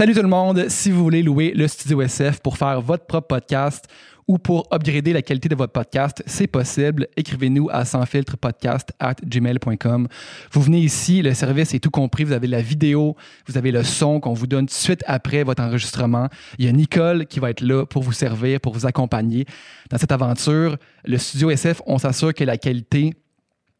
[0.00, 0.68] Salut tout le monde.
[0.70, 3.84] Si vous voulez louer le Studio SF pour faire votre propre podcast
[4.26, 7.06] ou pour upgrader la qualité de votre podcast, c'est possible.
[7.16, 10.08] Écrivez-nous à sansfiltrepodcast at gmail.com.
[10.50, 12.24] Vous venez ici, le service est tout compris.
[12.24, 13.14] Vous avez la vidéo,
[13.46, 16.28] vous avez le son qu'on vous donne tout de suite après votre enregistrement.
[16.58, 19.46] Il y a Nicole qui va être là pour vous servir, pour vous accompagner
[19.90, 20.76] dans cette aventure.
[21.04, 23.14] Le Studio SF, on s'assure que la qualité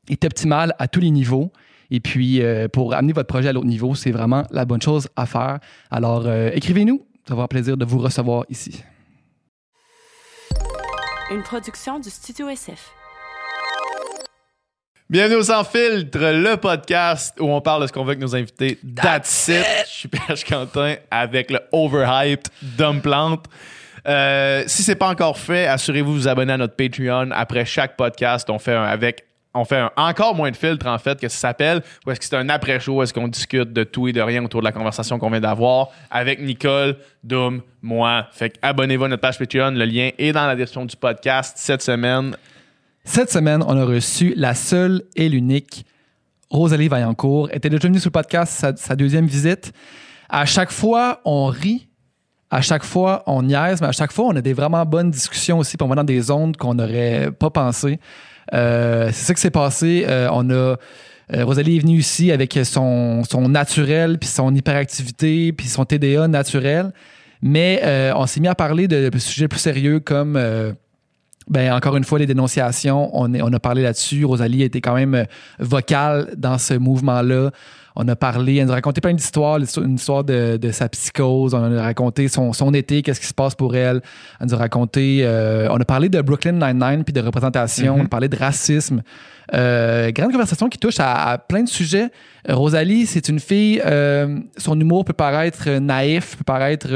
[0.09, 1.51] est optimale à tous les niveaux.
[1.95, 5.07] Et puis, euh, pour amener votre projet à l'autre niveau, c'est vraiment la bonne chose
[5.15, 5.61] à faire.
[5.93, 7.07] Alors, euh, écrivez-nous.
[7.23, 8.83] Ça va avoir plaisir de vous recevoir ici.
[11.31, 12.91] Une production du Studio SF.
[15.09, 18.35] Bienvenue au Sans Filtre, le podcast où on parle de ce qu'on veut avec nos
[18.35, 18.77] invités.
[18.97, 19.65] That's, it.
[19.87, 23.45] Je suis PH Quentin avec le overhyped Dumb Plante.
[24.09, 27.31] Euh, si c'est pas encore fait, assurez-vous de vous abonner à notre Patreon.
[27.31, 31.21] Après chaque podcast, on fait un avec on fait encore moins de filtres en fait
[31.21, 34.13] que ça s'appelle ou est-ce que c'est un après-show est-ce qu'on discute de tout et
[34.13, 38.27] de rien autour de la conversation qu'on vient d'avoir avec Nicole, Doom, moi.
[38.33, 41.55] Fait que abonnez-vous à notre page Patreon, le lien est dans la description du podcast
[41.57, 42.37] cette semaine.
[43.05, 45.85] Cette semaine, on a reçu la seule et l'unique
[46.51, 47.49] Rosalie Vaillancourt.
[47.51, 49.73] Elle était déjà venue sur le podcast, sa, sa deuxième visite.
[50.29, 51.89] À chaque fois, on rit.
[52.51, 55.59] À chaque fois, on niaise, mais à chaque fois, on a des vraiment bonnes discussions
[55.59, 57.99] aussi, va dans des ondes qu'on n'aurait pas pensé.
[58.53, 60.05] Euh, c'est ça qui s'est passé.
[60.09, 60.77] Euh, on a
[61.33, 66.29] euh, Rosalie est venue ici avec son, son naturel, puis son hyperactivité, puis son TDA
[66.29, 66.93] naturel.
[67.41, 67.83] Mais
[68.17, 70.39] on s'est mis à parler de, sujets plus sérieux comme
[71.51, 74.25] ben, encore une fois, les dénonciations, on, est, on a parlé là-dessus.
[74.25, 75.27] Rosalie été quand même
[75.59, 77.51] vocale dans ce mouvement-là.
[77.97, 81.55] On a parlé, elle nous a raconté plein d'histoires, une histoire de, de, sa psychose.
[81.55, 84.01] On a raconté son, son été, qu'est-ce qui se passe pour elle.
[84.41, 87.97] Elle nous a raconté, euh, on a parlé de Brooklyn Nine-Nine puis de représentation.
[87.97, 88.01] Mm-hmm.
[88.01, 89.03] On a parlé de racisme.
[89.55, 92.11] Euh, grande conversation qui touche à, à plein de sujets.
[92.49, 96.89] Rosalie, c'est une fille, euh, son humour peut paraître naïf, peut paraître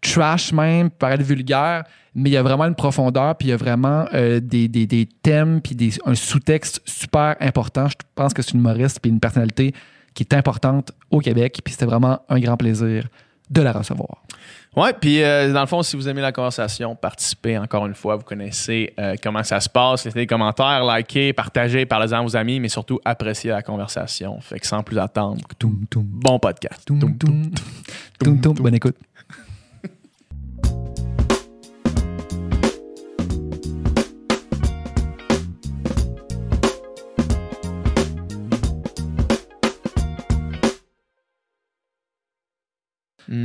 [0.00, 3.54] trash même, peut paraître vulgaire mais il y a vraiment une profondeur, puis il y
[3.54, 7.88] a vraiment euh, des, des, des, thèmes, puis des, un sous-texte super important.
[7.88, 9.74] Je pense que c'est une humoriste, puis une personnalité
[10.14, 13.08] qui est importante au Québec, puis c'était vraiment un grand plaisir
[13.50, 14.22] de la recevoir.
[14.76, 18.16] Ouais, puis euh, dans le fond, si vous aimez la conversation, participez encore une fois.
[18.16, 20.04] Vous connaissez euh, comment ça se passe.
[20.04, 24.40] Laissez des commentaires, likez, partagez, parlez-en à vos amis, mais surtout appréciez la conversation.
[24.40, 25.40] Fait que sans plus attendre,
[25.94, 26.88] bon podcast.
[28.20, 28.96] Bonne écoute.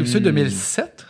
[0.06, 1.06] C'est 2007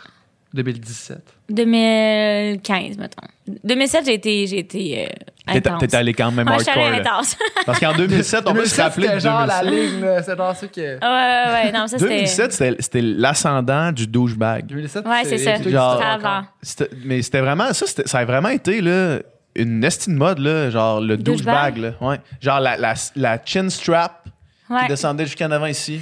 [0.52, 1.18] 2017?
[1.50, 3.22] 2015, mettons.
[3.64, 5.08] 2007, j'ai été, j'ai été euh,
[5.46, 5.80] intense.
[5.80, 6.86] T'étais allé quand même Ouais, hardcore.
[6.86, 7.36] intense.
[7.66, 9.92] Parce qu'en 2007, on peut se rappeler de C'était genre la 2007.
[9.92, 10.80] ligne, c'est genre ça que...
[10.80, 11.72] ouais, ouais, ouais.
[11.72, 12.14] Non, ça, c'était.
[12.16, 14.66] 2007, c'était c'était l'ascendant du douchebag.
[14.66, 15.56] 2017, Ouais, c'est ça.
[15.56, 16.42] c'était- Genre- avant.
[17.04, 19.20] Mais c'était vraiment ça, ça a vraiment été là,
[19.54, 21.74] une estime mode, là, genre le douchebag?
[21.74, 21.96] Douchebag?
[22.00, 22.20] Là, ouais.
[22.40, 24.26] Genre la, la, la chin strap
[24.68, 24.82] Ouais.
[24.82, 26.00] qui descendait jusqu'en avant ici.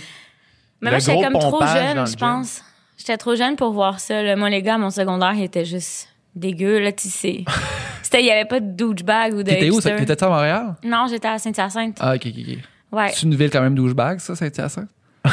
[0.81, 2.62] Mais moi, j'étais comme trop jeune, je pense.
[2.97, 4.22] J'étais trop jeune pour voir ça.
[4.22, 4.37] là.
[4.37, 7.44] Moi, les gars, à mon secondaire, ils étaient juste dégueux, là, tu sais.
[8.03, 9.50] C'était, il y avait pas de douchebag ou de.
[9.50, 9.81] T'étais où?
[9.81, 10.75] T'étais à Montréal?
[10.84, 11.99] Non, j'étais à Saint-Hyacinthe.
[12.00, 12.59] Ah, ok, ok, ok.
[12.91, 13.11] Ouais.
[13.12, 14.88] C'est une ville quand même douchebag, ça, Saint-Hyacinthe?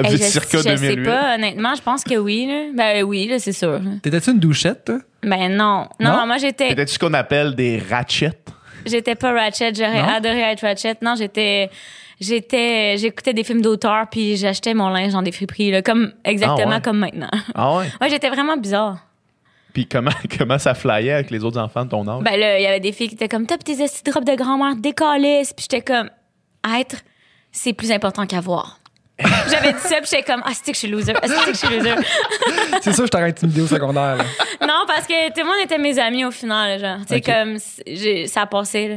[0.00, 1.04] Hey, Vite je, circa je sais 2008.
[1.04, 2.66] pas, honnêtement, je pense que oui, là.
[2.72, 3.80] Ben oui, là, c'est sûr.
[4.00, 4.98] T'étais-tu une douchette, toi?
[5.24, 5.88] Ben non.
[5.98, 6.26] Non, Non?
[6.28, 6.72] moi, j'étais.
[6.72, 8.38] Peut-être ce qu'on appelle des ratchets.
[8.86, 10.94] J'étais pas Ratchet, j'aurais adoré être Ratchet.
[11.02, 11.68] Non, j'étais
[12.20, 16.66] j'étais j'écoutais des films d'auteur puis j'achetais mon linge dans des friperies là, comme exactement
[16.70, 16.82] Ah ouais?
[16.82, 17.30] comme maintenant.
[17.54, 17.86] Ah ouais?
[18.00, 18.98] Ouais, j'étais vraiment bizarre.
[19.72, 22.22] Puis comment, comment ça flyait avec les autres enfants de ton âge?
[22.22, 24.24] Ben là, il y avait des filles qui étaient comme top tes esti de robes
[24.24, 26.10] de grand-mère décalées, puis j'étais comme
[26.78, 26.96] être
[27.52, 28.78] c'est plus important qu'avoir.
[29.50, 31.52] J'avais dit ça, puis j'étais comme ah c'est que je suis loser, ah c'est que
[31.52, 31.94] je suis loser?
[32.82, 34.16] C'est ça, je t'aurais intimidé au secondaire.
[34.16, 34.24] là.
[34.66, 36.98] non, parce que tout le monde était mes amis au final, genre.
[37.00, 37.58] Tu sais comme
[38.28, 38.96] ça a passé là.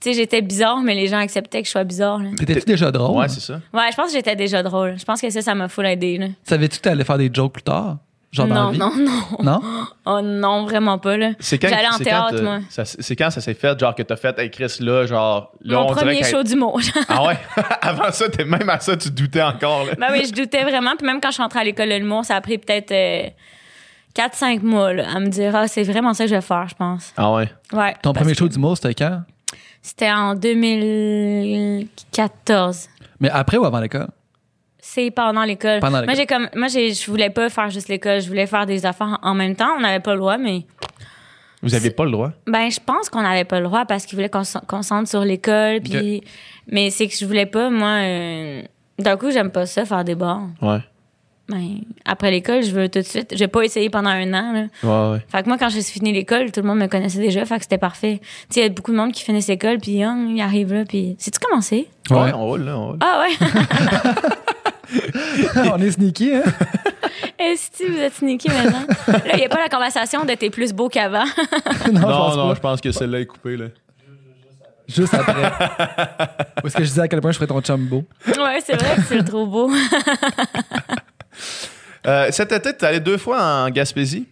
[0.00, 2.18] Tu sais, j'étais bizarre, mais les gens acceptaient que je sois bizarre.
[2.18, 2.28] Là.
[2.36, 3.16] T'étais-tu déjà drôle?
[3.18, 3.54] ouais, c'est ça.
[3.72, 4.98] Ouais, je pense que j'étais déjà drôle.
[4.98, 6.18] Je pense que ça, ça m'a full aidé.
[6.18, 6.26] Là.
[6.44, 7.96] Savais-tu que t'allais faire des jokes plus tard?
[8.32, 9.00] Genre dans la non, vie?
[9.02, 9.12] non,
[9.42, 9.42] non.
[9.42, 9.60] Non?
[10.08, 11.30] Oh non, vraiment pas, là.
[11.40, 12.58] C'est quand, J'allais en c'est quand, théâtre, euh, moi.
[12.68, 15.50] ça- C'est quand ça s'est fait, genre que t'as fait, hey Chris, là, genre.
[15.62, 16.78] Là, Mon on dirait premier qu'elle- show d'humour.
[17.08, 17.38] Ah ouais?
[17.80, 19.92] Avant ça, t'es même à ça, tu doutais encore, là.
[19.98, 20.94] ben oui, je doutais vraiment.
[20.98, 22.92] Puis même quand je suis rentrée à l'école de l'humour, ça a pris peut-être
[24.14, 26.74] 4-5 mois là, à me dire, ah, c'est vraiment ça que je vais faire, je
[26.74, 27.12] pense.
[27.16, 27.48] Ah ouais?
[27.72, 27.94] Ouais.
[28.02, 29.22] Ton parce premier que show d'humour, c'était quand?
[29.86, 32.88] C'était en 2014.
[33.20, 34.08] Mais après ou avant l'école?
[34.80, 35.78] C'est pendant l'école.
[35.80, 36.16] Pendant Moi, l'école.
[36.16, 38.20] j'ai comme, moi, j'ai, je voulais pas faire juste l'école.
[38.20, 39.74] Je voulais faire des affaires en même temps.
[39.76, 40.64] On n'avait pas le droit, mais
[41.62, 42.32] Vous aviez pas le droit?
[42.48, 45.24] Ben, je pense qu'on n'avait pas le droit parce qu'ils voulaient qu'on se concentre sur
[45.24, 45.80] l'école.
[45.80, 46.22] Puis,
[46.66, 48.00] mais c'est que je voulais pas, moi.
[48.02, 48.62] euh,
[48.98, 50.42] D'un coup, j'aime pas ça, faire des bars.
[50.62, 50.80] Ouais.
[51.48, 53.32] Ben, après l'école, je veux tout de suite.
[53.36, 54.52] J'ai pas essayé pendant un an.
[54.52, 54.64] Là.
[54.82, 55.24] Ouais, ouais.
[55.28, 57.44] Fait que moi, quand j'ai fini l'école, tout le monde me connaissait déjà.
[57.44, 58.18] Fait que c'était parfait.
[58.20, 60.72] Tu sais, il y a beaucoup de monde qui finissent l'école, puis hein, ils arrivent
[60.74, 61.14] là, puis.
[61.18, 61.88] C'est-tu commencé?
[62.10, 62.32] Ouais, Ouais.
[62.34, 62.98] on roule, là, on roule.
[63.00, 63.46] Ah ouais!
[65.72, 66.42] on est sneaky, hein?
[67.38, 68.86] Est-ce que vous êtes sneaky maintenant?
[69.08, 71.24] Là, il n'y a pas la conversation de t'es plus beau qu'avant.
[71.26, 71.26] non,
[71.86, 72.54] je non, pense non, pas.
[72.54, 73.66] je pense que celle-là est coupée, là.
[74.88, 75.42] Juste après.
[76.64, 78.04] Est-ce que je disais à quel point je ferais ton chum beau?
[78.28, 79.68] ouais, c'est vrai que c'est trop beau.
[82.06, 84.26] Euh, cet été, tu es allé deux fois en Gaspésie?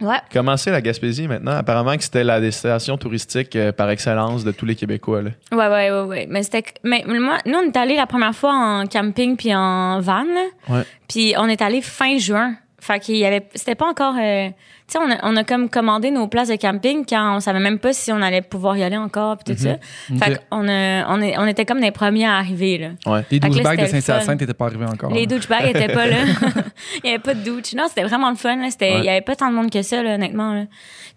[0.00, 0.16] Ouais.
[0.32, 1.52] Comment c'est la Gaspésie maintenant?
[1.52, 5.20] Apparemment que c'était la destination touristique euh, par excellence de tous les Québécois.
[5.22, 5.30] Là.
[5.52, 6.26] Ouais, ouais, ouais, ouais.
[6.30, 6.64] Mais c'était.
[6.82, 10.46] Mais moi, nous, on est allés la première fois en camping puis en van, là.
[10.70, 10.82] Ouais.
[11.06, 12.54] Puis on est allé fin juin.
[12.78, 13.46] Fait qu'il y avait.
[13.54, 14.14] C'était pas encore.
[14.18, 14.48] euh,
[14.92, 17.78] sais, on a, on a comme commandé nos places de camping quand on savait même
[17.78, 19.76] pas si on allait pouvoir y aller encore puis tout ça.
[20.18, 20.40] Fait Ok.
[20.50, 22.88] qu'on a, on, est, on était comme les premiers à arriver, là.
[23.06, 23.24] Ouais.
[23.30, 23.86] Les Fait que là, 12 bagues de.
[23.86, 25.12] Saint-Hyacinthe n'étaient pas arrivés encore.
[25.12, 26.16] Les douchebags étaient pas là.
[27.04, 27.74] il y avait pas de douche.
[27.74, 28.56] Non, c'était vraiment le fun.
[28.56, 28.70] Là.
[28.70, 28.98] C'était, Ouais.
[29.00, 30.52] Il y avait pas tant de monde que ça, là, honnêtement.
[30.54, 30.64] Là.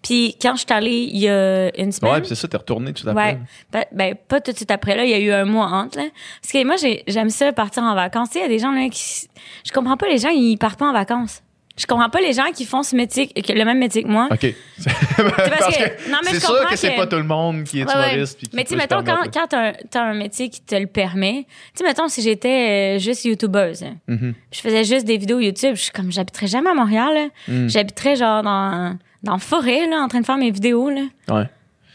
[0.02, 2.12] Puis quand je suis allée il y a une semaine.
[2.12, 3.18] Ouais, puis c'est ça, t'es retourné tout à fait.
[3.18, 3.38] Ouais.
[3.72, 5.04] Ben, ben, pas tout de suite après, là.
[5.04, 6.04] Il y a eu un mois entre, là.
[6.42, 8.28] Parce que moi, j'ai- j'aime ça partir en vacances.
[8.30, 9.28] Tu sais, il y a des gens, là, qui.
[9.66, 11.42] Je comprends pas les gens, ils partent pas en vacances.
[11.76, 14.28] Je comprends pas les gens qui font ce métier, que- le même métier que moi.
[14.30, 14.46] OK.
[15.16, 17.64] parce que- non, mais c'est je sûr comprends que c'est que- pas tout le monde
[17.64, 18.38] qui est Ouais, humoriste.
[18.38, 19.46] qui Mais tu mettons, quand, quand
[19.90, 23.82] t'as un, métier qui te le permet, tu sais, mettons, si j'étais euh, juste YouTubeuse,
[23.82, 24.34] hein, Mhm.
[24.52, 27.30] je faisais juste des vidéos YouTube, je suis comme, j'habiterais jamais à Montréal.
[27.48, 27.68] Mm.
[27.68, 31.02] J'habiterais genre dans, dans la forêt, là, en train de faire mes vidéos, là.
[31.28, 31.44] Ouais.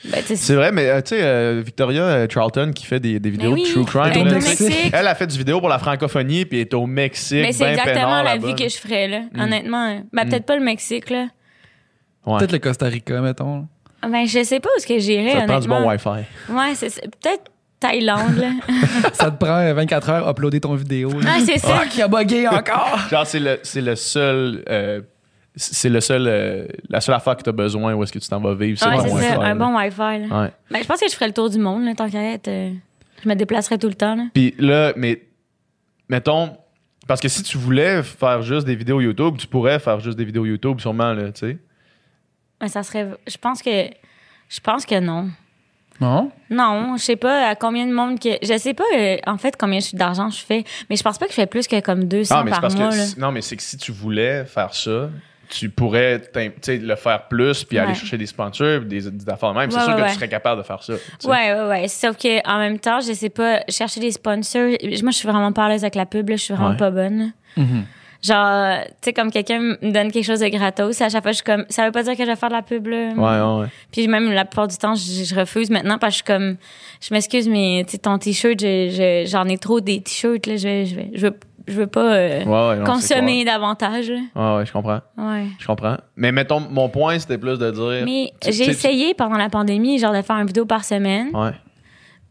[0.06, 3.30] Ben, C'est vrai, mais euh, tu sais, euh, Victoria euh, Charlton qui fait des, des
[3.30, 4.04] vidéos oui, de true crime.
[4.06, 4.94] elle est là, au tu sais, Mexique.
[4.94, 7.42] Elle a fait du vidéo pour la francophonie puis elle est au Mexique.
[7.42, 9.22] Mais c'est ben exactement la vie que je ferais, là.
[9.34, 9.42] Mm.
[9.42, 10.04] Honnêtement.
[10.14, 11.28] Ben, peut-être pas le Mexique, là.
[12.26, 12.38] Ouais.
[12.38, 13.68] Peut-être le Costa Rica, mettons.
[14.02, 16.10] Ben, je sais pas où est-ce que j'irais, Ça te prend du bon Wi-Fi.
[16.50, 18.52] Ouais, c'est peut-être Thaïlande, là.
[19.14, 21.12] ça te prend euh, 24 heures à uploader ton vidéo.
[21.20, 21.32] là.
[21.36, 21.82] Ah, c'est ça.
[21.82, 23.00] Ah, qui a bugué encore!
[23.10, 24.64] Genre, c'est le, c'est le seul.
[25.56, 28.28] C'est le seul, euh, la seule affaire que tu as besoin où est-ce que tu
[28.30, 28.80] t'en vas vivre.
[28.88, 29.98] Ouais, c'est ça, un bon Wi-Fi,
[30.30, 30.42] là.
[30.44, 30.52] Ouais.
[30.72, 32.48] Ben, je pense que je ferais le tour du monde, là, tant qu'à être.
[32.48, 32.72] euh,
[33.24, 34.24] je me déplacerais tout le temps, là.
[34.34, 35.22] Puis là, mais
[36.08, 36.56] mettons,
[37.08, 40.26] parce que si tu voulais faire juste des vidéos YouTube, tu pourrais faire juste des
[40.26, 41.58] vidéos YouTube, sûrement, là, tu sais.
[42.62, 43.10] Mais ça serait.
[43.28, 43.90] Je pense que.
[44.50, 45.30] Je pense que non.
[46.02, 46.32] Non?
[46.50, 48.30] Non, je sais pas à combien de monde que.
[48.42, 50.64] Je sais pas, euh, en fait, combien d'argent je fais.
[50.90, 52.76] Mais je pense pas que je fais plus que comme 200 Ah, mais par parce
[52.76, 52.96] mois, que.
[52.96, 53.06] là.
[53.06, 55.10] si- Non, mais c'est que si tu voulais faire ça,
[55.50, 59.30] tu pourrais t'im- tu sais, le faire plus puis aller chercher des sponsors, des, des
[59.30, 59.72] affaires de même.
[59.72, 60.10] c'est Ouais, sûr ouais, que ouais.
[60.10, 60.94] tu serais capable de faire ça.
[61.26, 61.88] Ouais, ouais, ouais.
[61.88, 64.70] Sauf que en même temps, je sais pas, chercher des sponsors.
[64.70, 66.36] Moi, je suis vraiment pas à l'aise avec la pub, là.
[66.36, 66.78] Je suis vraiment Ouais.
[66.78, 67.34] pas bonne.
[67.58, 67.84] Mhm.
[68.22, 71.38] Genre, tu sais, comme quelqu'un me donne quelque chose de gratos, à chaque fois, je
[71.38, 73.12] suis comme, ça veut pas dire que je vais faire de la pub, là.
[73.16, 73.68] Ouais, ouais, ouais.
[73.94, 76.58] Puis même la plupart du temps, je, je refuse maintenant parce que je suis comme,
[77.02, 80.58] je m'excuse, mais tu sais, ton t-shirt, je- je- j'en ai trop des t-shirts, là.
[80.58, 84.10] Je, vais- je, vais- je veux, je veux pas euh, Ouais, ouais, consommer davantage.
[84.10, 85.00] Ouais, ouais, je comprends.
[85.18, 85.46] Ouais.
[85.60, 85.98] Je comprends.
[86.16, 88.06] Mais mettons, mon point, c'était plus de dire.
[88.06, 91.30] Mais j'ai essayé pendant la pandémie, genre, de faire une vidéo par semaine.
[91.34, 91.52] Ouais.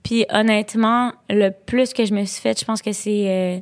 [0.03, 3.59] Puis honnêtement, le plus que je me suis fait, je pense que c'est euh,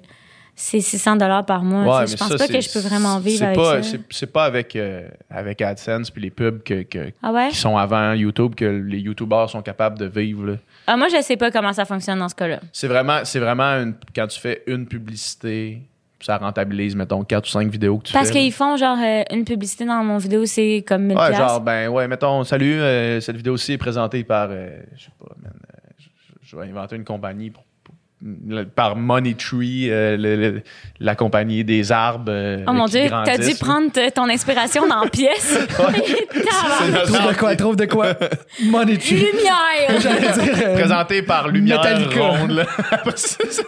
[0.55, 2.01] c'est 600 dollars par mois.
[2.01, 3.91] Ouais, je pense ça, pas que je peux vraiment vivre avec pas, ça.
[3.91, 7.49] c'est- C'est pas avec, euh, avec AdSense puis les pubs que, que- Ah ouais?
[7.51, 10.45] qui sont avant YouTube que les YouTubers sont capables de vivre.
[10.47, 10.53] là.
[10.87, 12.61] Ah, moi, je sais pas comment ça fonctionne dans ce cas-là.
[12.73, 15.83] C'est vraiment, c'est vraiment une- quand tu fais une publicité,
[16.21, 18.35] ça rentabilise, mettons, 4 ou 5 vidéos que tu Parce fais.
[18.41, 21.89] qu'ils font genre euh, une publicité dans mon vidéo, c'est comme 1000 Ouais, genre, ben
[21.89, 25.79] ouais, mettons, salut, euh, cette vidéo-ci est présentée par, euh, je sais pas, man, euh,
[25.99, 26.09] je,
[26.43, 27.65] je vais inventer une compagnie pour-
[28.75, 30.63] par Money Tree, euh, le- le-
[31.01, 32.25] la compagnie des arbres.
[32.31, 35.59] euh, Oh mon dieu, t'as dû prendre ton inspiration dans pièce.
[35.69, 38.15] Trouve de quoi, trouve de quoi?
[38.65, 39.17] Money Tree.
[39.17, 40.01] Lumière!
[40.01, 40.67] Dire.
[40.67, 42.21] euh, Présenté par Lumière Metallica.
[42.21, 42.67] Ronde.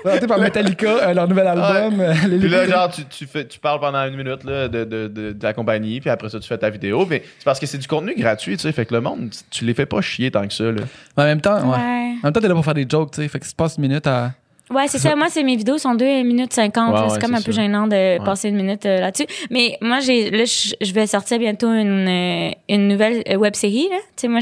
[0.02, 2.00] présenté par Metallica, euh, leur nouvel album.
[2.00, 4.84] euh, les Puis là, genre, tu, tu, fais, tu parles pendant une minute là, de,
[4.84, 7.06] de, de, de la compagnie, puis après ça, tu fais ta vidéo.
[7.08, 8.72] Mais c'est parce que c'est du contenu gratuit, tu sais.
[8.72, 10.64] Fait que le monde, tu les fais pas chier tant que ça.
[10.64, 10.82] Là.
[11.16, 11.76] Mais en même temps, ouais.
[11.76, 12.14] Ouais.
[12.22, 13.28] En même temps, t'es là pour faire des jokes, tu sais.
[13.28, 14.32] Fait que si tu passes une minute à.
[14.70, 15.16] Ouais, c'est ça.
[15.16, 16.88] Moi, c'est mes vidéos sont 2 minutes 50.
[16.88, 17.02] Ouais, là.
[17.04, 17.62] ouais, c'est comme un peu ça.
[17.62, 19.26] gênant de passer une minute euh, là-dessus.
[19.50, 23.88] Mais moi, j'ai là, je vais sortir bientôt une, euh, une nouvelle web série.
[23.90, 23.96] Là.
[24.16, 24.40] Tu sais, moi,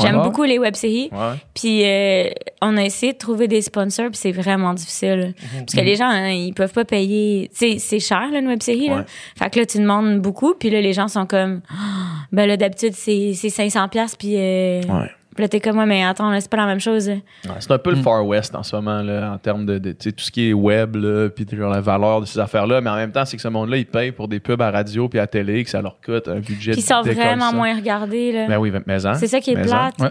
[0.00, 0.22] j'aime Ouais.
[0.24, 1.08] beaucoup les web séries.
[1.12, 1.36] Ouais.
[1.54, 5.34] Puis euh, on a essayé de trouver des sponsors, puis c'est vraiment difficile.
[5.58, 7.48] Parce que les gens, hein, ils peuvent pas payer.
[7.56, 8.90] Tu sais, c'est cher, là, une web série.
[8.90, 8.96] Ouais.
[8.96, 9.04] Là.
[9.38, 12.56] Fait que là, tu demandes beaucoup, puis là, les gens sont comme, Ah, ben là,
[12.56, 15.10] d'habitude, c'est c'est 500$, puis euh, Ouais.
[15.34, 17.08] Puis là, t'es comme, ouais, mais attends, là, c'est pas la même chose.
[17.08, 17.22] Ouais,
[17.58, 20.10] c'est un peu le Far West en ce moment, là, en termes de, de tu
[20.10, 22.80] sais, tout ce qui est web, là, puis genre la valeur de ces affaires-là.
[22.80, 25.08] Mais en même temps, c'est que ce monde-là, ils payent pour des pubs à radio
[25.08, 28.32] puis à télé, que ça leur coûte un budget Puis ils sont vraiment moins regardés,
[28.32, 28.46] là.
[28.46, 29.98] Ben oui, mais hein, C'est ça qui est plate.
[29.98, 30.10] Ouais.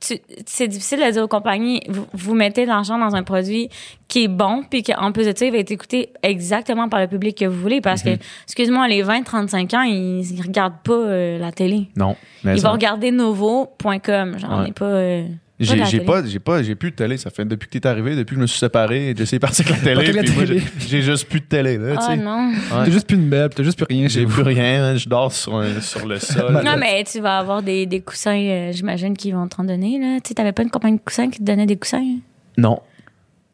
[0.00, 3.68] C'est difficile de dire aux compagnies, vous, vous mettez de l'argent dans un produit
[4.08, 7.06] qui est bon, puis qu'en plus de ça, il va être écouté exactement par le
[7.06, 7.80] public que vous voulez.
[7.80, 8.18] Parce Mhm.
[8.18, 11.88] que, excuse-moi, les 20-35 ans, ils, ils regardent pas euh, la télé.
[11.96, 12.16] Non.
[12.44, 14.38] Mais Ils ça- vont regarder Novo.com.
[14.38, 14.84] Genre, on n'est pas.
[14.84, 15.26] euh,
[15.60, 17.16] J'ai pas, j'ai pas, j'ai plus de télé.
[17.16, 19.42] Ça fait depuis que t'es arrivé, depuis que je me suis séparé, j'ai essayé de
[19.42, 20.12] partir avec la Pas télé.
[20.12, 20.58] de la puis moi, télé.
[20.78, 22.16] j'ai- j'ai juste plus de télé, là, tu Ah sais.
[22.16, 22.48] non.
[22.48, 22.54] Ouais.
[22.84, 25.30] T'as juste plus une meuble, t'as juste plus rien J'ai plus rien, hein, je dors
[25.32, 26.60] sur, un- sur le sol.
[26.64, 29.98] Non, mais tu vas avoir des, des coussins, euh, j'imagine, qu'ils vont t'en donner.
[30.00, 30.18] Là.
[30.20, 32.16] Tu sais, t'avais pas une compagnie de coussins qui te donnait des coussins?
[32.58, 32.80] Non.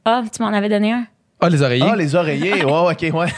[0.06, 1.06] Ah, tu m'en avais donné un.
[1.40, 1.86] Ah, les oreillers?
[1.88, 2.64] Ah, les oreillers.
[2.68, 3.28] Ouais, ok, ouais.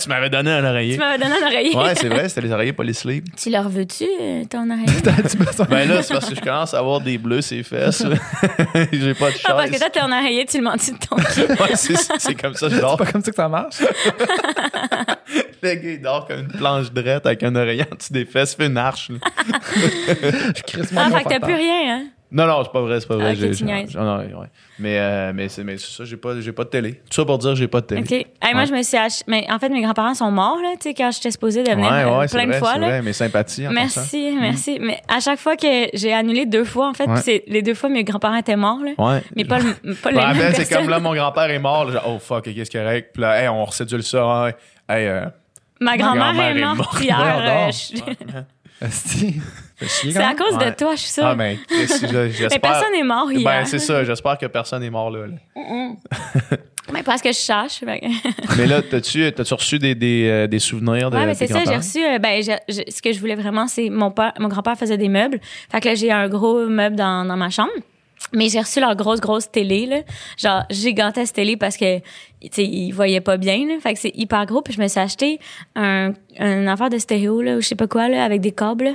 [0.00, 0.94] tu m'avais donné un oreiller.
[0.94, 1.76] Tu m'avais donné un oreiller.
[1.76, 3.34] Ouais, c'est vrai, c'était les oreillers Polysleep.
[3.36, 5.02] Tu leur veux-tu, euh, ton oreiller?
[5.02, 5.66] T'as-tu besoin?
[5.68, 8.04] Ben là, c'est parce que je commence à avoir des bleus ces fesses.
[8.92, 11.44] J'ai pas de Ah, parce que toi, ton oreiller, tu le mentis de ton pied.
[11.48, 12.96] Ouais, c'est c'est comme ça, je dors.
[12.98, 13.76] C'est pas comme ça que ça marche.
[15.62, 18.54] Le gars, il dort comme une planche drette avec un oreiller en dessous des fesses,
[18.54, 19.10] fait une arche.
[19.10, 19.16] là.
[19.74, 21.04] Je moi.
[21.06, 22.04] Ah, fait que t'as plus rien, hein?
[22.30, 23.28] Non, non, c'est pas vrai, c'est pas vrai.
[23.28, 23.90] Ah, ok, J'ai- tu j'ai- niaises.
[23.90, 24.48] j'en- non, ouais.
[24.78, 26.92] Mais, euh, mais c'est mais c'est ça, j'ai pas, j'ai pas de télé.
[26.92, 28.00] Tout ça pour dire que j'ai pas de télé.
[28.02, 28.12] OK.
[28.12, 30.88] Hey, Moi, je me suis ach- Mais en fait, mes grands-parents sont morts, là, tu
[30.90, 32.80] sais, quand j'étais supposée de venir Ouais, euh, ouais, c'est plein de vrai, fois, c'est
[32.80, 32.86] là.
[32.88, 33.02] vrai.
[33.02, 34.00] Mes sympathies en passant.
[34.00, 34.78] Merci, merci.
[34.80, 37.88] Mais à chaque fois que j'ai annulé deux fois, en fait, c'est les deux fois,
[37.88, 38.92] mes grands-parents étaient morts, là.
[38.98, 39.22] Ouais.
[39.34, 41.86] Mais pas, le, pas les me mêmes rappelle, c'est comme là, mon grand-père est mort.
[41.86, 43.10] là, genre, oh fuck, qu'est-ce qu'il y a correct?
[43.14, 44.42] Puis là, hey, on recédule ça.
[44.44, 44.54] ouais.
[44.88, 45.24] Hey, euh,
[45.80, 47.00] Ma grand-mère grand-mère est morte.
[47.00, 47.70] hier.
[49.86, 51.26] C'est à cause de toi, je suis sûre.
[51.26, 51.76] ah, mais je-
[52.30, 52.48] j'espère.
[52.50, 53.44] mais personne n'est mort hier.
[53.44, 54.02] Ben, c'est ça.
[54.04, 55.26] J'espère que personne n'est mort là.
[55.26, 55.36] là.
[56.92, 57.82] Mais parce que je cherche.
[58.56, 61.62] mais là, t'as-tu t'as-tu reçu des, des, euh, des souvenirs de Ouais, mais c'est ça,
[61.66, 62.02] j'ai reçu.
[62.02, 65.38] euh, ben, ce que je voulais vraiment, c'est mon père, mon grand-père faisait des meubles.
[65.70, 67.68] Fait que là, j'ai un gros meuble dans, dans ma chambre.
[68.32, 69.98] Mais j'ai reçu leur grosse, grosse télé, là.
[70.38, 73.74] Genre, gigantesque télé parce que, tu sais, ils voyaient pas bien, là.
[73.82, 74.62] Fait que c'est hyper gros.
[74.62, 75.38] Puis je me suis acheté
[75.76, 78.94] un, un affaire de stéréo, là, ou je sais pas quoi, là, avec des câbles.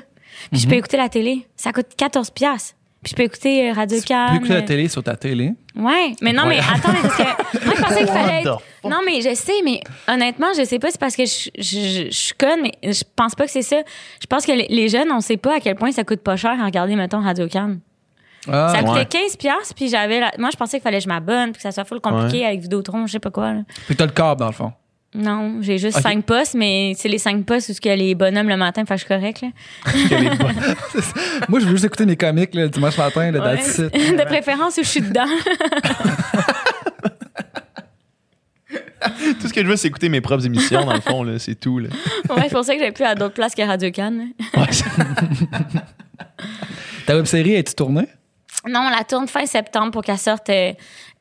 [0.51, 1.47] Puis je peux écouter la télé.
[1.55, 2.75] Ça coûte 14 piastres.
[3.03, 4.27] Puis je peux écouter euh, Radio Tu Can.
[4.29, 5.51] peux écouter la euh, télé sur ta télé.
[5.75, 8.61] Ouais, mais non, mais attends, parce que moi, je pensais qu'il fallait être...
[8.85, 12.05] Non, mais je sais, mais honnêtement, je sais pas, c'est parce que je, je, je,
[12.09, 13.81] je suis conne, mais je pense pas que c'est ça.
[14.21, 16.55] Je pense que les, jeunes, on sait pas à quel point ça coûte pas cher
[16.61, 17.75] à regarder, mettons, Radio Can.
[18.49, 19.05] Ah, ça coûtait ouais.
[19.05, 20.21] 15 piastres, puis j'avais...
[20.21, 22.45] la- Moi, je pensais qu'il fallait que je m'abonne, puis que ça soit full compliqué
[22.45, 23.61] avec Vidéotron, je sais pas quoi, là.
[23.87, 24.71] Que t'as le câble, dans le fond.
[25.15, 25.99] Non, j'ai juste.
[26.01, 28.83] 5 postes, mais c'est les 5 postes où il y a les bonhommes le matin,
[28.83, 29.49] que je suis correcte, là.
[31.49, 33.57] Moi, je veux juste écouter mes comics le dimanche matin, le Ouais.
[33.57, 35.25] De préférence où je suis dedans.
[39.39, 41.37] Tout ce que je veux, c'est écouter mes propres émissions, dans le fond, là.
[41.37, 41.89] C'est tout, là.
[42.29, 44.11] ouais, c'est pour ça que j'avais plus à d'autres places que Radio Can.
[44.11, 44.23] là.
[44.61, 44.85] Ouais, c'est-
[47.05, 48.07] Ta web série, est-tu tournée?
[48.67, 50.71] Non, on la tourne fin septembre pour qu'elle sorte euh,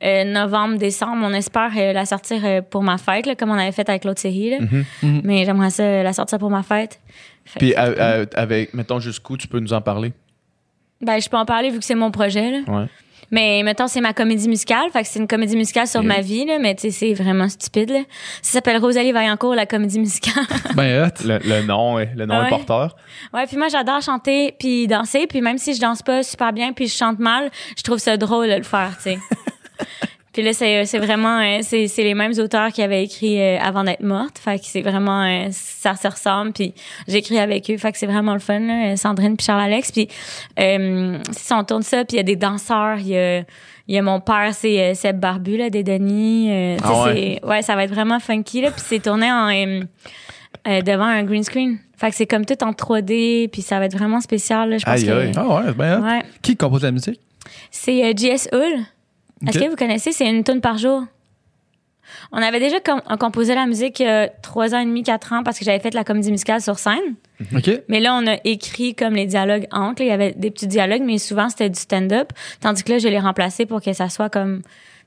[0.03, 1.25] euh, novembre, décembre.
[1.25, 4.05] On espère euh, la sortir euh, pour ma fête, là, comme on avait fait avec
[4.05, 4.51] l'autre série.
[4.51, 4.57] là.
[5.01, 5.21] Mhm.
[5.23, 6.99] Mais j'aimerais ça euh, la sortir pour ma fête.
[7.45, 10.13] Fait Puis, que- à- à- avec, mettons, jusqu'où tu peux nous en parler?
[11.01, 12.49] ben, je peux en parler vu que c'est mon projet.
[12.51, 12.59] Là.
[12.67, 12.85] Ouais.
[13.31, 14.89] Mais mettons, c'est ma comédie musicale.
[14.91, 16.05] Fait que c'est une comédie musicale sur Ok.
[16.05, 17.89] ma vie, là, mais tu sais, c'est vraiment stupide.
[17.89, 17.99] Là.
[18.41, 20.43] Ça s'appelle Rosalie Vaillancourt, la comédie musicale.
[20.75, 21.11] Ben.
[21.23, 22.47] Le, le nom, est- le nom Ouais.
[22.47, 22.95] est porteur.
[23.33, 25.27] ouais, puis moi, j'adore chanter puis danser.
[25.27, 28.17] Puis même si je danse pas super bien puis je chante mal, je trouve ça
[28.17, 29.17] drôle de le faire, tu sais.
[30.33, 33.59] Puis là, c'est c'est vraiment, euh, c'est c'est les mêmes auteurs qui avaient écrit euh,
[33.61, 34.39] avant d'être morte.
[34.39, 36.53] Fait que c'est vraiment, euh, ça se ressemble.
[36.53, 36.73] Puis
[37.07, 37.77] j'écris avec eux.
[37.77, 39.91] Fait que c'est vraiment le fun, là, Sandrine puis Charles-Alex.
[39.91, 40.07] Puis
[40.59, 42.03] euh, ça, on tourne ça.
[42.03, 42.97] Puis il y a des danseurs.
[42.97, 43.39] Il y a,
[43.87, 46.47] il y a mon père, c'est Seb Barbu, là, des Denis.
[46.51, 47.39] Euh, Ah ouais.
[47.43, 48.71] c'est- ouais, ça va être vraiment funky, là.
[48.71, 51.77] Puis c'est tourné en, euh, devant un green screen.
[51.95, 53.49] Fait que c'est comme tout en 3D.
[53.51, 54.77] Puis ça va être vraiment spécial, là.
[54.79, 55.11] Je pense Aïe, que...
[55.11, 55.31] aïe.
[55.35, 56.03] Ah ouais, c'est bien hot.
[56.05, 56.23] Ouais.
[56.41, 57.19] Qui compose la musique?
[57.69, 58.83] C'est euh, JS Hull.
[59.47, 60.11] Est-ce que vous connaissez?
[60.11, 61.03] C'est une tonne par jour.
[62.31, 65.57] On avait déjà com- composé la musique euh, trois ans et demi, quatre ans parce
[65.57, 67.15] que j'avais fait la comédie musicale sur scène.
[67.55, 67.69] OK.
[67.87, 70.01] Mais là, on a écrit comme les dialogues entre.
[70.01, 70.05] là.
[70.05, 72.31] Il y avait des petits dialogues, mais souvent c'était du stand-up.
[72.59, 74.61] Tandis que là, je l'ai remplacé pour que ça soit comme.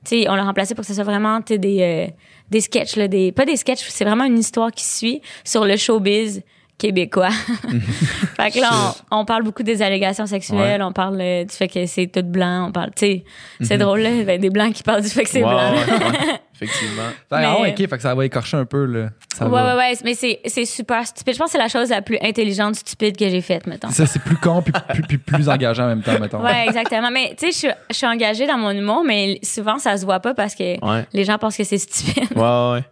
[0.05, 2.07] Tu sais, on l'a remplacé pour que ça soit vraiment tu sais, des, euh,
[2.49, 5.75] des sketchs, là, des, pas des sketchs, c'est vraiment une histoire qui suit sur le
[5.75, 6.41] showbiz
[6.77, 7.29] québécois.
[8.37, 8.69] fait que là,
[9.11, 12.23] on, on parle beaucoup des allégations sexuelles, on parle euh, du fait que c'est tout
[12.23, 13.23] blanc, on parle, tu sais,
[13.61, 15.71] c'est drôle, là, ben, des blancs qui parlent du fait que c'est blanc.
[15.73, 16.39] ouais, ouais.
[16.59, 17.03] Effectivement.
[17.29, 19.09] Ben, Mais- ah ouais, OK, fait que ça va écorcher un peu, là.
[19.35, 19.75] Ça Ouais, va.
[19.75, 21.33] ouais, ouais, mais c'est, c'est super stupide.
[21.35, 23.91] Je pense que c'est la chose la plus intelligente, stupide que j'ai faite, mettons.
[23.91, 26.41] Ça, c'est plus con puis plus, plus, plus engageant en même temps, mettons.
[26.43, 27.11] Ouais, exactement.
[27.11, 30.05] Mais tu sais, je suis- je suis engagée dans mon humour, mais souvent, ça se
[30.05, 31.05] voit pas parce que Ouais.
[31.13, 32.23] les gens pensent que c'est stupide.
[32.35, 32.41] Ouais,
[32.71, 32.83] ouais,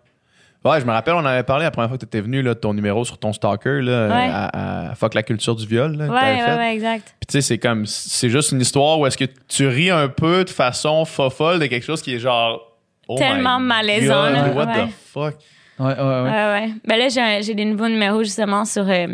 [0.65, 0.81] ouais.
[0.81, 2.59] Je me rappelle, on avait parlé la première fois que tu étais venu, là, de
[2.59, 4.29] ton numéro sur ton stalker, là, Ouais.
[4.31, 5.95] à, à Fuck la culture du viol.
[5.95, 6.55] Là, Ouais, ouais, fait.
[6.57, 7.15] ouais, exact.
[7.19, 10.07] Puis tu sais, c'est comme, c'est juste une histoire où est-ce que tu ris un
[10.07, 12.59] peu de façon fofolle de quelque chose qui est genre.
[13.07, 14.85] oh Tellement my malaisant, God, là, What ouais.
[14.87, 15.35] the fuck?
[15.77, 16.21] Ouais, ouais, ouais.
[16.21, 16.69] Ouais, ouais.
[16.85, 19.07] Ben là, j'ai, des nouveaux numéros justement sur, euh,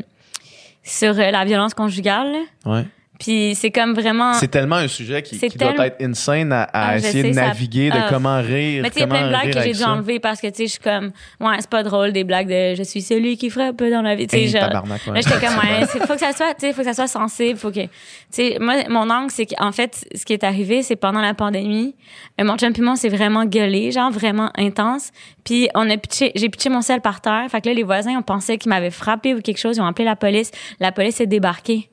[0.83, 2.31] sur euh, la violence conjugale.
[2.31, 2.71] là.
[2.71, 2.85] Ouais.
[3.23, 4.33] Puis c'est comme vraiment.
[4.33, 7.05] C'est tellement un sujet qui, C'est qui doit tellement- être insane à, à Ah, je
[7.05, 8.07] essayer de ça- naviguer, de ah.
[8.09, 8.81] comment rire.
[8.81, 10.41] Mais tu sais, il y a comment plein de blagues que j'ai dû enlever parce
[10.41, 13.03] que, tu sais, je suis comme, ouais, c'est pas drôle, des blagues de je suis
[13.03, 14.25] celui qui frappe dans la vie.
[14.25, 14.59] Tu sais, Hey, ouais.
[14.59, 14.81] Là,
[15.17, 17.07] j'étais comme, C'est ouais, c'est- faut que ça soit, tu sais, faut que ça soit
[17.07, 17.89] sensible, faut que, tu
[18.31, 21.93] sais, moi, mon angle, c'est qu'en fait, ce qui est arrivé, c'est pendant la pandémie,
[22.39, 25.11] euh, mon chum puis moi, on s'est vraiment gueulé, genre vraiment intense.
[25.43, 27.45] Puis on a pitché, j'ai pitché mon sel par terre.
[27.51, 29.77] Fait que là, les voisins, on pensait qu'ils m'avaient frappé ou quelque chose.
[29.77, 30.49] Ils ont appelé la police.
[30.79, 31.89] La police est débarquée.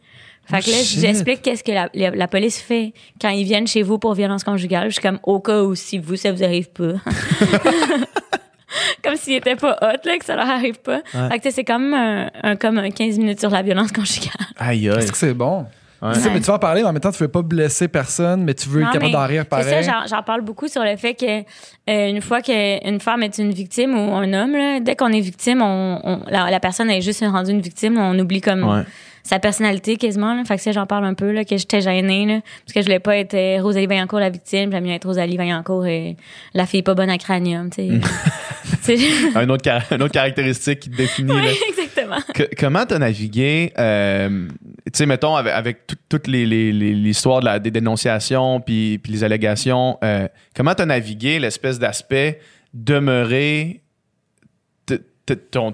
[0.51, 1.01] Fait que là, shit.
[1.01, 4.45] j'explique qu'est-ce que la, la, la police fait quand ils viennent chez vous pour violence
[4.45, 4.89] conjugale.
[4.89, 6.95] Je suis comme, au cas où, si vous, ça vous arrive pas.
[9.03, 11.01] comme s'ils étaient pas hot, là, que ça leur arrive pas.
[11.07, 13.93] Fait que tu sais, c'est comme un, un- comme un 15 minutes sur la violence
[13.93, 14.33] conjugale.
[14.59, 14.99] Aïe, aïe.
[14.99, 15.67] Est-ce que c'est bon?
[16.01, 16.13] Ouais.
[16.15, 17.89] Tu sais, mais tu vas en parler, mais en même temps, tu veux pas blesser
[17.89, 19.85] personne, mais tu veux être Non, capable mais d'en rire C'est pareil.
[19.85, 21.41] ça, j'en- j'en parle beaucoup sur le fait que
[21.91, 25.19] euh, une fois qu'une femme est une victime ou un homme, là, dès qu'on est
[25.21, 28.83] victime, on, on- la, la personne est juste rendue une victime, on oublie comme Ouais.
[29.29, 30.35] Sa personnalité quasiment.
[30.35, 30.45] Là.
[30.45, 32.87] Fait que ça, j'en parle un peu, là, que j'étais gênée, là, parce que je
[32.87, 36.17] voulais pas être euh, Rosalie Vaillancourt la victime, j'aime mieux être Rosalie Vaillancourt et
[36.55, 37.83] la fille pas bonne à cranium, tu
[38.83, 38.97] sais.
[39.35, 41.29] Un autre, une autre caractéristique qui te définit.
[41.29, 41.43] là.
[41.45, 42.17] Oui, exactement.
[42.35, 44.49] Que- comment t'as navigué, euh,
[44.87, 48.61] tu sais, mettons, avec, avec tout- toutes les, les- les- l'histoire de la, des dénonciations
[48.61, 52.41] puis, puis les allégations, euh, comment t'as navigué l'espèce d'aspect
[52.73, 53.83] demeurer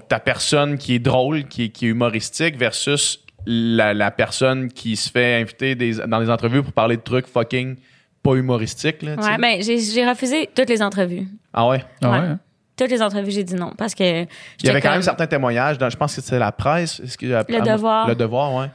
[0.09, 5.41] ta personne qui est drôle, qui est humoristique versus la, la personne qui se fait
[5.41, 7.77] inviter des- dans des entrevues pour parler de trucs fucking
[8.23, 9.17] pas humoristiques, là?
[9.17, 11.27] Ouais, ben, j'ai j'ai refusé toutes les entrevues.
[11.53, 11.85] Ah ouais?
[12.03, 12.25] Ah ouais, ouais.
[12.27, 12.39] hein?
[12.77, 14.27] Toutes les entrevues, j'ai dit non, parce que Il
[14.67, 16.99] y avait quand même certains témoignages, dans, je pense que c'était la presse.
[17.01, 18.09] est-ce que- Le Devoir.
[18.09, 18.67] Le devoir, ouais.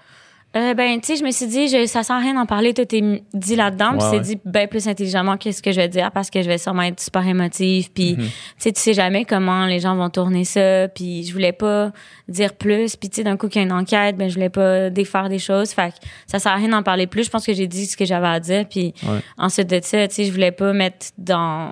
[0.58, 2.74] Euh, ben, tu sais, je me suis dit, je, ça sert à rien d'en parler,
[2.74, 3.92] tout est dit là-dedans.
[3.92, 4.20] Puis c'est ouais.
[4.20, 7.00] dit bien plus intelligemment qu'est-ce que je vais dire parce que je vais sûrement être
[7.00, 7.92] super émotive.
[7.92, 8.26] Puis, Mhm.
[8.26, 10.88] tu sais, tu sais jamais comment les gens vont tourner ça.
[10.88, 11.92] Puis, je voulais pas
[12.28, 12.96] dire plus.
[12.96, 15.30] Puis, tu sais, d'un coup qu'il y a une enquête, ben, je voulais pas défaire
[15.30, 15.70] des choses.
[15.72, 17.26] Fait que ça sert à rien d'en parler plus.
[17.26, 18.66] Je pense que j'ai dit ce que j'avais à dire.
[18.68, 19.20] Puis, Ouais.
[19.38, 21.70] ensuite de ça, tu sais, je voulais pas mettre dans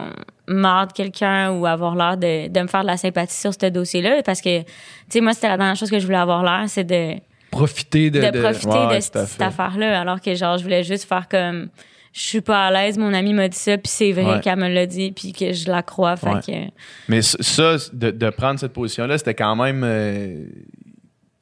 [0.48, 4.22] de quelqu'un ou avoir l'air de, de me faire de la sympathie sur ce dossier-là
[4.24, 4.66] parce que, tu
[5.10, 7.16] sais, moi, c'était la dernière chose que je voulais avoir l'air, c'est de
[7.58, 8.20] Profiter de.
[8.22, 11.70] de, de- profiter Ouais, de cette, affaire-là, alors que genre je voulais juste faire comme
[12.14, 14.40] je suis pas à l'aise, mon ami m'a dit ça, puis c'est vrai Ouais.
[14.42, 16.40] qu'elle me l'a dit, puis que je la crois, fait Ouais.
[16.46, 16.72] que
[17.10, 19.84] Mais ça- de, de prendre cette position-là, c'était quand même.
[19.84, 20.46] euh,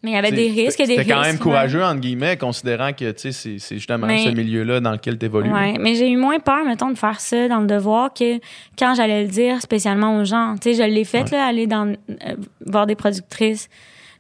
[0.04, 1.10] mais il y avait des risques et des C'était risques.
[1.16, 1.42] quand même ouais.
[1.42, 5.18] courageux, entre guillemets, considérant que tu sais, c'est c'est justement Mais- ce milieu-là dans lequel
[5.18, 5.52] tu évolues.
[5.52, 8.40] Ouais, mais j'ai eu moins peur, mettons, de faire ça dans le devoir que
[8.78, 10.56] quand j'allais le dire spécialement aux gens.
[10.62, 12.36] Tu sais, je l'ai fait, là, aller dans, euh,
[12.68, 13.68] voir des productrices.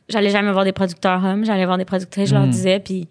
[0.10, 2.50] J'allais jamais voir des producteurs hommes, j'allais voir des productrices, je leur Mm.
[2.52, 3.08] disais, puis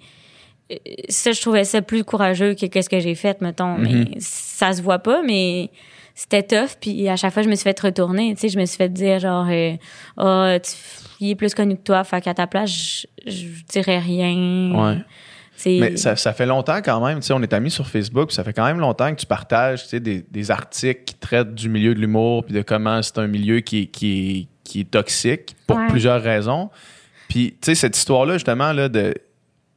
[0.72, 0.76] euh,
[1.08, 3.76] ça, je trouvais ça plus courageux que qu'est-ce que j'ai fait, mettons.
[3.78, 5.70] Mais ça se voit pas, mais
[6.14, 8.64] c'était tough, puis à chaque fois, je me suis fait retourner, tu sais, je me
[8.64, 9.74] suis fait dire, genre, euh,
[10.16, 10.70] Ah, tu,
[11.20, 14.72] il est plus connu que toi, fait qu'à ta place, je, je dirais rien.
[14.74, 14.98] Ouais.
[15.66, 17.20] Mais ça, ça fait longtemps quand même.
[17.20, 19.84] Tu sais, on est amis sur Facebook, ça fait quand même longtemps que tu partages
[19.84, 23.18] tu sais, des, des articles qui traitent du milieu de l'humour, puis de comment c'est
[23.18, 25.86] un milieu qui, qui, est- qui est toxique pour Ouais.
[25.88, 26.70] plusieurs raisons.
[27.28, 29.14] Puis, tu sais, cette histoire-là, justement, là, de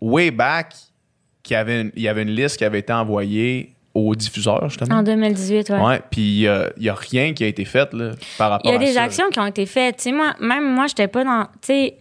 [0.02, 0.74] way back,
[1.44, 4.70] qu'il y avait une- il y avait une liste qui avait été envoyée aux diffuseurs,
[4.70, 4.98] justement.
[4.98, 5.80] En 2018, ouais.
[5.82, 8.76] Ouais, puis il n'y a rien qui a été fait là, par Il rapport y
[8.76, 9.04] a à des ça.
[9.04, 9.98] actions qui ont été faites.
[9.98, 11.46] Tu sais, moi, même moi, j'étais pas dans.
[11.46, 11.98] Tu sais,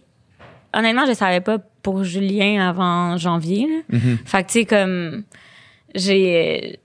[0.73, 3.67] honnêtement, je savais pas pour Julien avant janvier.
[3.89, 3.97] là.
[3.97, 4.17] Mhm.
[4.25, 5.23] Fait que, tu sais, comme.
[5.95, 6.79] J'ai.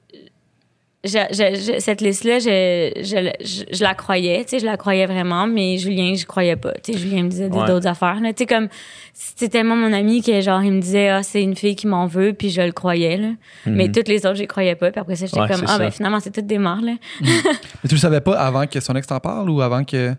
[1.05, 4.77] Je- je- je- cette liste-là, je, je, je, je la croyais, tu sais, je la
[4.77, 6.73] croyais vraiment, mais Julien, je croyais pas.
[6.83, 7.67] Tu sais, Julien me disait Ouais.
[7.67, 8.21] d'autres affaires.
[8.21, 8.33] là.
[8.33, 8.69] Tu sais, comme,
[9.13, 12.07] c'était tellement mon ami que, genre, il me disait, ah, c'est une fille qui m'en
[12.07, 13.31] veut, puis je le croyais, là.
[13.67, 14.91] Mais toutes les autres, j'y croyais pas.
[14.93, 15.47] Puis après ça, j'étais Mhm.
[15.49, 15.79] Ouais, comme, ah, ça.
[15.79, 16.95] ben, finalement, c'est toutes des morts, là.
[17.21, 20.11] Mais tu le savais pas avant que son ex t'en parle ou avant que.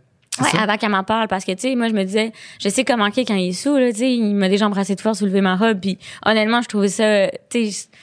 [0.42, 0.62] Ouais, ça?
[0.64, 3.10] avant qu'elle m'en parle, parce que, tu sais, moi, je me disais, je sais comment
[3.12, 5.20] qu'il est quand il est sous, là, tu sais, il m'a déjà embrassé de force,
[5.20, 7.98] soulevé ma robe, puis honnêtement, je trouvais ça, tu sais, je-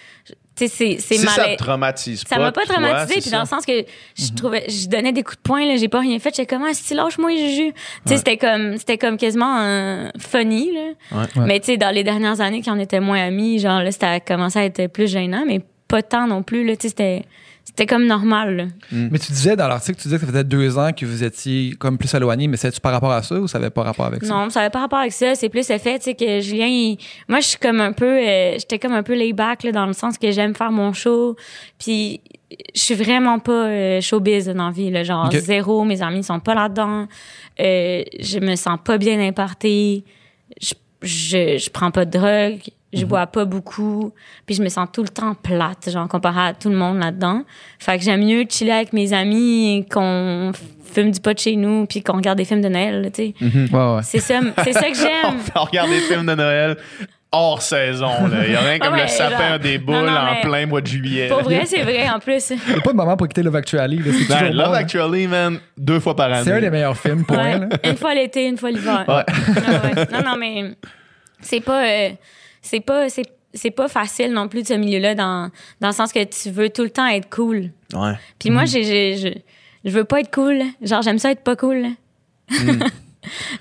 [0.61, 3.23] tu sais, c'est, c'est Si ça te traumatise Ça pas, m'a pas toi, traumatisé, puis
[3.23, 3.37] ça.
[3.37, 3.85] dans le sens que
[4.17, 6.65] je trouvais, je donnais des coups de poing, là, j'ai pas rien fait, j'étais comme,
[6.65, 7.73] ah, si lâche-moi, Juju.
[7.73, 7.75] Tu
[8.07, 10.81] sais, c'était comme, c'était comme quasiment euh, funny, là.
[11.13, 11.19] Ouais.
[11.37, 11.47] Ouais.
[11.47, 14.11] Mais, tu sais, dans les dernières années, quand on était moins amis, genre, là, ça
[14.13, 17.25] a commencé à être plus gênant, mais pas tant non plus, là, tu sais, c'était,
[17.73, 18.65] c'était comme normal, là.
[18.93, 21.73] Mais tu disais dans l'article, tu disais que ça faisait deux ans que vous étiez
[21.79, 24.25] comme plus éloignés, mais c'est-tu par rapport à ça ou ça avait pas rapport avec
[24.25, 24.35] ça?
[24.35, 25.35] Non, ça n'avait pas rapport avec ça.
[25.37, 28.05] C'est plus le fait, tu sais, que Julien, il- moi, je suis comme un peu,
[28.19, 30.93] euh, j'étais comme un peu lay back, là, dans le sens que j'aime faire mon
[30.93, 31.37] show.
[31.79, 32.21] Puis,
[32.75, 35.85] je suis vraiment pas euh, showbiz dans la vie, là, genre zéro.
[35.85, 37.07] Mes amis sont pas là-dedans.
[37.61, 40.05] Euh, je me sens pas bien impartée.
[40.61, 42.61] Je, je, je prends pas de drogue.
[42.93, 44.13] Je bois pas beaucoup.
[44.47, 47.45] Puis, je me sens tout le temps plate, genre, comparé à tout le monde là-dedans.
[47.79, 50.51] Fait que j'aime mieux chiller avec mes amis, qu'on
[50.93, 53.35] fume du pot chez nous, puis qu'on regarde des films de Noël, tu sais.
[53.41, 54.01] Ouais, ouais.
[54.03, 54.89] C'est ça, c'est ça que
[55.27, 55.39] On j'aime.
[55.39, 56.77] fait regarder des films de Noël
[57.31, 58.27] hors saison.
[58.27, 58.45] Là.
[58.45, 60.81] Il y a rien comme Ouais, le sapin genre- des boules non, en plein mois
[60.81, 61.29] de juillet.
[61.29, 62.51] Pour vrai, c'est vrai, en plus.
[62.67, 63.99] Il n'y a pas de moment pour quitter Love Actually.
[63.99, 64.73] là, C'est Ben, toujours Love bon.
[64.75, 66.43] Actually, man, deux fois par année.
[66.43, 67.53] C'est un des meilleurs films pour Ouais.
[67.85, 67.91] elle.
[67.93, 69.05] Une fois l'été, une fois l'hiver.
[69.07, 69.25] Ouais.
[70.13, 70.73] Non, non, mais
[71.41, 72.09] c'est pas, euh,
[72.63, 76.13] c'est pas, c'est, c'est pas facile non plus de ce milieu-là dans, dans le sens
[76.13, 77.71] que tu veux tout le temps être cool.
[77.95, 78.13] Ouais.
[78.39, 80.63] Puis moi, j'ai, j'ai- je, je veux pas être cool.
[80.83, 81.87] Genre, j'aime ça être pas cool.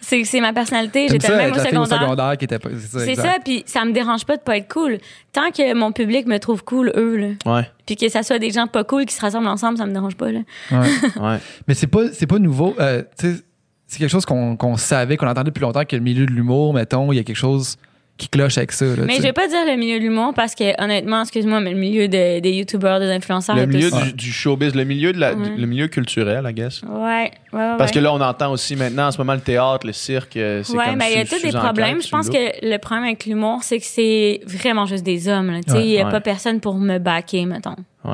[0.01, 1.07] c'est, c'est ma personnalité.
[1.09, 2.01] J'étais même au fille au secondaire.
[2.01, 2.69] secondaire qui était pas.
[2.77, 4.97] C'est ça, ça, puis ça me dérange pas de pas être cool.
[5.33, 7.27] Tant que mon public me trouve cool, eux, là.
[7.45, 7.69] Ouais.
[7.85, 10.15] Puis que ça soit des gens pas cool qui se rassemblent ensemble, ça me dérange
[10.15, 10.39] pas, là.
[10.71, 10.87] Ouais.
[11.21, 11.37] Ouais.
[11.67, 12.75] Mais c'est pas, c'est pas nouveau.
[12.79, 13.41] Euh, tu sais,
[13.87, 16.73] c'est quelque chose qu'on qu'on savait, qu'on entendait depuis longtemps, que le milieu de l'humour,
[16.73, 17.77] mettons, il y a quelque chose
[18.19, 18.85] qui cloche avec ça.
[18.85, 21.71] là, Mais je vais pas dire le milieu de l'humour parce que, honnêtement, excuse-moi, mais
[21.71, 23.55] le milieu de- des youtubeurs, des influenceurs.
[23.55, 25.49] Le milieu du, du showbiz, le milieu, de la, Ouais.
[25.49, 26.81] du- le milieu culturel, I guess.
[26.83, 27.75] Ouais, ouais, ouais.
[27.79, 30.61] Parce que là, on entend aussi maintenant, en ce moment, le théâtre, le cirque, euh,
[30.63, 32.01] c'est Ouais, comme mais il y a tous des problèmes.
[32.01, 35.59] Je pense que le problème avec l'humour, c'est que c'est vraiment juste des hommes.
[35.67, 36.11] il Ouais, y a ouais.
[36.11, 37.75] pas personne pour me backer, mettons.
[38.03, 38.11] loup.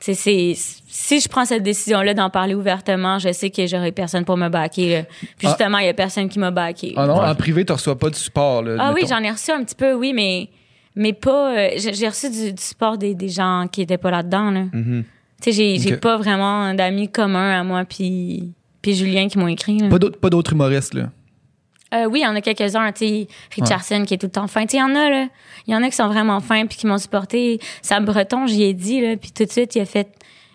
[0.00, 0.14] Ouais.
[0.14, 0.54] Tu sais, c'est
[0.86, 4.48] si je prends cette décision-là d'en parler ouvertement, je sais que j'aurai personne pour me
[4.48, 4.88] backer.
[4.98, 5.02] là.
[5.02, 5.48] Puis Ah.
[5.48, 6.94] justement, il y a personne qui m'a backé.
[6.96, 7.26] Ah non, Ouais.
[7.28, 8.62] en privé, tu reçois pas de support.
[8.62, 10.48] Là, Ah oui, j'en ai reçu un petit peu, oui, mais
[10.94, 11.56] mais pas.
[11.56, 14.50] euh, j'ai reçu du, du support des, des gens qui étaient pas là-dedans.
[14.50, 14.64] Là.
[14.72, 15.04] Mhm.
[15.42, 19.78] Tu sais, j'ai pas vraiment d'amis communs à moi puis puis Julien qui m'ont écrit.
[19.78, 19.88] là.
[19.88, 21.10] Pas d'autres pas d'autres humoristes, là.
[21.94, 24.46] Euh, oui, il y en a quelques-uns, tu sais, Richardson qui est tout le temps
[24.46, 24.66] fin.
[24.66, 25.28] Tu sais, il y en a, là.
[25.66, 27.60] Il y en a qui sont vraiment fins puis qui m'ont supporté.
[27.82, 30.08] Sam Breton, j'y ai dit, là, puis tout de suite, il a fait,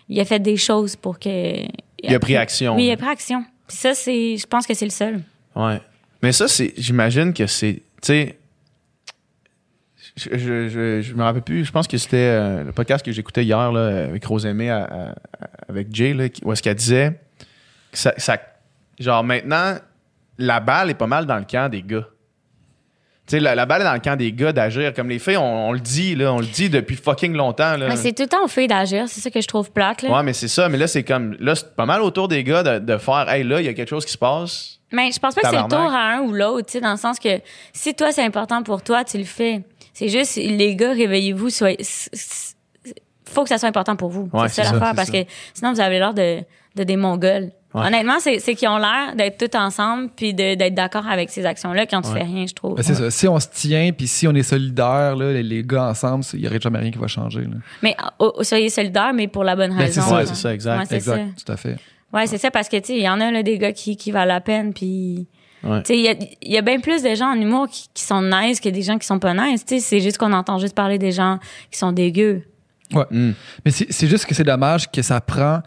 [0.08, 1.64] il a fait des choses pour que.
[2.02, 2.76] Il a pris action.
[2.76, 3.44] Oui, il a pris action.
[3.66, 5.22] Puis ça, c'est, je pense que c'est le seul.
[5.56, 5.80] Ouais.
[6.22, 8.38] Mais ça, c'est, j'imagine que c'est, tu sais,
[10.16, 13.10] je, je, je, je me rappelle plus, je pense que c'était euh, le podcast que
[13.10, 15.14] j'écoutais hier là, avec Rosemée, à- à-
[15.68, 17.18] avec Jay, là, où est-ce qu'elle disait
[17.90, 18.38] que ça, ça-
[19.00, 19.76] genre maintenant,
[20.38, 22.06] la balle est pas mal dans le camp des gars.
[23.26, 24.92] Tu sais, la, la balle est dans le camp des gars d'agir.
[24.92, 27.76] Comme les filles, on, on le dit, là, on le dit depuis fucking longtemps.
[27.78, 27.88] Là.
[27.88, 30.10] Mais c'est tout le temps aux filles d'agir, c'est ça que je trouve plate, là.
[30.14, 30.68] Ouais, mais c'est ça.
[30.68, 31.34] Mais là, c'est comme.
[31.40, 33.26] Là, c'est pas mal autour des gars de, de faire.
[33.30, 34.78] Hey, là, il y a quelque chose qui se passe.
[34.92, 36.92] Mais je pense pas que c'est le tour à un ou l'autre, tu sais, dans
[36.92, 37.40] le sens que
[37.72, 39.64] si toi, c'est important pour toi, tu le fais.
[39.94, 41.78] C'est juste, les gars, réveillez-vous, soyez.
[43.24, 44.28] Faut que ça soit important pour vous.
[44.32, 45.24] Ouais, c'est ça l'affaire, parce ça.
[45.24, 46.40] que sinon, vous avez l'air de,
[46.76, 47.50] de des Mongols.
[47.74, 47.86] Ouais.
[47.88, 51.44] Honnêtement, c'est c'est qu'ils ont l'air d'être tous ensemble puis de- d'être d'accord avec ces
[51.44, 52.18] actions-là quand tu Ouais.
[52.20, 52.76] fais rien, je trouve.
[52.76, 53.10] Ben, c'est ça.
[53.10, 56.40] Si on se tient, puis si on est solidaires, là, les, les gars ensemble, il
[56.42, 57.40] n'y aurait jamais rien qui va changer.
[57.40, 57.56] là.
[57.82, 60.02] Mais oh, oh, soyez solidaires, mais pour la bonne Ben, c'est raison.
[60.02, 60.16] ça.
[60.16, 60.78] Ouais, c'est ça, exact.
[60.78, 61.44] Ouais, c'est Exact, ça.
[61.44, 61.76] tout à fait.
[62.12, 63.96] Ouais, c'est ça, parce que, tu sais, il y en a là, des gars qui,
[63.96, 65.26] qui valent la peine, puis.
[65.64, 65.82] Ouais.
[65.82, 67.88] Tu sais, il y a, il y a bien plus de gens en humour qui,
[67.92, 69.64] qui sont nice que des gens qui sont pas nice.
[69.64, 71.38] Tu sais, c'est juste qu'on entend juste parler des gens
[71.72, 72.42] qui sont dégueux.
[72.92, 73.04] Ouais.
[73.10, 73.32] Mm.
[73.64, 75.60] Mais c'est c'est juste que c'est dommage que ça prend.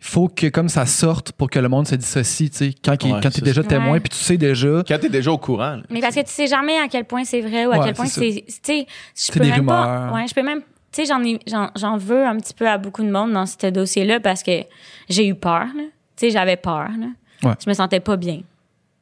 [0.00, 2.74] Il faut que comme ça sorte pour que le monde se dissocie, tu sais.
[2.84, 3.68] Quand, il- Ouais, quand tu es déjà ça.
[3.68, 4.82] témoin, puis tu sais déjà.
[4.86, 5.76] Quand t'es déjà au courant.
[5.76, 5.82] là.
[5.90, 7.94] Mais parce que tu sais jamais à quel point c'est vrai ou à Ouais, quel
[7.94, 8.44] point c'est.
[8.46, 9.96] Tu sais, je C'est peux des même pas.
[9.98, 10.14] rumeurs.
[10.14, 10.60] Ouais, je peux même.
[10.92, 13.44] Tu sais, j'en ai- j'en j'en veux un petit peu à beaucoup de monde dans
[13.46, 14.62] ce dossier-là parce que
[15.08, 15.82] j'ai eu peur, là.
[16.16, 17.06] Tu sais, j'avais peur, là.
[17.48, 17.54] Ouais.
[17.62, 18.40] Je me sentais pas bien.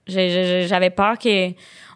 [0.09, 1.51] J'avais peur que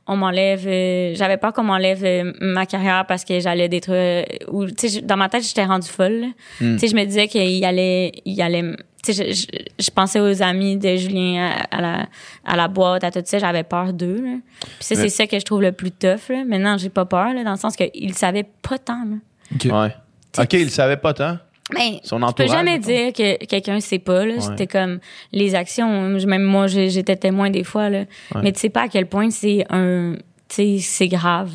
[0.06, 4.50] on m'enlève euh, j'avais peur qu'on m'enlève euh, ma carrière parce que j'allais détruire euh,
[4.50, 6.24] ou tu sais dans ma tête j'étais rendue folle.
[6.60, 6.74] Hmm.
[6.74, 8.74] tu sais je me disais qu'il allait il allait tu
[9.06, 9.46] je, je,
[9.78, 12.06] je pensais aux amis de Julien à, à la
[12.44, 14.36] à la boîte à tout ça j'avais peur d'eux là.
[14.60, 17.04] puis ça Mais- c'est ça que je trouve le plus tough là maintenant j'ai pas
[17.06, 19.16] peur là, dans le sens qu'ils savaient pas tant là.
[19.54, 19.64] OK.
[19.72, 19.94] Ouais.
[20.38, 21.38] OK, il savait pas tant?
[21.72, 24.24] Mais Son tu peux jamais dire que quelqu'un sait pas.
[24.26, 24.34] Là.
[24.34, 24.40] Ouais.
[24.40, 24.98] C'était comme
[25.32, 26.02] les actions.
[26.08, 27.88] Même moi, j'étais témoin des fois.
[27.88, 28.00] Là.
[28.34, 28.40] Ouais.
[28.42, 30.14] Mais tu sais pas à quel point c'est un.
[30.48, 31.52] Tu sais, c'est grave.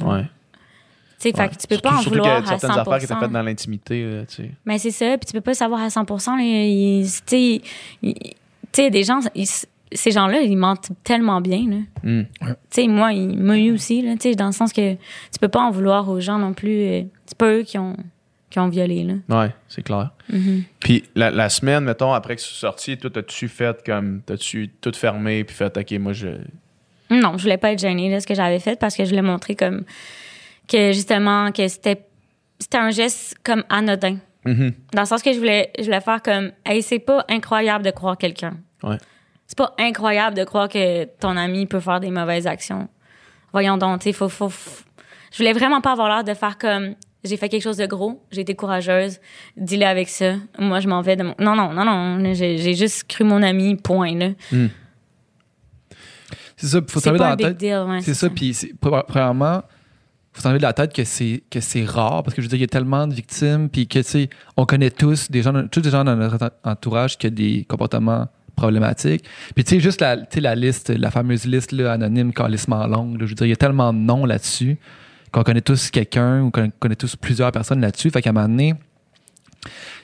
[1.24, 1.32] Ouais.
[1.32, 1.50] Tu sais, Ouais.
[1.50, 2.60] tu peux Surtout- pas en qu'il y vouloir a à 100%.
[2.60, 4.52] certaines affaires qui étaient faites dans l'intimité, là, tu sais.
[4.66, 6.36] Mais c'est ça, puis tu peux pas savoir à 100%.
[6.36, 6.44] là.
[6.44, 7.62] Il- Tu
[8.74, 9.48] sais, des gens, ils-
[9.94, 11.66] ces gens-là, ils mentent tellement bien.
[11.70, 11.78] Là.
[12.04, 12.24] Mm.
[12.42, 15.40] Tu sais, moi, il m'a eu aussi, là, tu sais, dans le sens que tu
[15.40, 16.82] peux pas en vouloir aux gens non plus.
[16.82, 17.96] euh, C'est pas eux qui ont,
[18.50, 19.04] qui ont violé.
[19.04, 19.14] Là.
[19.40, 20.12] Ouais, c'est clair.
[20.30, 20.64] Mhm.
[20.80, 24.22] Puis la, la semaine, mettons, après que tu sois sorti, toi, t'as-tu fait comme.
[24.26, 26.28] T'as-tu tout fermé, puis fait, OK, moi, je.
[27.10, 29.22] Non, je voulais pas être gênée de ce que j'avais fait parce que je voulais
[29.22, 29.84] montrer comme
[30.68, 32.06] que justement que c'était
[32.60, 34.18] c'était un geste comme anodin.
[34.46, 34.74] Mhm.
[34.94, 37.92] Dans le sens que je voulais je voulais faire comme hey, c'est pas incroyable de
[37.92, 38.58] croire quelqu'un.
[38.84, 38.98] Ouais.
[39.48, 42.88] C'est pas incroyable de croire que ton ami peut faire des mauvaises actions.
[43.54, 44.84] Voyons donc, tu sais, faut, faut, faut-
[45.32, 48.22] je voulais vraiment pas avoir l'air de faire comme j'ai fait quelque chose de gros,
[48.32, 49.20] j'ai été courageuse,
[49.58, 50.36] dis-le avec ça.
[50.60, 51.36] Moi, je m'en vais de mon.
[51.40, 52.34] Non, non, non, non.
[52.34, 54.30] J'ai j'ai juste cru mon ami, point, là.
[56.58, 57.58] C'est ça, il faut C'est pas dans un la big tête.
[57.58, 58.02] deal, ouais.
[58.02, 59.62] C'est ça, puis c'est- pre- premièrement,
[60.36, 62.58] faut s'enlever de la tête que c'est que c'est rare parce que je veux dire
[62.58, 65.68] il y a tellement de victimes puis que tu sais on connaît tous des gens
[65.68, 69.26] tous des gens dans notre entourage qui ont des comportements problématiques.
[69.54, 73.26] Puis tu sais juste la la liste la fameuse liste là, anonyme calissement longue, je
[73.26, 74.78] veux dire il y a tellement de noms là-dessus
[75.32, 78.10] qu'on connaît tous quelqu'un ou qu'on connaît tous plusieurs personnes là-dessus.
[78.10, 78.74] Fait qu'à un moment donné,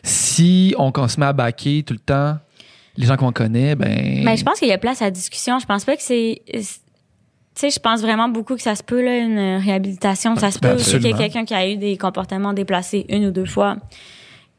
[0.03, 2.37] si on, on se met à baquer tout le temps
[2.97, 4.23] les gens qu'on connaît, ben.
[4.25, 5.59] Ben, je pense qu'il y a place à discussion.
[5.59, 6.41] Je pense pas que c'est.
[7.53, 10.35] Tu sais, je pense vraiment beaucoup que ça se peut, là, une réhabilitation.
[10.37, 13.05] Ça se Ben, peut aussi qu'il y ait quelqu'un qui a eu des comportements déplacés
[13.09, 13.75] une ou deux fois.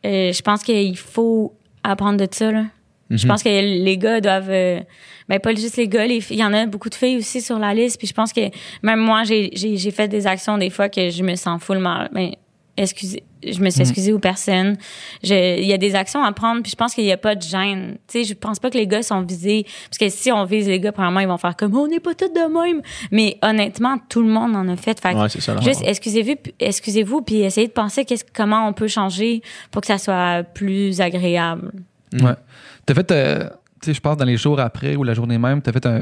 [0.05, 2.65] Euh, je pense qu'il faut apprendre de ça, là.
[3.11, 4.49] Je pense que les gars doivent.
[4.51, 4.81] euh,
[5.29, 6.39] ben, pas juste les gars, les filles.
[6.39, 7.99] Il y en a beaucoup de filles aussi sur la liste.
[7.99, 8.41] Puis je pense que
[8.83, 12.09] même moi, j'ai fait des actions des fois que je me sens full mal.
[12.13, 12.31] Ben,
[12.79, 14.77] je me suis excusée aux personnes.
[15.23, 17.43] Il y a des actions à prendre, puis je pense qu'il n'y a pas de
[17.43, 17.99] gêne.
[18.09, 19.67] Tu sais, je pense pas que les gars sont visés.
[19.89, 22.15] Parce que si on vise les gars, premièrement, ils vont faire comme on n'est pas
[22.15, 22.81] tous de même.
[23.11, 24.99] Mais honnêtement, tout le monde en a fait.
[25.01, 25.61] Fait Ouais, ça.
[25.61, 29.87] Juste excusez-vous, puis- excusez-vous, puis essayez de penser qu'est-ce, comment on peut changer pour que
[29.89, 31.73] ça soit plus agréable.
[32.21, 32.35] Ouais.
[32.87, 33.45] T'as fait, euh,
[33.83, 36.01] tu sais, je pense dans les jours après ou la journée même, t'as fait un.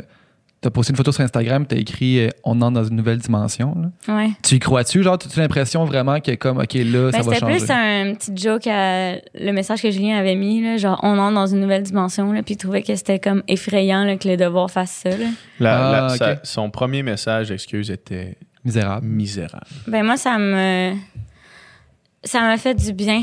[0.63, 3.75] T'as posté une photo sur Instagram, t'as écrit euh, On entre dans une nouvelle dimension.
[4.07, 4.15] là.
[4.15, 4.29] Ouais.
[4.43, 5.03] Tu y crois-tu?
[5.03, 7.57] Genre, as-tu l'impression vraiment que, comme, OK, là, ça Ben, va c'était changer?
[7.57, 11.35] plus un petit joke à le message que Julien avait mis, là, genre on entre
[11.35, 14.37] dans une nouvelle dimension, là, puis il trouvait que c'était comme effrayant là, que le
[14.37, 15.09] devoir fasse ça.
[15.11, 15.27] Là.
[15.61, 19.07] La- la- Ah, sa- son premier message d'excuse était Misérable.
[19.07, 19.65] misérable.
[19.87, 20.93] Ben moi, ça me
[22.23, 23.23] ça m'a fait du bien.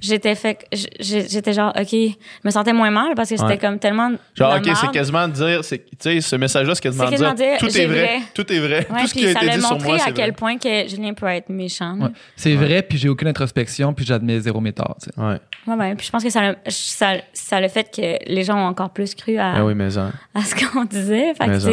[0.00, 2.08] J'étais fait, j'- j'étais genre ok, je
[2.44, 3.58] me sentais moins mal parce que c'était Ouais.
[3.58, 7.10] comme tellement Genre, OK, c'est quasiment dire, c'est- tu sais, ce message-là, c'est quasiment C'est
[7.10, 8.18] quasiment dire, dire, tout est vrai, vrai.
[8.34, 10.12] tout est vrai, Ouais, tout ce qui a ça été dit sur montré moi, à
[10.12, 10.32] quel vrai.
[10.32, 11.96] point que Julien peut être méchant.
[11.96, 12.04] là.
[12.06, 12.10] Ouais.
[12.36, 14.96] C'est vrai, puis j'ai aucune introspection, puis j'admets zéro mes torts.
[15.02, 15.20] tu sais.
[15.20, 15.38] Ouais.
[15.66, 18.68] Ouais, ben, puis je pense que ça, ça, ça le fait que les gens ont
[18.68, 20.12] encore plus cru à, Ah oui, mais hein.
[20.34, 21.34] à ce qu'on disait.
[21.34, 21.70] Fait que Mais ça.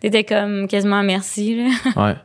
[0.00, 1.56] t'étais comme quasiment merci.
[1.56, 1.70] Là.
[1.96, 2.16] Ouais.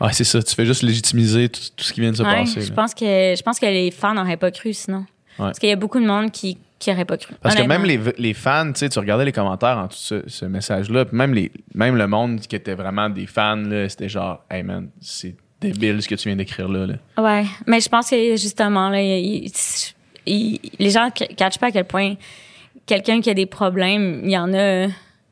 [0.00, 0.42] Ouais, c'est ça.
[0.42, 2.60] Tu fais juste légitimiser tout, tout ce qui vient de se Ouais, passer.
[2.62, 2.74] je là.
[2.76, 5.04] pense que je pense que les fans n'auraient pas cru sinon.
[5.36, 7.34] Parce qu'il y a beaucoup de monde qui qui aurait pas cru.
[7.42, 10.22] Parce que même les, les fans, tu sais, tu regardais les commentaires en tout ce,
[10.26, 14.42] ce message-là, puis même, les, même le monde qui était vraiment des fans, c'était genre,
[14.50, 16.86] hey man, c'est débile ce que tu viens d'écrire là.
[16.86, 16.94] là.
[17.22, 19.52] Ouais, mais je pense que justement là, il- il-
[20.24, 22.14] il- les gens ne catchent pas à quel point
[22.86, 24.86] quelqu'un qui a des problèmes, il y en a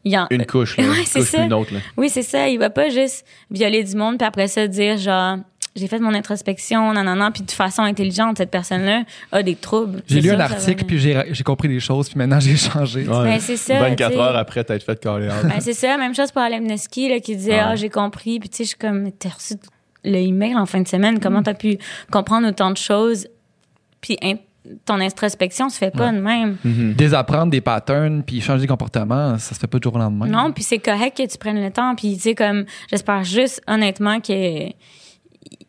[0.09, 1.39] il y en Une couche, là, Ouais, une couche ça.
[1.39, 1.75] puis une autre.
[1.75, 1.81] Là.
[1.97, 5.39] Oui, c'est ça, il va pas juste violer du monde puis après ça dire genre
[5.77, 10.03] j'ai fait mon introspection, nanana, puis de façon intelligente, cette personne-là a des troubles.
[10.09, 13.05] J'ai lu un article, puis j'ai compris des choses, puis maintenant j'ai changé.
[13.05, 14.21] Ben, c'est ça, 24 tu sais.
[14.23, 15.29] heures après t'être fait caler.
[15.45, 17.61] Ben, c'est ça, même chose pour Alemneski là, qui disait Ouais.
[17.63, 18.41] Ah, j'ai compris.
[18.41, 19.55] Puis tu sais, je suis comme T'as reçu
[20.05, 21.21] le email en fin de semaine.
[21.21, 21.79] Comment t'as pu
[22.11, 23.29] comprendre autant de choses?
[24.01, 24.17] Puis
[24.85, 26.57] ton introspection se fait pas de même.
[26.97, 30.27] Désapprendre des patterns, puis changer des comportements, ça se fait pas du jour au lendemain.
[30.27, 31.95] Non, puis c'est correct que tu prennes le temps.
[31.95, 34.69] Puis tu sais, comme j'espère juste honnêtement que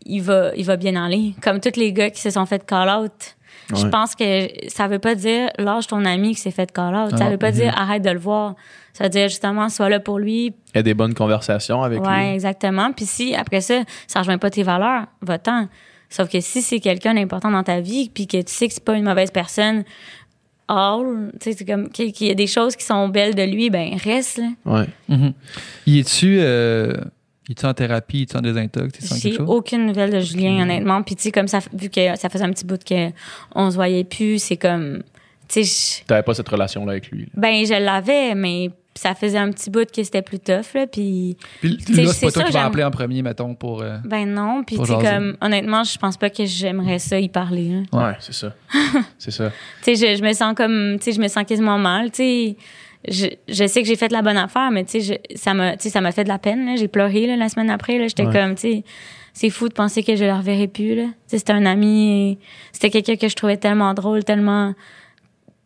[0.05, 1.35] il va, il va bien aller.
[1.41, 3.35] Comme tous les gars qui se sont fait call out.
[3.75, 3.89] Je Ouais.
[3.91, 7.11] pense que ça veut pas dire lâche ton ami qui s'est fait call out.
[7.17, 8.55] Ça Ah, veut pas dire arrête de le voir.
[8.93, 12.33] Ça veut dire justement sois là pour lui, a des bonnes conversations avec Ouais, lui.
[12.33, 12.91] exactement.
[12.91, 15.67] Puis si, après ça, ça rejoint pas tes valeurs, va-t'en.
[16.09, 18.83] Sauf que si c'est quelqu'un d'important dans ta vie, puis que tu sais que c'est
[18.83, 19.83] pas une mauvaise personne,
[20.67, 23.69] all, tu sais, c'est comme qu'il y a des choses qui sont belles de lui,
[23.69, 24.49] ben reste, là.
[24.65, 24.85] Ouais.
[25.07, 25.33] Mhm.
[25.87, 26.93] Y es-tu euh,
[27.49, 29.49] es-tu en thérapie, y es-tu en désintox, J'ai quelque chose?
[29.49, 31.01] aucune nouvelle de Julien, honnêtement.
[31.03, 33.09] Puis tu sais, comme ça, vu que ça faisait un petit bout que
[33.55, 35.01] on se voyait plus, c'est comme,
[35.47, 37.21] tu sais, je- T'avais pas cette relation-là avec lui.
[37.23, 37.27] là.
[37.35, 41.37] ben je l'avais, mais ça faisait un petit bout que c'était plus tough, là, puis...
[41.61, 43.55] Puis Tu sais, là, c'est c'est pas toi ça, qui vas appeler en premier, mettons,
[43.55, 43.81] pour.
[43.81, 47.69] euh, Ben non, puis tu comme, honnêtement, je pense pas que j'aimerais ça y parler,
[47.91, 48.07] là.
[48.07, 48.53] Ouais, c'est ça.
[49.17, 49.51] c'est ça.
[49.83, 52.17] tu sais, je, je me sens comme, tu sais, je me sens quasiment mal, tu
[52.17, 52.55] sais.
[53.07, 55.77] Je, je sais que j'ai fait la bonne affaire, mais tu sais, je- ça m'a,
[55.77, 56.75] tu sais, ça m'a fait de la peine, là.
[56.75, 58.07] J'ai pleuré, là, la semaine après, là.
[58.09, 58.33] J'étais Ouais.
[58.33, 58.83] comme, tu sais,
[59.33, 61.03] c'est fou de penser que je le reverrai plus, là.
[61.03, 62.37] Tu sais, c'était un ami, et
[62.73, 64.73] c'était quelqu'un que je trouvais tellement drôle, tellement...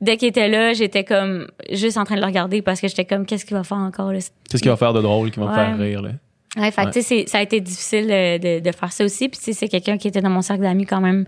[0.03, 3.05] Dès qu'il était là, j'étais comme juste en train de le regarder parce que j'étais
[3.05, 4.19] comme, qu'est-ce qu'il va faire encore, là?
[4.19, 6.01] C'est ce qui va faire de drôle, qui va me faire rire.
[6.01, 6.09] Là?
[6.57, 6.91] Ouais, fait que, Ouais.
[6.93, 9.29] tu sais, c'est- ça a été difficile de, de faire ça aussi.
[9.29, 11.25] Puis, tu sais, c'est quelqu'un qui était dans mon cercle d'amis quand même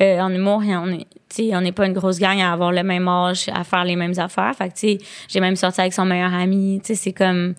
[0.00, 0.62] euh, en humour.
[0.62, 3.08] Et on est, tu sais, on n'est pas une grosse gang à avoir le même
[3.08, 4.54] âge, à faire les mêmes affaires.
[4.56, 6.80] Fait que, tu sais, j'ai même sorti avec son meilleur ami.
[6.82, 7.54] Tu sais, c'est comme...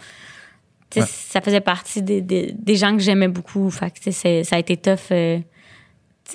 [0.90, 1.06] Tu sais, Ouais.
[1.12, 3.70] ça faisait partie des, des, des gens que j'aimais beaucoup.
[3.70, 5.12] Fait que, tu sais, c'est- ça a été tough.
[5.12, 5.40] euh,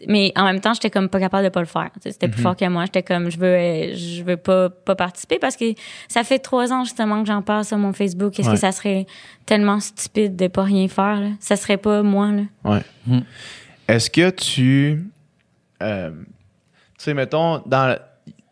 [0.07, 1.91] mais en même temps, j'étais comme pas capable de pas le faire.
[1.95, 2.85] Tu sais, C'était plus fort que moi.
[2.85, 5.65] J'étais comme, je veux, je veux pas, pas participer parce que
[6.09, 8.39] ça fait trois ans justement que j'en parle sur mon Facebook.
[8.39, 8.55] Est-ce Ouais.
[8.55, 9.07] que ça serait
[9.47, 11.21] tellement stupide de pas rien faire?
[11.21, 11.29] Là?
[11.41, 12.31] Ça serait pas moi.
[12.33, 12.43] Là.
[12.65, 12.83] Ouais.
[13.07, 13.25] Mhm.
[13.89, 15.05] Est-ce que tu.
[15.83, 17.97] euh, tu sais, mettons, dans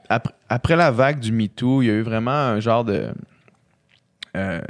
[0.09, 3.11] après, après la vague du MeToo, il y a eu vraiment un genre de.
[4.37, 4.61] euh,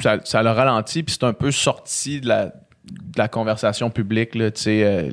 [0.00, 2.52] ça, ça l'a ralenti, puis c'est un peu sorti de la,
[2.84, 5.10] de la conversation publique, là, euh,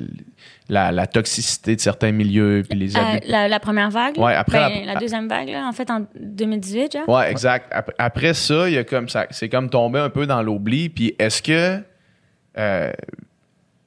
[0.68, 4.18] la, la toxicité de certains milieux, puis les Euh, la, la première vague?
[4.18, 7.08] Ouais, après Ben, la- la, deuxième vague, là, en fait, en 2018, genre?
[7.08, 7.68] Ouais, exact.
[7.70, 10.88] Après, après ça, il y a comme ça, c'est comme tombé un peu dans l'oubli.
[10.88, 11.80] Puis est-ce que,
[12.58, 12.92] euh,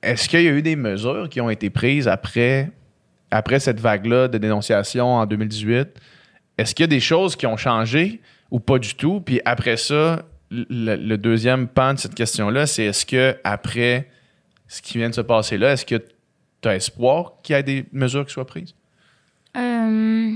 [0.01, 2.71] est-ce qu'il y a eu des mesures qui ont été prises après,
[3.31, 5.89] après cette vague-là de dénonciation en 2018?
[6.57, 9.19] Est-ce qu'il y a des choses qui ont changé ou pas du tout?
[9.21, 10.23] Puis après ça,
[10.69, 14.09] le, le deuxième pan de cette question-là, c'est est-ce que après
[14.67, 15.95] ce qui vient de se passer là, est-ce que
[16.61, 18.73] tu as espoir qu'il y ait des mesures qui soient prises?
[19.57, 20.31] Euh,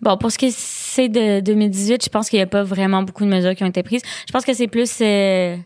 [0.00, 3.24] bon, pour ce qui c'est de 2018, je pense qu'il n'y a pas vraiment beaucoup
[3.24, 4.02] de mesures qui ont été prises.
[4.26, 4.98] Je pense que c'est plus.
[5.00, 5.56] euh,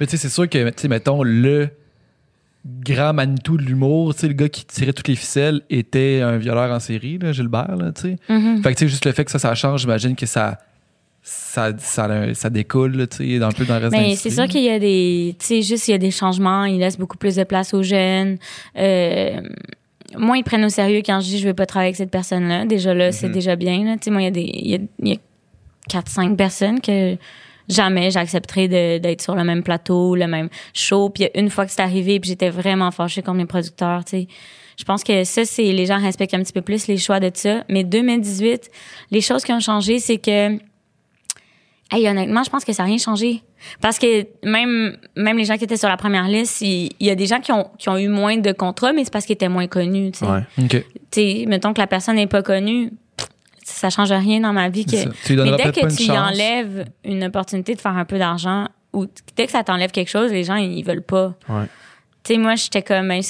[0.00, 1.68] Mais tu sais, c'est sûr que, tu sais, mettons, le
[2.66, 6.38] grand Manitou de l'humour, tu sais, le gars qui tirait toutes les ficelles était un
[6.38, 8.16] violeur en série, là, Gilbert, là, tu sais.
[8.28, 8.62] mhm.
[8.62, 10.58] Fait que, tu sais, juste le fait que ça, ça change, j'imagine que ça,
[11.26, 14.36] ça, ça, ça découle, là, tu sais, un peu dans le reste Mais l'industrie, c'est
[14.36, 16.66] sûr qu'il y a des, tu sais, juste il y a des changements.
[16.66, 18.36] Ils laissent beaucoup plus de place aux jeunes.
[18.76, 19.40] Euh,
[20.18, 22.66] moi, ils prennent au sérieux quand je dis je veux pas travailler avec cette personne-là.
[22.66, 23.84] Déjà là, c'est déjà bien.
[23.84, 23.94] Là.
[23.94, 25.16] Tu sais, moi, il y a des, il y a, il y a
[25.88, 27.16] quatre, cinq personnes que
[27.70, 31.08] jamais j'accepterais d'être sur le même plateau, le même show.
[31.08, 34.04] Puis une fois que c'est arrivé, puis j'étais vraiment fâchée contre mes producteurs.
[34.04, 34.28] Tu sais,
[34.76, 37.30] je pense que ça, c'est les gens respectent un petit peu plus les choix de
[37.32, 37.64] ça.
[37.70, 38.70] Mais 2018,
[39.10, 40.58] les choses qui ont changé, c'est que
[41.90, 43.42] Hey, honnêtement, je pense que ça n'a rien changé.
[43.80, 47.10] Parce que même, même les gens qui étaient sur la première liste, il, il y
[47.10, 49.34] a des gens qui ont, qui ont eu moins de contrats, mais c'est parce qu'ils
[49.34, 50.12] étaient moins connus.
[50.12, 50.26] Tu sais.
[50.26, 50.40] Ouais.
[50.58, 50.70] OK.
[50.70, 53.28] Tu sais, mettons que la personne n'est pas connue, pff,
[53.64, 54.86] ça change rien dans ma vie.
[54.86, 55.08] Que...
[55.26, 58.66] Tu Mais dès que une tu y enlèves une opportunité de faire un peu d'argent,
[58.92, 61.34] ou dès que ça t'enlève quelque chose, les gens, ils veulent pas.
[61.48, 61.66] Ouais.
[62.22, 63.22] Tu sais, moi, j'étais comme, ben,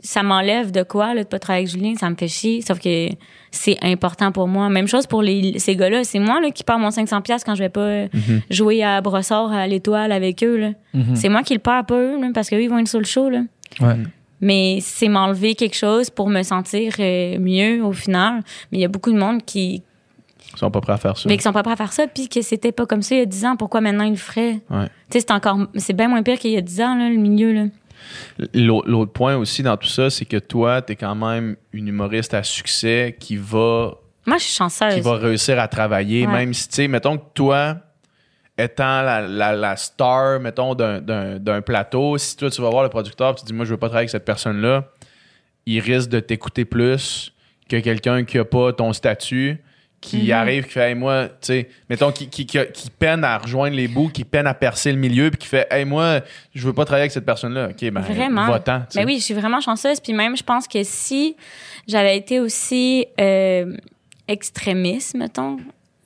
[0.00, 2.62] ça m'enlève de quoi, là, de pas travailler avec Julien, ça me fait chier.
[2.62, 3.08] Sauf que
[3.50, 4.68] c'est important pour moi.
[4.68, 6.04] Même chose pour les, ces gars-là.
[6.04, 8.08] C'est moi, là, qui perds mon 500$ piastres quand je vais pas euh,
[8.50, 10.70] jouer à Brossard, à l'Étoile avec eux, là.
[10.94, 11.16] Mhm.
[11.16, 13.04] C'est moi qui le perds, pas eux, là, parce qu'eux, ils vont être sur le
[13.06, 13.40] show, là.
[13.80, 13.96] Ouais.
[14.40, 18.42] Mais c'est m'enlever quelque chose pour me sentir euh, mieux au final.
[18.70, 19.82] Mais il y a beaucoup de monde qui,
[20.52, 21.26] Ils sont pas prêts à faire ça.
[21.28, 23.18] mais qui sont pas prêts à faire ça, puis que c'était pas comme ça il
[23.18, 23.56] y a 10 ans.
[23.56, 24.60] Pourquoi maintenant ils le feraient?
[24.70, 24.86] Ouais.
[25.10, 27.16] Tu sais, c'est encore, c'est bien moins pire qu'il y a 10 ans, là, le
[27.16, 27.64] milieu, là.
[28.54, 32.34] L'autre point aussi dans tout ça, c'est que toi, tu es quand même une humoriste
[32.34, 33.92] à succès qui va,
[34.26, 34.94] Moi, je suis chanceuse.
[34.94, 36.32] qui va réussir à travailler, Ouais.
[36.32, 37.76] même si, tu sais, mettons que toi,
[38.58, 43.32] étant la, la- la star, mettons, d'un- plateau, si toi, tu vas voir le producteur
[43.32, 44.84] et tu dis, moi, je veux pas travailler avec cette personne-là,
[45.66, 47.32] il risque de t'écouter plus
[47.68, 49.58] que quelqu'un qui a pas ton statut,
[50.00, 50.30] qui Mhm.
[50.32, 53.74] arrive, qui fait, hey, moi, tu sais, mettons, qui, qui, qui, qui peine à rejoindre
[53.76, 56.20] les bouts, qui peine à percer le milieu, puis qui fait, hey, moi,
[56.54, 57.68] je veux pas travailler avec cette personne-là.
[57.70, 58.46] OK, ben, Vraiment.
[58.46, 58.82] va-t'en.
[58.94, 59.98] Ben oui, je suis vraiment chanceuse.
[60.00, 61.34] Puis même, je pense que si
[61.88, 63.74] j'avais été aussi euh,
[64.28, 65.56] extrémiste, mettons,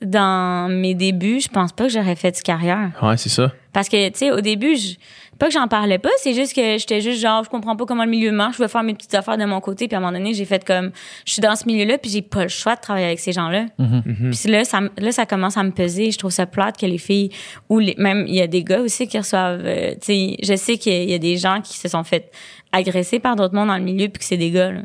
[0.01, 2.89] dans mes débuts, je pense pas que j'aurais fait de carrière.
[3.03, 3.51] Ouais, c'est ça.
[3.73, 4.95] Parce que, tu sais, au début, je,
[5.41, 8.03] pas que j'en parlais pas, c'est juste que j'étais juste genre, je comprends pas comment
[8.05, 9.87] le milieu marche, je veux faire mes petites affaires de mon côté.
[9.87, 10.91] Puis à un moment donné, j'ai fait comme,
[11.25, 13.65] je suis dans ce milieu-là, puis j'ai pas le choix de travailler avec ces gens-là.
[13.79, 14.31] Mhm.
[14.31, 16.11] Puis là ça, là, ça commence à me peser.
[16.11, 17.29] Je trouve ça plate que les filles,
[17.69, 20.55] ou les, même, il y a des gars aussi qui reçoivent, euh, tu sais, je
[20.55, 22.31] sais qu'il y a des gens qui se sont fait
[22.71, 24.81] agresser par d'autres mondes dans le milieu, puis que c'est des gars, là.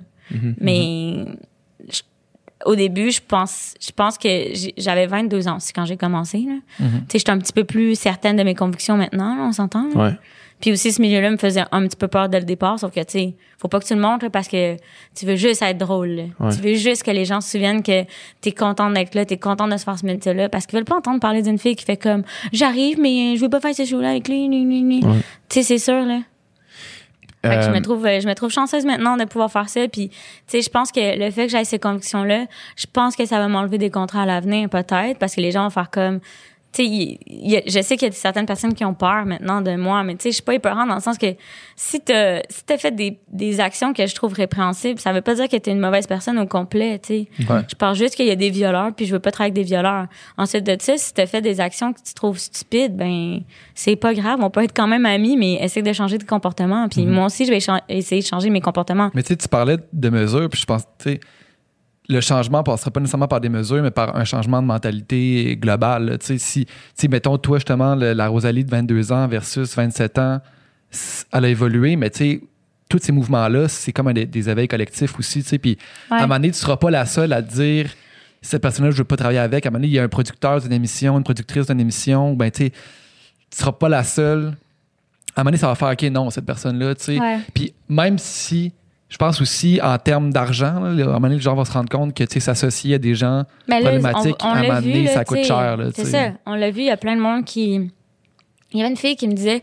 [0.59, 1.25] Mais,
[1.89, 2.03] je-
[2.65, 6.39] au début, je pense, je pense que j'ai- j'avais 22 ans aussi quand j'ai commencé,
[6.39, 6.55] là.
[6.81, 9.89] Tu sais, j'étais un petit peu plus certaine de mes convictions maintenant, là, on s'entend.
[9.95, 10.05] là.
[10.09, 10.13] Ouais.
[10.61, 13.01] Puis aussi, ce milieu-là me faisait un petit peu peur dès le départ, sauf que,
[13.01, 14.77] tu sais, faut pas que tu le montres là, parce que
[15.15, 16.31] tu veux juste être drôle.
[16.41, 16.55] Ouais.
[16.55, 18.05] Tu veux juste que les gens se souviennent que
[18.41, 20.97] t'es contente d'être là, t'es contente de se faire ce métier-là, parce qu'ils veulent pas
[20.97, 24.11] entendre parler d'une fille qui fait comme j'arrive, mais je veux pas faire ce show-là
[24.11, 24.49] avec lui.
[24.49, 25.01] Ouais.
[25.49, 26.21] Tu sais, c'est sûr, là.
[27.45, 29.87] Fait que je me trouve euh, je me trouve chanceuse maintenant de pouvoir faire ça
[29.89, 30.17] puis tu
[30.47, 33.39] sais je pense que le fait que j'aille ces convictions là je pense que ça
[33.39, 36.21] va m'enlever des contrats à l'avenir peut-être parce que les gens vont faire comme
[36.85, 40.03] il- il je sais qu'il y a certaines personnes qui ont peur maintenant de moi
[40.03, 41.35] mais tu sais je suis pas épeurante dans le sens que
[41.77, 45.35] si t'as si t'as fait des, des actions que je trouve répréhensibles ça veut pas
[45.35, 47.29] dire que t'es une mauvaise personne au complet tu sais.
[47.53, 47.61] Ouais.
[47.69, 49.69] je parle juste qu'il y a des violeurs puis je veux pas travailler avec des
[49.69, 50.07] violeurs.
[50.39, 53.41] Ensuite de ça si t'as fait des actions que tu trouves stupides ben
[53.75, 56.89] c'est pas grave on peut être quand même amis mais essaie de changer de comportement
[56.89, 57.59] puis moi aussi je vais
[57.89, 59.11] essayer de changer mes comportements.
[59.15, 61.21] Mais tu sais, tu parlais de mesures, puis je pense, tu sais,
[62.09, 66.19] le changement passera pas nécessairement par des mesures, mais par un changement de mentalité globale.
[66.21, 70.41] Tu sais, si, mettons, toi, justement, le- la Rosalie de 22 ans versus 27 ans,
[71.33, 72.41] elle a évolué, mais tu sais,
[72.89, 75.59] tous ces mouvements-là, c'est comme un des, des éveils collectifs aussi, tu sais.
[75.59, 75.77] Puis
[76.11, 77.91] à un moment donné, tu seras pas la seule à dire
[78.41, 79.67] cette personne-là, je veux pas travailler avec.
[79.67, 82.35] À un moment donné, il y a un producteur d'une émission, une productrice d'une émission,
[82.35, 82.71] ben tu sais,
[83.51, 84.55] tu seras pas la seule.
[85.35, 87.19] À un moment donné, ça va faire, OK, non, cette personne-là, tu sais.
[87.19, 87.39] Ouais.
[87.53, 88.73] Puis même si,
[89.09, 91.73] je pense aussi en termes d'argent, là, à un moment donné, les gens vont se
[91.73, 94.93] rendre compte que, s'associer à des gens là, problématiques, on, on à un moment vu,
[94.93, 96.33] donné, là, ça coûte cher, C'est ça.
[96.45, 97.91] On l'a vu, il y a plein de monde qui.
[98.73, 99.63] Il y avait une fille qui me disait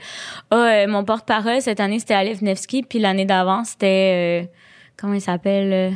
[0.50, 4.44] Ah, euh, mon porte-parole cette année, c'était Alef Nevsky, puis l'année d'avant, c'était.
[4.44, 4.48] euh,
[4.98, 5.92] comment il s'appelle euh,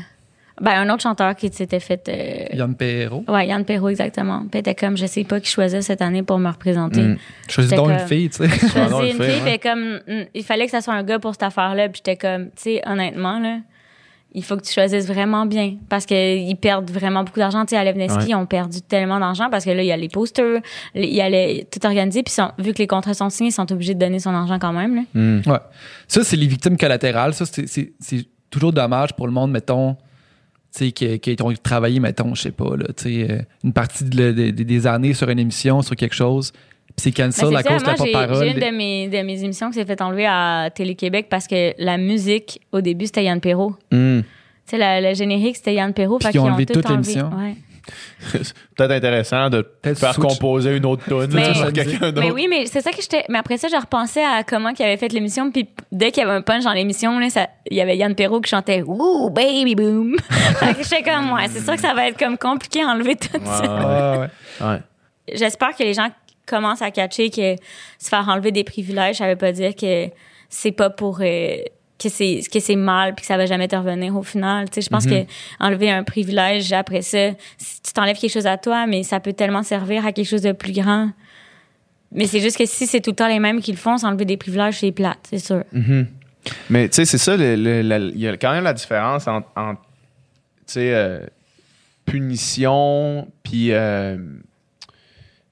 [0.60, 2.10] Ben, un autre chanteur qui s'était fait.
[2.10, 3.24] euh, Yann Perrault.
[3.28, 4.46] Ouais, Yann Perrault, exactement.
[4.50, 7.02] Puis était comme, je sais pas qui choisir cette année pour me représenter.
[7.02, 7.18] Mm.
[7.48, 8.50] Choisis donc une fille, tu sais.
[8.50, 9.58] Choisis une fille, ouais.
[9.58, 11.90] puis comme, mm, il fallait que ça soit un gars pour cette affaire-là.
[11.90, 13.60] Puis j'étais comme, tu sais, honnêtement, là,
[14.34, 15.76] il faut que tu choisisses vraiment bien.
[15.90, 17.64] Parce qu'ils perdent vraiment beaucoup d'argent.
[17.66, 18.26] Tu sais, à Levneski, Ouais.
[18.30, 20.62] ils ont perdu tellement d'argent parce que là, il y a les posters,
[20.96, 22.24] il y a les, tout organisé.
[22.24, 24.58] Puis sont- vu que les contrats sont signés, ils sont obligés de donner son argent
[24.60, 24.96] quand même.
[24.96, 25.02] Là.
[25.14, 25.42] Mm.
[25.46, 25.60] Ouais.
[26.08, 27.34] Ça, c'est les victimes collatérales.
[27.36, 29.98] Ça, c'est- toujours dommage pour le monde, mettons,
[30.86, 34.64] qui, qui ont travaillé, mettons, je sais pas, là, euh, une partie de- de- de-
[34.64, 37.88] des années sur une émission, sur quelque chose, puis c'est cancel Mais à cause de
[37.88, 38.46] la porte-parole.
[38.46, 41.74] J'ai une de mes, de mes émissions qui s'est fait enlever à Télé-Québec parce que
[41.78, 43.76] la musique, au début, c'était Yann Perrault.
[43.92, 44.20] Mm.
[44.70, 46.18] Tu sais, le générique, c'était Yann Perrault.
[46.20, 47.30] Puis ils ont enlevé tout toute l'émission.
[47.38, 47.56] Ouais.
[48.76, 50.28] Peut-être intéressant de Peut-être faire switch.
[50.28, 52.20] composer une autre tune Mais- par quelqu'un d'autre.
[52.28, 53.24] Mais oui, mais c'est ça que j'étais.
[53.30, 55.52] Mais après ça, je repensais à comment il avait fait l'émission.
[55.52, 58.50] Puis dès qu'il y avait un punch dans l'émission, il y avait Yann Perrault qui
[58.50, 60.16] chantait Ouh, baby boom.
[60.30, 63.16] fait que j'étais comme, ouais, c'est sûr que ça va être comme compliqué à enlever
[63.16, 63.64] tout ça.
[63.68, 64.68] Ouais, ouais.
[64.74, 64.82] ouais.
[65.34, 66.08] J'espère que les gens
[66.46, 67.56] commencent à catcher que
[68.00, 70.08] se faire enlever des privilèges, ça veut pas dire que
[70.50, 71.20] c'est pas pour.
[71.22, 71.58] euh,
[72.00, 74.76] que c'est que c'est mal puis que ça va jamais te revenir au final tu
[74.76, 74.82] sais.
[74.82, 75.26] Je pense que
[75.60, 79.34] enlever un privilège après ça si tu t'enlèves quelque chose à toi mais ça peut
[79.34, 81.10] tellement servir à quelque chose de plus grand.
[82.12, 84.26] Mais c'est juste que si c'est tout le temps les mêmes qui le font s'enlever
[84.26, 85.64] des privilèges c'est plate c'est sûr.
[85.74, 86.08] Mhm.
[86.70, 90.74] Mais tu sais, c'est ça, il y a quand même la différence entre, entre, tu
[90.74, 91.20] sais, euh,
[92.06, 94.18] punition, puis, euh,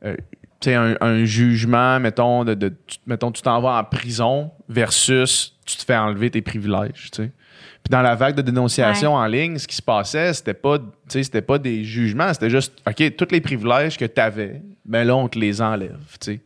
[0.06, 0.16] euh,
[0.60, 4.52] tu sais, un, un jugement, mettons, de, de- tu- mettons, tu t'en vas en prison
[4.70, 7.32] versus tu te fais enlever tes privilèges, tu sais.
[7.84, 11.42] Puis dans la vague de dénonciation en ligne, ce qui se passait, c'était pas, c'était
[11.42, 15.28] pas des jugements, c'était juste, OK, tous les privilèges que tu avais, ben là, on
[15.28, 16.42] te les enlève, tu sais.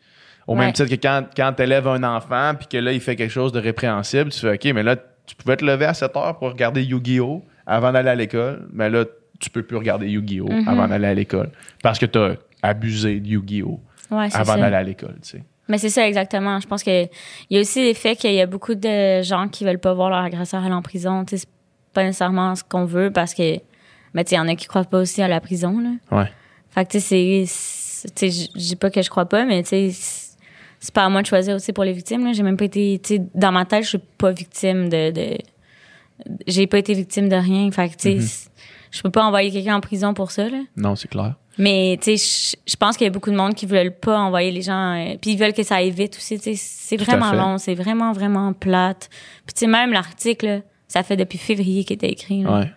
[0.48, 0.60] Au Ouais.
[0.62, 3.32] même titre que quand, quand tu élèves un enfant, puis que là, il fait quelque
[3.32, 4.96] chose de répréhensible, tu fais, OK, mais là,
[5.26, 7.44] tu pouvais te lever à 7 heures pour regarder Yu-Gi-Oh!
[7.68, 9.06] avant d'aller à l'école, mais là,
[9.40, 10.52] tu peux plus regarder Yu-Gi-Oh!
[10.52, 10.68] Mhm.
[10.68, 11.52] avant d'aller à l'école.
[11.84, 13.80] Parce que tu as abusé de Yu-Gi-Oh!
[14.12, 15.44] ouais avant d'aller à l'école, tu sais.
[15.70, 17.10] Mais c'est ça exactement je pense que il
[17.52, 20.20] y a aussi l'effet qu'il y a beaucoup de gens qui veulent pas voir leur
[20.24, 23.58] agresseur aller en prison tu sais c'est pas nécessairement ce qu'on veut parce que
[24.14, 25.92] mais tu sais il y en a qui croient pas aussi à la prison là
[26.18, 26.30] Ouais.
[26.72, 28.14] Fait que, tu sais, c'est-.
[28.16, 31.10] Tu sais, je dis pas que je crois pas, mais tu sais, c'est- pas à
[31.10, 32.24] moi de choisir aussi pour les victimes.
[32.26, 32.32] là.
[32.32, 33.00] J'ai même pas été.
[33.04, 35.10] Tu sais, dans ma tête, je suis pas victime de.
[35.12, 35.38] de
[36.48, 37.72] j'ai pas été victime de rien.
[37.72, 38.22] Fait que, tu sais, Mhm.
[38.22, 38.50] c'est-
[38.92, 40.60] je peux pas envoyer quelqu'un en prison pour ça, là.
[40.78, 41.36] Non, c'est clair.
[41.60, 44.50] Mais, tu sais, je- pense qu'il y a beaucoup de monde qui veulent pas envoyer
[44.50, 44.96] les gens.
[44.96, 46.40] euh, puis ils veulent que ça aille vite aussi.
[46.40, 47.58] Tu sais, c'est vraiment long.
[47.58, 49.10] C'est vraiment, vraiment plate.
[49.46, 52.44] Puis, tu sais, même l'article, là, ça fait depuis février qu'il était écrit.
[52.44, 52.60] là.
[52.60, 52.72] Ouais.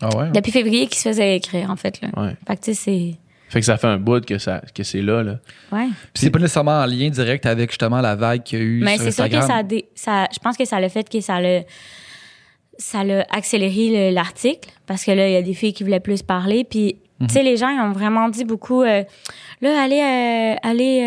[0.00, 0.30] Ah ouais.
[0.32, 2.08] Depuis février qu'il se faisait écrire, en fait, là.
[2.16, 2.36] Ouais.
[2.46, 3.14] Fait que, tu sais, c'est.
[3.48, 5.38] Fait que ça fait un bout que, ça, que c'est là, là.
[5.72, 5.86] Ouais.
[6.12, 8.80] Puis c'est pas nécessairement en lien direct avec justement la vague qu'il y a eu
[8.84, 10.28] Mais c'est sûr que ça, a dé- ça.
[10.32, 11.62] Je pense que ça a le fait que ça l'a.
[12.78, 15.98] Ça l'a accéléré le- l'article parce que là, il y a des filles qui voulaient
[16.00, 16.62] plus parler.
[16.68, 18.82] Puis, tu sais, les gens, ils ont vraiment dit beaucoup.
[18.82, 19.02] euh,
[19.62, 21.00] là, allez, euh, allez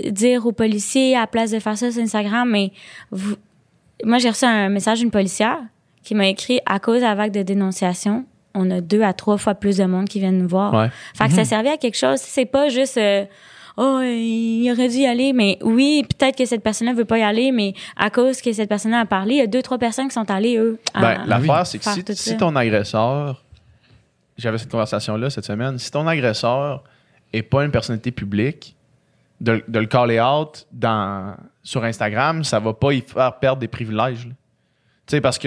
[0.00, 2.48] euh, dire aux policiers à la place de faire ça sur Instagram.
[2.50, 2.72] Mais
[3.10, 3.34] vous...
[4.04, 5.58] moi, j'ai reçu un message d'une policière
[6.02, 8.24] qui m'a écrit à cause de la vague de dénonciation.
[8.54, 10.74] On a deux à trois fois plus de monde qui viennent nous voir.
[10.74, 10.88] Ouais.
[11.14, 12.18] Fait que ça servait à quelque chose.
[12.18, 12.98] C'est pas juste
[13.76, 17.22] oh il aurait dû y aller, mais oui peut-être que cette personne-là veut pas y
[17.22, 20.08] aller, mais à cause que cette personne-là a parlé, il y a deux trois personnes
[20.08, 20.78] qui sont allées eux.
[20.94, 23.42] à- Ben, l'affaire, c'est que si, ton agresseur,
[24.42, 26.84] j'avais cette conversation-là cette semaine, si ton agresseur
[27.32, 28.76] est pas une personnalité publique,
[29.40, 30.66] de, le caller out
[31.62, 34.28] sur Instagram, ça va pas y faire perdre des privilèges.
[35.06, 35.38] Tu parce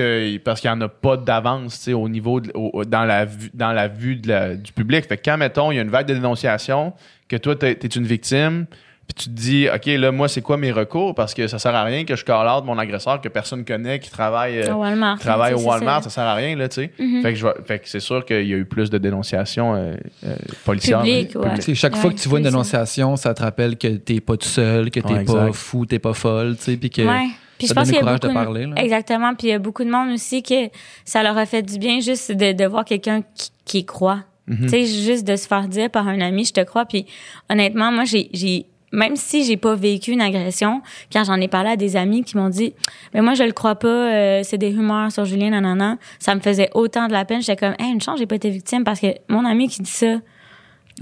[0.44, 3.88] parce qu'il n'y en a pas d'avance tu au niveau dans la vue dans la
[3.88, 5.06] vue du public.
[5.24, 6.94] Quand mettons il y a une vague de dénonciation,
[7.30, 8.66] que toi t'es es une victime,
[9.08, 11.14] puis tu te dis ok là moi c'est quoi mes recours?
[11.16, 14.00] Parce que ça sert à rien que je call out mon agresseur que personne connaît
[14.00, 15.18] qui travaille euh, Au Walmart.
[15.18, 16.10] qui travaille au Walmart, ça.
[16.10, 16.92] ça sert à rien, là, tu sais.
[17.00, 17.22] Mhm.
[17.22, 19.94] Fait que, que c'est sûr qu'il y a eu plus de dénonciations euh,
[20.26, 21.04] euh, policières.
[21.04, 21.28] Ouais.
[21.76, 24.90] Chaque fois que tu vois une dénonciation, ça te rappelle que t'es pas tout seul,
[24.92, 25.54] que t'es Ouais, pas exact.
[25.54, 27.28] fou, t'es pas folle, tu sais, puis que Ouais.
[27.58, 28.68] Puis ça je pense qu'il y le a courage de beaucoup parler.
[28.76, 29.34] Exactement.
[29.36, 30.70] Puis il y a beaucoup de monde aussi que
[31.06, 33.22] ça leur a fait du bien juste de, de voir quelqu'un
[33.64, 34.24] qui, croit.
[34.48, 34.64] Mhm.
[34.64, 36.86] Tu sais, juste de se faire dire par un ami, je te crois.
[36.86, 37.06] Puis
[37.50, 38.66] honnêtement, moi, j'ai, j'ai
[38.96, 40.82] même si j'ai pas vécu une agression,
[41.12, 42.74] quand j'en ai parlé à des amis qui m'ont dit,
[43.14, 46.40] mais moi je le crois pas, euh, c'est des rumeurs sur Julien, nanana, ça me
[46.40, 47.42] faisait autant de la peine.
[47.42, 49.92] J'étais comme, hey, une chance, j'ai pas été victime parce que mon ami qui dit
[49.92, 50.18] ça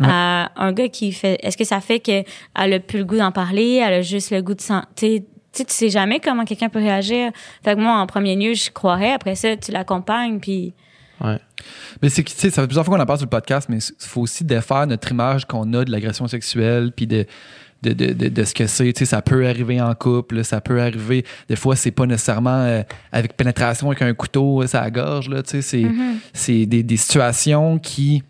[0.02, 2.24] à un gars qui fait, est-ce que ça fait que
[2.60, 4.88] elle a plus le goût d'en parler, elle a juste le goût de sentir.
[4.98, 5.22] Tu
[5.52, 7.32] sais, tu sais jamais comment quelqu'un peut réagir.
[7.64, 9.12] Fait que moi, en premier lieu, je croirais.
[9.12, 10.74] Après ça, tu l'accompagnes, puis
[11.22, 11.40] Ouais.
[12.02, 13.70] Mais c'est que, tu sais, ça fait plusieurs fois qu'on en parle sur le podcast,
[13.70, 17.26] mais il faut aussi défaire notre image qu'on a de l'agression sexuelle, puis de,
[17.84, 18.92] de, de, de, de ce que c'est.
[18.94, 21.26] Tu sais, ça peut arriver en couple, ça peut arriver.
[21.50, 22.82] Des fois, c'est pas nécessairement euh,
[23.12, 25.30] avec pénétration avec un couteau, ça la gorge.
[25.30, 26.16] Là, tu sais, c'est, Mm-hmm.
[26.34, 28.24] c'est des, des situations qui,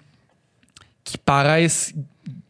[1.03, 1.93] qui paraissent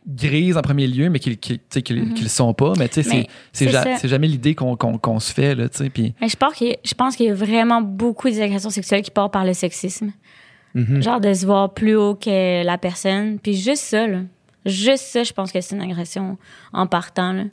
[0.06, 2.74] grises en premier lieu, mais qui, qui, tu sais, qui, qui le sont pas.
[2.78, 3.70] Mais tu sais, c'est, Mm-hmm.
[3.72, 4.08] Ja- ça.
[4.08, 5.56] jamais l'idée qu'on, qu'on, qu'on se fait.
[5.56, 7.34] Là, tu sais, puis Mais je pense qu'il y a- je pense qu'il y a
[7.34, 10.12] vraiment beaucoup d'agressions sexuelles qui partent par le sexisme.
[10.76, 13.38] Genre de se voir plus haut que la personne.
[13.38, 14.22] Puis juste ça, là.
[14.66, 16.38] Juste ça, je pense que c'est une agression
[16.74, 17.44] en partant, là.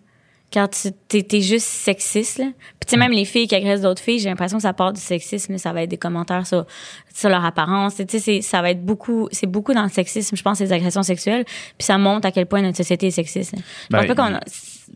[0.52, 2.46] Quand tu t'es, t'es juste sexiste, là.
[2.46, 4.92] Puis tu sais, même les filles qui agressent d'autres filles, j'ai l'impression que ça part
[4.92, 5.56] du sexisme.
[5.58, 6.66] Ça va être des commentaires sur,
[7.14, 7.94] sur leur apparence.
[7.94, 10.72] Tu sais, c'est- ça va être beaucoup, c'est beaucoup dans le sexisme, je pense, les
[10.72, 11.44] agressions sexuelles.
[11.44, 13.52] Puis ça montre à quel point notre société est sexiste.
[13.54, 13.62] là.
[13.62, 14.40] Je pense Ben, pas qu'on a-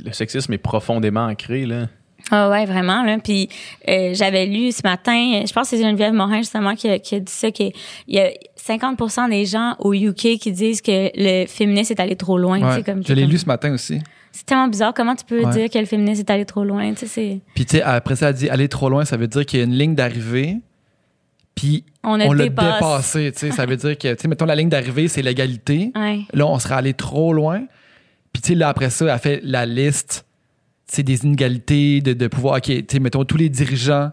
[0.05, 1.87] Le sexisme est profondément ancré, là.
[2.31, 3.03] Ah ouais, vraiment.
[3.03, 3.19] Là.
[3.23, 3.49] Puis
[3.89, 7.17] euh, j'avais lu ce matin, je pense que c'est Geneviève Morin justement qui a, qui
[7.17, 7.73] a dit ça, qu'il
[8.09, 12.39] y a 50% des gens au UK qui disent que le féminisme est allé trop
[12.39, 12.59] loin.
[12.59, 14.01] tu ouais, sais, comme, je l'ai comme- lu ce matin aussi.
[14.33, 14.93] C'est tellement bizarre.
[14.95, 15.53] Comment tu peux Ouais.
[15.53, 16.91] dire que le féminisme est allé trop loin?
[16.95, 17.41] Tu sais, c'est...
[17.55, 19.63] Puis tu sais, après ça, elle dit aller trop loin, ça veut dire qu'il y
[19.63, 20.57] a une ligne d'arrivée,
[21.55, 23.31] puis On a on l'a dépassé.
[23.35, 25.93] sais, ça veut dire que, tu sais, mettons, la ligne d'arrivée, c'est l'égalité.
[25.95, 26.21] Ouais.
[26.33, 27.65] Là, on serait allé trop loin.
[28.33, 30.27] Puis, tu sais, là, après ça, elle fait la liste,
[31.03, 32.57] des inégalités de, de pouvoir.
[32.57, 34.11] OK, tu sais, mettons, tous les dirigeants.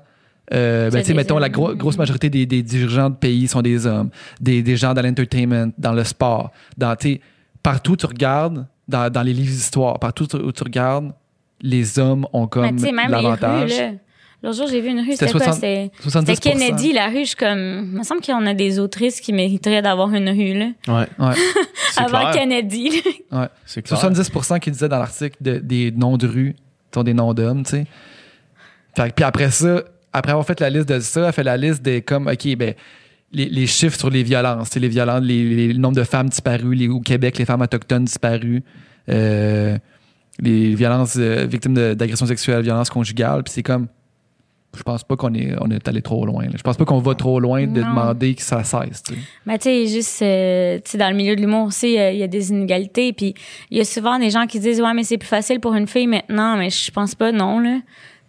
[0.54, 3.16] euh, ben, C'est tu sais, des mettons, la gro- grosse majorité des, des dirigeants de
[3.16, 4.10] pays sont des hommes,
[4.40, 7.22] des, des gens dans l'entertainment, dans le sport, dans, tu sais,
[7.64, 11.14] partout où tu regardes, dans, dans les livres d'histoire, partout où tu regardes,
[11.62, 13.70] les hommes ont comme rues, l'avantage.
[14.44, 15.40] L'autre jour, j'ai vu une rue, C'était quoi?
[15.42, 17.20] 60 C'était, 70 c'était Kennedy, la rue.
[17.22, 17.90] Je suis comme...
[17.94, 20.66] Il me semble qu'on a des autrices qui mériteraient d'avoir une rue, là.
[20.88, 21.08] Ouais.
[21.20, 21.36] Ouais,
[21.98, 22.32] Avant clair.
[22.32, 22.90] Kennedy,
[23.32, 23.42] là.
[23.42, 23.48] ouais.
[23.68, 24.00] C'est clair.
[24.02, 26.56] 70% qui disaient dans l'article de- des noms de rues
[26.94, 27.86] sont des noms d'hommes, tu sais.
[28.96, 31.56] Fait que- Puis après ça, après avoir fait la liste de ça, elle fait la
[31.56, 32.74] liste des comme, OK, ben,
[33.32, 36.04] les, les chiffres sur les violences, tu sais, les violences, les, les- le nombre de
[36.04, 38.64] femmes disparues, les, au Québec, les femmes autochtones disparues,
[39.08, 39.78] euh,
[40.40, 43.88] les violences euh, victimes d'agressions sexuelles, violences conjugales, puis c'est comme,
[44.76, 46.46] je pense pas qu'on est, on est allé trop loin.
[46.46, 46.52] là.
[46.56, 47.90] Je pense pas qu'on va trop loin de Non.
[47.90, 49.20] demander que ça cesse, tu sais.
[49.46, 52.18] Ben, tu sais, juste, euh, tu sais, dans le milieu de l'humour aussi, euh, il
[52.20, 53.12] y a des inégalités.
[53.14, 53.34] Puis,
[53.70, 55.88] il y a souvent des gens qui disent, ouais, mais c'est plus facile pour une
[55.88, 56.56] fille maintenant.
[56.58, 57.80] Mais je pense pas, non, là.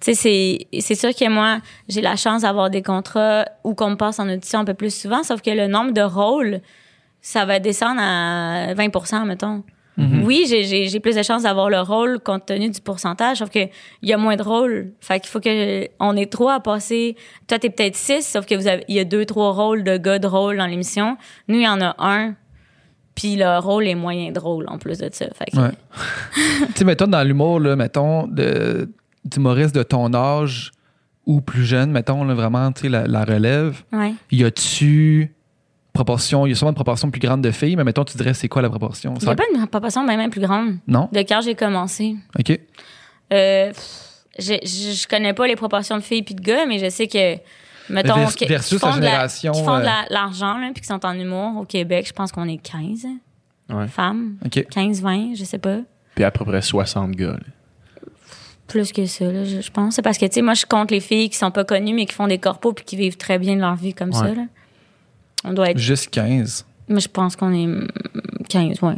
[0.00, 3.90] Tu sais, c'est, c'est sûr que moi, j'ai la chance d'avoir des contrats où qu'on
[3.90, 6.60] me passe en audition un peu plus souvent, sauf que le nombre de rôles,
[7.20, 9.62] ça va descendre à 20% mettons.
[9.98, 13.50] Oui, j'ai, j'ai, j'ai plus de chances d'avoir le rôle compte tenu du pourcentage, sauf
[13.50, 13.58] que
[14.00, 14.92] il y a moins de rôles.
[15.00, 17.16] Fait qu'il faut que on est trois à passer.
[17.46, 19.98] Toi, t'es peut-être six, sauf que vous avez, il y a deux, trois rôles de
[19.98, 21.16] gars de rôle dans l'émission.
[21.48, 22.34] Nous, il y en a un.
[23.14, 25.26] Puis le rôle est moyen drôle en plus de ça.
[25.34, 25.70] Fait que, Ouais.
[26.68, 28.90] tu sais, mettons, dans l'humour, là, mettons, de,
[29.26, 30.72] d'humoriste de ton âge
[31.26, 34.14] ou plus jeune, mettons, là, vraiment, tu sais, la, la relève, ouais.
[34.30, 35.34] y a-tu
[35.92, 38.34] proportion, il y a sûrement une proportion plus grande de filles, mais mettons, tu dirais,
[38.34, 39.14] c'est quoi la proportion?
[39.20, 41.08] Il n'y a pas une proportion même, même plus grande Non?
[41.12, 42.16] de quand j'ai commencé.
[42.38, 42.58] OK.
[43.32, 46.78] Euh, pff, je, je, je connais pas les proportions de filles puis de gars, mais
[46.78, 47.36] je sais que
[47.90, 50.56] mettons Vers- que- versus qui font la de génération, qui font de euh, la- l'argent
[50.58, 53.06] là puis qui sont en humour au Québec, je pense qu'on est 15
[53.70, 53.88] Ouais.
[53.88, 54.66] femmes, OK.
[54.70, 55.78] 15 20, je sais pas.
[56.14, 57.32] Puis à peu près 60 gars.
[57.32, 57.38] là.
[58.68, 59.96] Plus que ça, là, je, je pense.
[59.96, 62.06] C'est parce que, tu sais, moi, je compte les filles qui sont pas connues, mais
[62.06, 64.44] qui font des corpos puis qui vivent très bien leur vie comme ça, là.
[65.44, 65.78] On doit être.
[65.78, 66.64] Juste 15.
[66.88, 67.88] Moi, je pense qu'on est mm,
[68.48, 68.94] 15, ouais.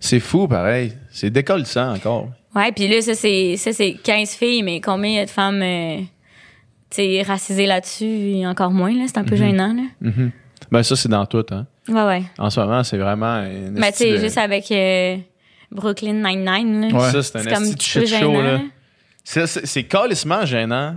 [0.00, 0.92] C'est fou, pareil.
[1.10, 2.28] C'est décollissant encore.
[2.54, 5.30] Ouais, puis là, ça, c'est, ça, c'est 15 filles, mais combien il y a de
[5.30, 8.44] femmes, euh, racisées là-dessus?
[8.46, 9.04] Encore moins, là.
[9.06, 9.82] C'est un peu gênant, là.
[10.00, 10.30] Mhm.
[10.70, 11.44] Ben ça, c'est dans tout.
[11.50, 11.66] Hein.
[11.88, 12.22] Ouais, ouais.
[12.38, 13.42] En ce moment, c'est vraiment...
[13.44, 15.16] Une Mais tu sais, de- juste avec euh,
[15.70, 16.96] Brooklyn Nine-Nine, là.
[16.98, 17.10] Ouais.
[17.10, 18.06] Ça, c'est un C'est comme shit show.
[18.06, 18.52] gênant, Là.
[18.54, 18.60] là.
[19.24, 20.96] C'est- C'est c'est calissement gênant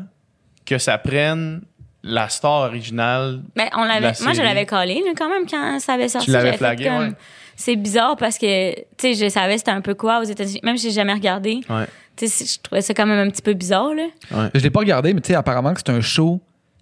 [0.65, 1.61] que ça prenne
[2.07, 3.41] la star originale.
[3.55, 6.25] Ben, on l'avait, La moi, je l'avais collé, quand même, quand ça avait sorti.
[6.27, 7.13] Tu l'avais flagué, comme- ouais.
[7.55, 10.59] C'est bizarre parce que, tu sais, je savais c'était un peu quoi aux États-Unis.
[10.63, 11.61] Même si j'ai jamais regardé.
[11.69, 11.87] Ouais.
[12.15, 14.49] Tu sais, je trouvais ça quand même un petit peu bizarre, là.
[14.53, 16.39] Je l'ai pas regardé, mais tu sais, apparemment que c'est un show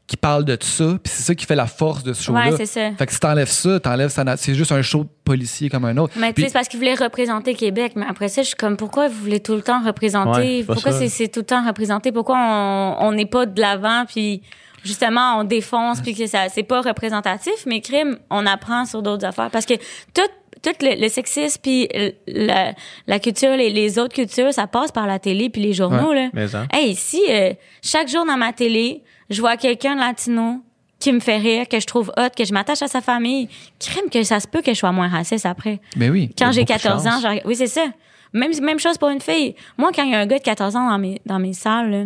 [0.08, 2.52] qui parle de ça, puis c'est ça qui fait la force de ce show-là.
[2.52, 2.92] Ouais, c'est ça.
[2.96, 5.98] Fait que si t'enlèves ça, t'enlèves ça, c'est juste un show de policier comme un
[5.98, 6.14] autre.
[6.18, 7.94] Mais tu sais, c'est parce qu'ils voulaient représenter Québec.
[7.96, 10.58] Mais après ça, je suis comme, pourquoi vous voulez tout le temps représenter?
[10.60, 12.12] Ouais, pourquoi c'est, tout le temps représenté?
[12.12, 14.42] Pourquoi on on n'est pas de l'avant, puis
[14.86, 19.26] justement, on défonce, puis que ça, c'est pas représentatif, mais crime, on apprend sur d'autres
[19.26, 19.50] affaires.
[19.52, 19.74] Parce que
[20.14, 20.22] tout,
[20.62, 21.90] tout le, le sexisme, puis
[22.28, 22.74] la,
[23.08, 26.30] la culture, les, les autres cultures, ça passe par la télé, puis les journaux, là.
[26.34, 26.68] Mais hein.
[26.72, 30.62] Hey, ici, euh, chaque jour dans ma télé, je vois quelqu'un de latino
[31.00, 33.50] qui me fait rire, que je trouve hot, que je m'attache à sa famille.
[33.80, 35.80] Crime que ça se peut que je sois moins raciste après.
[35.98, 36.30] Mais oui.
[36.38, 37.86] Quand j'ai beaucoup de 14 ans, j'arrive- oui, c'est ça.
[38.34, 39.56] Même, même chose pour une fille.
[39.78, 41.92] Moi, quand il y a un gars de 14 ans dans mes, dans mes salles,
[41.92, 42.04] là,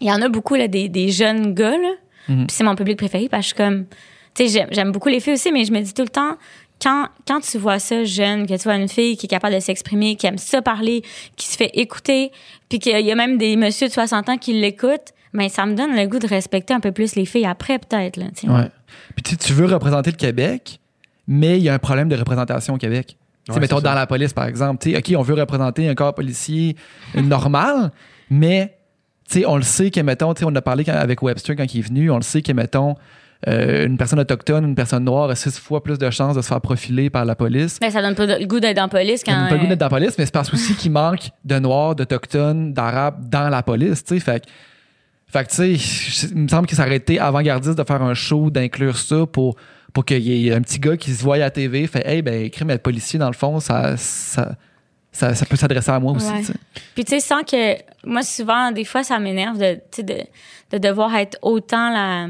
[0.00, 1.92] il y en a beaucoup, là, des, des jeunes gars, là.
[2.28, 2.46] Mhm.
[2.46, 3.86] Puis c'est mon public préféré parce que je suis comme,
[4.34, 6.36] tu sais, j'aime, j'aime beaucoup les filles aussi, mais je me dis tout le temps
[6.82, 9.60] quand, quand tu vois ça jeune, que tu vois une fille qui est capable de
[9.60, 11.02] s'exprimer, qui aime ça parler,
[11.36, 12.32] qui se fait écouter,
[12.68, 15.74] puis qu'il y a même des messieurs de 60 ans qui l'écoutent, mais ça me
[15.74, 18.16] donne le goût de respecter un peu plus les filles après, peut-être.
[18.18, 18.52] Là, tu sais.
[18.52, 18.68] Ouais.
[19.14, 20.78] Puis tu sais, tu veux représenter le Québec,
[21.26, 23.06] mais il y a un problème de représentation au Québec.
[23.08, 23.14] Tu
[23.46, 23.82] sais, Ouais, mettons ça.
[23.82, 24.82] dans la police, par exemple.
[24.82, 26.76] Tu sais, OK, on veut représenter un corps policier
[27.14, 27.90] normal,
[28.28, 28.75] mais
[29.28, 31.78] tu sais, on le sait que, mettons, on a parlé quand- avec Webster quand il
[31.80, 32.94] est venu, on le sait que, mettons,
[33.48, 36.48] euh, une personne autochtone, une personne noire a six fois plus de chances de se
[36.48, 37.78] faire profiler par la police.
[37.82, 39.32] Mais ça donne pas le goût d'être dans la police quand.
[39.36, 41.58] n'a pas le goût d'être dans la police, mais c'est parce aussi qu'il manque de
[41.58, 44.20] noirs, d'autochtones, d'arabes dans la police, tu sais.
[44.20, 44.46] Fait que,
[45.28, 48.14] fait que, tu sais, il me semble que ça aurait été avant-gardiste de faire un
[48.14, 49.56] show, d'inclure ça pour,
[49.92, 52.22] pour qu'il y ait un petit gars qui se voit à la TV, fait, hey,
[52.22, 54.54] ben, crime être policier, dans le fond, ça, ça,
[55.16, 56.40] ça, ça peut s'adresser à moi aussi, Ouais.
[56.40, 56.54] tu sais.
[56.94, 57.74] Puis tu sais, sans que.
[58.04, 60.18] Moi, souvent, des fois, ça m'énerve de, de,
[60.72, 62.28] de devoir être autant la.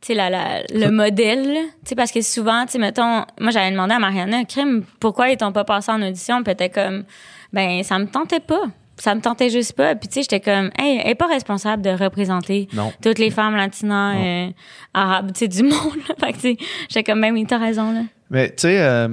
[0.00, 1.54] Tu sais, la, la- le modèle,
[1.84, 5.28] tu sais, parce que souvent, tu sais, mettons, moi, j'avais demandé à Mariana, crime, pourquoi
[5.30, 6.36] ils t'ont pas passé en audition?
[6.42, 7.04] Puis elle était comme,
[7.52, 8.62] ben, ça me tentait pas.
[8.96, 9.94] Ça me tentait juste pas.
[9.96, 12.92] Puis, tu sais, j'étais comme, hey, elle est pas responsable de représenter Non.
[13.02, 14.50] toutes les femmes latinas, euh,
[14.94, 16.14] arabes, tu sais, du monde, là.
[16.18, 16.56] Fait que, tu sais,
[16.88, 18.02] j'étais comme, ben oui, t'as raison, là.
[18.30, 19.08] Mais tu sais, euh,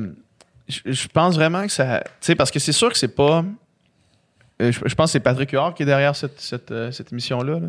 [0.67, 2.01] je je pense vraiment que ça.
[2.03, 3.43] Tu sais, parce que c'est sûr que c'est pas.
[4.61, 7.11] euh, Je, je pense que c'est Patrick Huard qui est derrière cette, cette, euh, cette
[7.11, 7.59] émission-là.
[7.59, 7.67] là.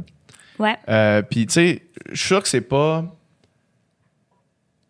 [0.58, 0.76] Ouais.
[0.88, 3.04] Euh, Puis, tu sais, je suis sûr que c'est pas.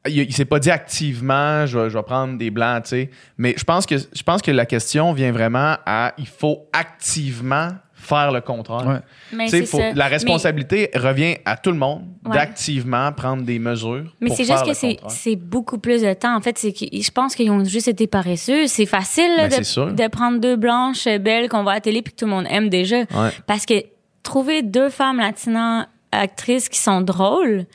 [0.08, 3.10] Il, il s'est pas dit activement, je vais, je vais prendre des blancs, tu sais.
[3.38, 7.70] Mais je pense, que, je pense que la question vient vraiment à il faut activement
[8.06, 8.86] faire le contraire.
[8.86, 8.98] Ouais.
[9.32, 9.88] Mais Tu sais, c'est faut- ça.
[9.88, 12.34] la Mais- responsabilité revient à tout le monde Ouais.
[12.36, 14.14] d'activement prendre des mesures.
[14.20, 14.72] Mais c'est juste que
[15.08, 16.36] c'est, beaucoup plus de temps.
[16.36, 18.66] En fait, c'est que je pense qu'ils ont juste été paresseux.
[18.66, 19.60] C'est facile là, Ben,
[19.94, 22.46] de, prendre deux blanches belles qu'on voit à la télé puis que tout le monde
[22.48, 22.98] aime déjà.
[22.98, 23.30] Ouais.
[23.46, 23.74] Parce que
[24.22, 27.66] trouver deux femmes latinas actrices qui sont drôles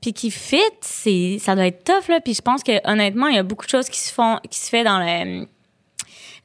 [0.00, 2.20] puis qui fit, c'est ça doit être tough là.
[2.20, 4.58] Puis je pense que honnêtement, il y a beaucoup de choses qui se font, qui
[4.58, 5.46] se fait dans le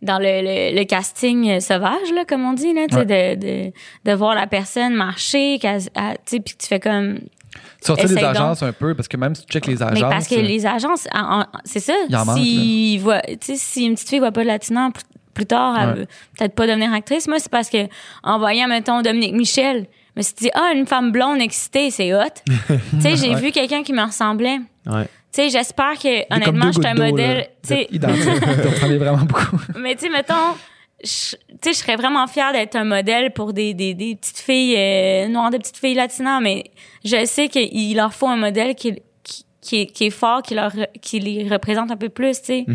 [0.01, 3.71] dans le, le, le casting euh, sauvage là, comme on dit là, de, de
[4.05, 7.19] de voir la personne marcher, puis que tu fais comme
[7.81, 8.23] Sortir des donc.
[8.23, 9.93] agences un peu, parce que même si tu checkes les agences.
[9.95, 11.93] mais parce que euh, les agences, en- en- c'est ça.
[12.07, 15.45] Il en manque, si, voit, si une petite fille voit pas de latina plus, plus
[15.45, 15.95] tard, elle Ouais.
[16.01, 17.27] veut peut-être pas devenir actrice.
[17.27, 17.87] Moi, c'est parce que
[18.23, 22.13] en voyant, mettons, Dominique Michel, je me suis dit, ah, une femme blonde excitée, c'est
[22.13, 22.19] hot.
[22.67, 24.59] tu sais, j'ai vu quelqu'un qui me ressemblait.
[24.85, 25.07] Ouais.
[25.31, 27.49] Tu sais, j'espère que, honnêtement, je suis un modèle.
[27.61, 27.87] Tu sais,
[28.97, 29.57] vraiment beaucoup.
[29.79, 30.55] mais tu sais, mettons,
[31.03, 35.27] je- je serais vraiment fière d'être un modèle pour des, des, des petites filles euh,
[35.27, 36.63] noires, des petites filles latinas, mais
[37.05, 40.55] je sais qu'il leur faut un modèle qui, qui, qui est, qui est fort, qui,
[40.55, 40.71] leur,
[41.01, 42.65] qui les représente un peu plus, tu sais.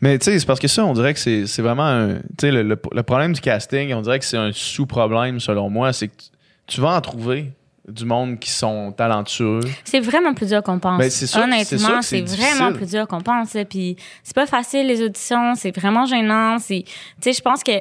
[0.00, 2.14] Mais tu sais, c'est parce que ça, on dirait que c'est c'est vraiment un.
[2.16, 5.70] Tu sais, le, le- le problème du casting, on dirait que c'est un sous-problème selon
[5.70, 5.92] moi.
[5.92, 6.28] C'est que tu,
[6.66, 7.52] tu vas en trouver
[7.88, 9.60] du monde qui sont talentueux.
[9.84, 10.98] C'est vraiment plus dur qu'on pense.
[10.98, 13.54] Ben, sûr- Honnêtement, c'est vraiment plus dur qu'on pense.
[13.54, 13.64] là.
[13.64, 16.58] Puis c'est pas facile les auditions, c'est vraiment gênant.
[16.58, 16.84] Tu
[17.20, 17.72] sais, je pense que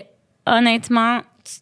[0.47, 1.19] honnêtement,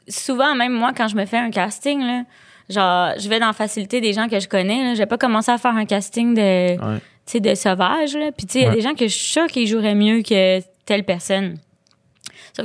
[0.07, 2.23] souvent même moi quand je me fais un casting là,
[2.69, 4.93] genre je vais dans la facilité des gens que je connais.
[4.95, 6.81] Vais pas commencer à faire un casting de, tu
[7.25, 8.15] sais, de sauvage.
[8.15, 8.31] Là.
[8.31, 10.21] Puis tu sais, il y a des gens que je suis sûre qu'ils joueraient mieux
[10.21, 11.57] que telle personne.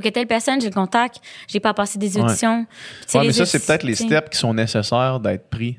[0.02, 1.16] Que telle personne, j'ai le contact,
[1.48, 2.66] j'ai pas passé des auditions.
[3.14, 5.78] Ouais, mais ça, c'est peut-être les steps qui sont nécessaires d'être pris.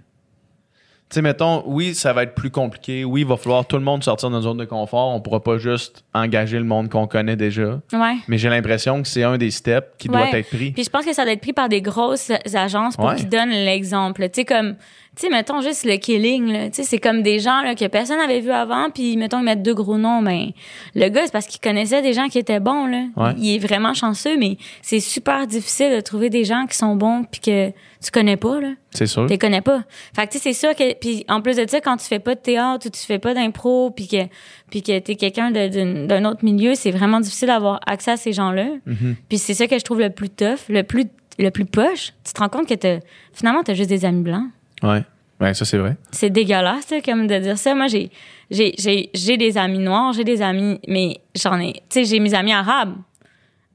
[1.08, 3.06] Tu sais, mettons, oui, ça va être plus compliqué.
[3.06, 5.14] Oui, il va falloir tout le monde sortir de notre zone de confort.
[5.14, 7.80] On pourra pas juste engager le monde qu'on connaît déjà.
[7.94, 8.16] Ouais.
[8.28, 10.72] Mais j'ai l'impression que c'est un des steps qui doit être pris.
[10.72, 13.16] Puis je pense que ça doit être pris par des grosses agences pour Ouais.
[13.18, 14.24] qu'ils donnent l'exemple.
[14.30, 14.78] Tu sais, comme,
[15.16, 16.70] tu sais, mettons juste le killing, là.
[16.70, 19.46] Tu sais, c'est comme des gens, là, que personne n'avait vu avant, puis mettons, ils
[19.46, 20.52] mettent deux gros noms, ben,
[20.94, 23.06] le gars, c'est parce qu'il connaissait des gens qui étaient bons, là.
[23.16, 23.34] Ouais.
[23.38, 27.24] Il est vraiment chanceux, mais c'est super difficile de trouver des gens qui sont bons,
[27.24, 28.70] puis que tu connais pas, là.
[28.92, 29.24] C'est sûr.
[29.26, 29.84] Tu les connais pas.
[30.16, 32.20] Fait que tu sais, c'est sûr que puis en plus de ça quand tu fais
[32.20, 34.24] pas de théâtre ou tu fais pas d'impro puis que
[34.70, 38.32] puis que tu es quelqu'un d'un autre milieu, c'est vraiment difficile d'avoir accès à ces
[38.32, 38.68] gens-là.
[38.88, 39.16] Mm-hmm.
[39.28, 41.06] Puis c'est ça que je trouve le plus tough, le plus
[41.40, 42.14] le plus poche.
[42.24, 43.00] Tu te rends compte que t'as-
[43.34, 44.48] finalement tu as juste des amis blancs.
[44.84, 45.04] Ouais.
[45.40, 45.98] Ben, ça, c'est vrai.
[46.12, 47.76] C'est dégueulasse là, comme de dire ça.
[47.76, 48.10] Moi j'ai
[48.50, 52.20] j'ai j'ai j'ai des amis noirs, j'ai des amis mais j'en ai tu sais j'ai
[52.20, 52.96] mes amis arabes.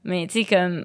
[0.03, 0.83] Mais tu sais comme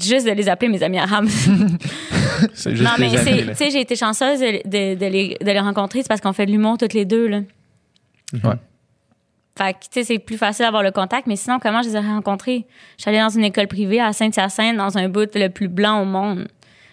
[0.00, 1.28] juste de les appeler mes amis arabes.
[2.54, 5.60] C'est juste non, mais tu sais, j'ai été chanceuse de, de, de les, de les
[5.60, 7.40] rencontrer, c'est parce qu'on fait de l'humour toutes les deux, là.
[8.32, 8.56] Ouais.
[9.56, 11.96] Fait que, tu sais, c'est plus facile d'avoir le contact, mais sinon, comment je les
[11.96, 12.66] ai rencontrés?
[12.96, 16.02] Je suis allée dans une école privée à Saint-Hyacinthe, dans un bout le plus blanc
[16.02, 16.48] au monde.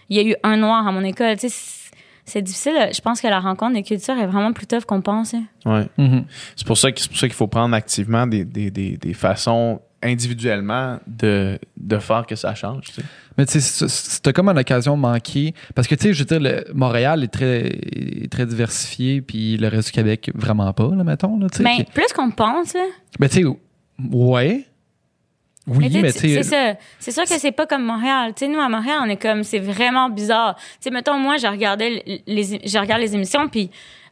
[0.09, 1.81] Il y a eu un noir à mon école, tu sais,
[2.26, 2.74] c'est, difficile.
[2.93, 5.34] Je pense que la rencontre des cultures est vraiment plus tough qu'on pense.
[5.34, 5.43] hein.
[5.65, 5.88] Ouais.
[5.97, 6.26] Mhm.
[6.55, 9.13] C'est pour ça que- c'est pour ça qu'il faut prendre activement des, des, des, des
[9.13, 12.86] façons individuellement de, de faire que ça change.
[12.86, 13.01] tu sais.
[13.38, 15.53] Mais tu sais, c'était comme une occasion manquée.
[15.76, 19.57] Parce que, tu sais, je veux dire, le- Montréal est très, est très diversifié, puis
[19.57, 21.38] le reste du Québec, vraiment pas, là, mettons.
[21.39, 21.63] Là, tu sais.
[21.63, 22.86] Ben, plus qu'on pense, là.
[23.19, 23.45] Ben, tu sais,
[24.11, 24.65] ouais.
[25.68, 26.74] Oui, Mais mais c'est ça.
[26.99, 28.34] C'est sûr que c'est pas comme Montréal.
[28.36, 30.55] Tu sais, nous, à Montréal, on est comme, c'est vraiment bizarre.
[30.55, 33.70] Tu sais, mettons, moi, je regardais les, je regarde les émissions, puis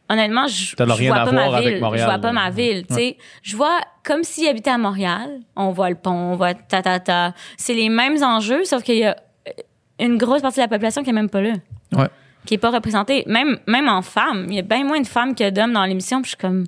[0.08, 1.80] honnêtement, je, rien vois à pas voir ma ville.
[1.80, 3.16] Montréal, Je vois pas ma ville, tu sais.
[3.42, 5.40] Je vois comme s'ils habitaient à Montréal.
[5.56, 7.34] On voit le pont, on voit ta, ta, ta.
[7.56, 9.16] C'est les mêmes enjeux, sauf qu'il y a
[9.48, 9.52] euh,
[9.98, 11.54] une grosse partie de la population qui est même pas là.
[11.92, 12.08] Ouais.
[12.46, 13.24] Qui est pas représentée.
[13.26, 14.46] Même, même en femmes.
[14.48, 16.64] Il y a bien moins de femmes que d'hommes dans l'émission, puis je suis comme,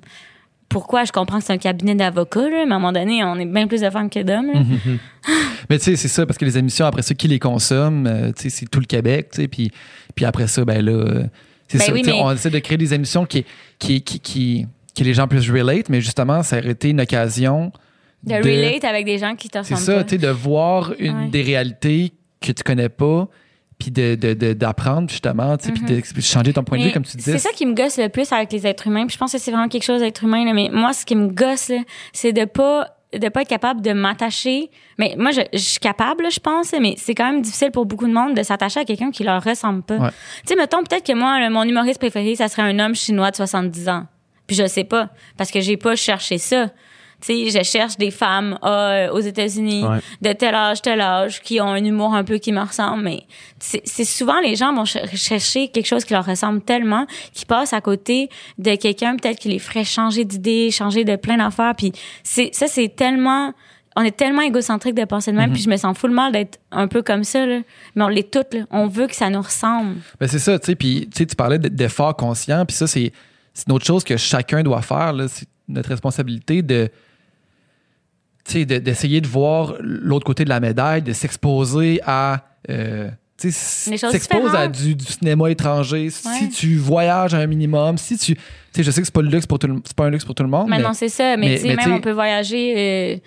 [0.73, 1.05] pourquoi?
[1.05, 3.79] Je comprends que c'est un cabinet d'avocats, à un moment donné, on est bien plus
[3.81, 4.59] de femmes que d'hommes, là.
[5.69, 8.31] Mais tu sais, c'est ça, parce que les émissions, après ça, qui les consomme, euh,
[8.35, 9.71] tu sais, c'est tout le Québec, tu sais, puis,
[10.15, 11.23] puis après ça, ben là,
[11.69, 13.45] c'est Ben ça, oui, mais- on essaie de créer des émissions qui,
[13.79, 14.67] qui, qui, qui,
[15.03, 17.71] les gens puissent relate, mais justement, ça aurait été une occasion
[18.23, 20.03] de relate avec des gens qui te C'est ressemblent ça, pas.
[20.03, 21.27] tu sais, de voir une Ouais.
[21.29, 22.11] des réalités
[22.41, 23.27] que tu connais pas,
[23.79, 26.91] puis de, de, de- d'apprendre justement, tu sais, puis de changer ton point de vue,
[26.91, 27.33] comme tu disais.
[27.33, 29.05] C'est ça qui me gosse le plus avec les êtres humains.
[29.05, 30.45] Puis je pense que c'est vraiment quelque chose d'être humain.
[30.45, 30.53] Là.
[30.53, 31.71] Mais moi, ce qui me gosse,
[32.13, 34.71] c'est de pas de pas être capable de m'attacher.
[34.97, 38.07] Mais moi, je, je suis capable, je pense, mais c'est quand même difficile pour beaucoup
[38.07, 39.97] de monde de s'attacher à quelqu'un qui leur ressemble pas.
[39.97, 40.09] Ouais.
[40.37, 43.35] Tu sais, mettons peut-être que moi, mon humoriste préféré, ça serait un homme chinois de
[43.35, 44.07] 70 ans.
[44.47, 46.71] Puis je sais pas, parce que j'ai pas cherché ça.
[47.25, 49.99] Tu sais, je cherche des femmes ah, aux États-Unis Ouais.
[50.21, 53.03] de tel âge, tel âge, qui ont un humour un peu qui me ressemble.
[53.03, 53.23] Mais
[53.59, 57.73] c'est souvent les gens vont cher- chercher quelque chose qui leur ressemble tellement qu'ils passent
[57.73, 61.73] à côté de quelqu'un peut-être qui les ferait changer d'idée, changer de plein d'affaires.
[61.77, 61.93] Puis
[62.23, 63.53] c'est ça, c'est tellement
[63.95, 66.59] on est tellement égocentrique de penser de même, puis je me sens full mal d'être
[66.71, 67.59] un peu comme ça, là.
[67.95, 68.61] Mais on l'est toutes, là.
[68.71, 69.97] On veut que ça nous ressemble.
[70.19, 73.11] Ben, c'est ça, tu sais, puis tu parlais d- d'efforts conscients, puis ça, c'est,
[73.67, 75.13] une autre chose que chacun doit faire.
[75.27, 76.89] C'est notre responsabilité de,
[78.51, 84.67] de- d'essayer de voir l'autre côté de la médaille, de s'exposer à, euh, s'expose à
[84.67, 86.09] du, du cinéma étranger.
[86.09, 88.41] Si tu voyages un minimum, si tu, tu
[88.73, 90.25] sais, je sais que c'est pas le luxe pour tout le, c'est pas un luxe
[90.25, 91.35] pour tout le monde, Mais mais, non, c'est ça.
[91.37, 92.73] Mais, mais- tu sais, mais même on peut voyager.
[92.77, 93.17] euh,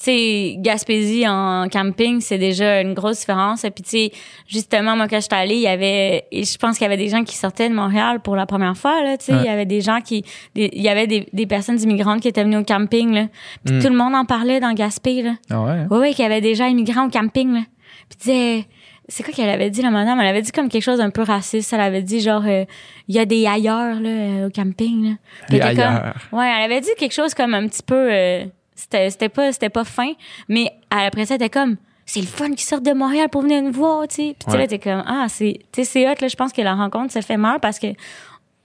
[0.00, 3.64] sais, Gaspésie en camping, c'est déjà une grosse différence.
[3.64, 4.12] Et puis, tu sais,
[4.48, 7.22] justement, moi, quand j'étais allée, il y avait, je pense qu'il y avait des gens
[7.24, 9.32] qui sortaient de Montréal pour la première fois, là, tu sais.
[9.34, 9.40] Ouais.
[9.42, 10.24] Il y avait des gens qui,
[10.54, 13.26] des- il y avait des, des personnes immigrantes qui étaient venues au camping, là.
[13.64, 13.82] Puis Mm.
[13.82, 15.34] tout le monde en parlait dans Gaspé, là.
[15.50, 15.86] Ah ouais?
[15.90, 17.60] Oui, oui, qu'il y avait des gens immigrants au camping, là.
[18.08, 18.64] Puis tu disais,
[19.08, 20.18] c'est quoi qu'elle avait dit, la madame?
[20.20, 21.72] Elle avait dit comme quelque chose d'un peu raciste.
[21.72, 22.64] Elle avait dit, genre, euh,
[23.08, 25.14] il y a des ailleurs, là, euh, au camping, là.
[25.50, 26.14] Des comme- ailleurs.
[26.32, 28.44] ouais, elle avait dit quelque chose comme un petit peu, euh,
[28.84, 30.12] c'était, c'était pas, c'était pas fin,
[30.48, 31.76] mais après ça, elle était comme,
[32.06, 34.36] c'est le fun qui sort de Montréal pour venir nous voir, tu sais.
[34.38, 34.62] Puis tu sais, Ouais.
[34.62, 37.12] là, t'es comme, ah, c'est, tu sais, c'est hot, là, je pense que la rencontre
[37.12, 37.88] se fait mal parce que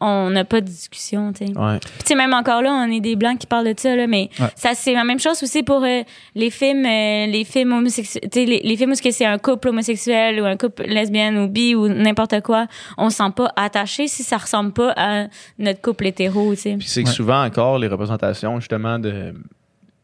[0.02, 1.58] on n'a pas de discussion, tu sais.
[1.58, 1.78] Ouais.
[1.80, 4.08] Puis, tu sais, même encore là, on est des blancs qui parlent de ça, là,
[4.08, 4.48] mais Ouais.
[4.56, 6.04] ça, c'est la même chose aussi pour euh,
[6.36, 9.68] les films, euh, les films homosexuels, tu sais, les, les films où c'est un couple
[9.70, 12.68] homosexuel ou un couple lesbienne ou bi ou n'importe quoi,
[12.98, 16.76] on se sent pas attaché si ça ressemble pas à notre couple hétéro, tu sais.
[16.78, 17.14] Puis c'est que Ouais.
[17.16, 19.34] souvent encore, les représentations justement de,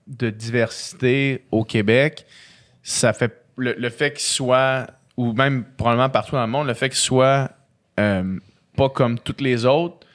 [0.07, 2.25] de diversité au Québec,
[2.83, 4.87] ça fait le, le fait qu'il soit,
[5.17, 7.51] ou même probablement partout dans le monde, le fait qu'il soit
[7.99, 8.37] euh,
[8.75, 10.05] pas comme toutes les autres,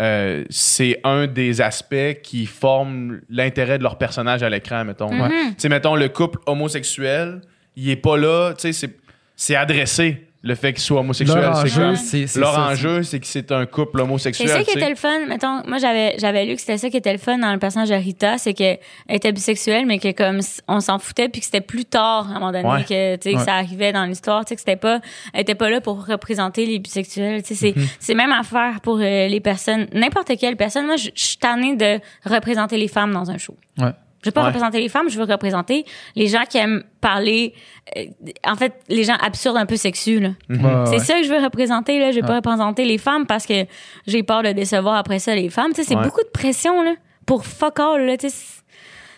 [0.00, 5.08] euh, c'est un des aspects qui forment l'intérêt de leur personnage à l'écran, mettons.
[5.08, 7.40] Tu sais, mettons, le couple homosexuel,
[7.74, 8.90] il est pas là, tu sais,
[9.34, 11.40] c'est adressé, le fait qu'il soit homosexuel.
[11.42, 11.56] Leur
[11.96, 14.48] c'est leur enjeu, c'est que c'est un couple homosexuel.
[14.48, 15.26] C'est ça qui était le fun.
[15.26, 17.88] Mettons, moi, j'avais, j'avais lu que c'était ça qui était le fun dans le personnage
[17.88, 18.78] de Rita, c'est qu'elle
[19.08, 22.38] était bisexuelle, mais que comme on s'en foutait, puis que c'était plus tard, à un
[22.38, 22.84] moment donné, Ouais.
[22.84, 23.44] que, tu sais, Ouais.
[23.44, 25.00] ça arrivait dans l'histoire, tu sais, que c'était pas,
[25.34, 27.86] elle était pas là pour représenter les bisexuels, tu sais, c'est, Mhm.
[27.98, 30.86] c'est même affaire pour euh, les personnes, n'importe quelle personne.
[30.86, 33.56] Moi, je je suis tannée de représenter les femmes dans un show.
[33.78, 33.90] Ouais.
[34.22, 34.46] Je veux pas Ouais.
[34.48, 35.84] représenter les femmes, je veux représenter
[36.16, 37.54] les gens qui aiment parler,
[37.96, 38.04] euh,
[38.44, 40.30] en fait, les gens absurdes un peu sexus, là.
[40.50, 40.56] Ouais,
[40.86, 40.98] C'est ouais.
[40.98, 42.10] ça que je veux représenter, là.
[42.10, 43.64] Je vais pas représenter les femmes parce que
[44.06, 45.70] j'ai peur de décevoir après ça les femmes.
[45.72, 46.94] Tu sais, c'est beaucoup de pression, là,
[47.26, 48.16] pour fuck all, là.
[48.16, 48.36] Tu sais,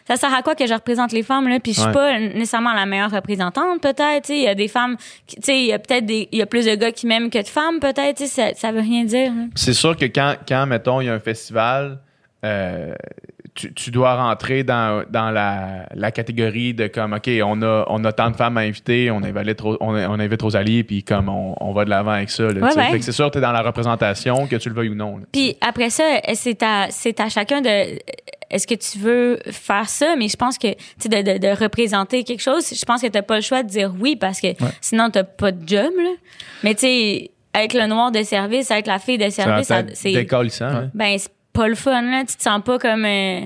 [0.07, 1.61] ça sert à quoi que je représente les femmes, là?
[1.61, 1.94] Puis je suis Ouais.
[1.94, 4.28] pas nécessairement la meilleure représentante, peut-être.
[4.28, 4.96] Il y a des femmes,
[5.26, 7.30] tu sais, il y a peut-être des, il y a plus de gars qui m'aiment
[7.30, 8.18] que de femmes, peut-être.
[8.26, 9.32] Ça, ça veut rien dire.
[9.55, 12.01] C'est sûr que quand, quand, mettons, il y a un festival,
[12.44, 12.92] euh,
[13.61, 18.04] tu, tu dois rentrer dans, dans la, la catégorie de comme, OK, on a, on
[18.04, 21.54] a tant de femmes à inviter, on invite, on, on invite Rosalie, puis comme on,
[21.61, 22.44] on va de l'avant avec ça.
[22.44, 22.90] là, Ouais, ouais.
[22.92, 25.20] Fait que c'est sûr tu es dans la représentation, que tu le veuilles ou non.
[25.32, 26.04] Puis après ça,
[26.34, 27.98] c'est à, c'est à chacun de.
[28.52, 30.16] Est-ce que tu veux faire ça?
[30.18, 33.06] Mais je pense que, tu sais, de, de, de représenter quelque chose, je pense que
[33.06, 34.48] t'as pas le choix de dire oui parce que
[34.80, 36.11] sinon t'as pas de job, là.
[36.64, 39.80] Mais tu sais, avec le noir de service, avec la fille de service, Ça ça-
[39.80, 40.12] être c'est.
[40.12, 40.64] décalissant.
[40.66, 40.90] hein.
[40.94, 41.30] Ben, c'est
[41.61, 42.24] pas le fun, là.
[42.26, 43.04] Tu te sens pas comme.
[43.04, 43.40] euh,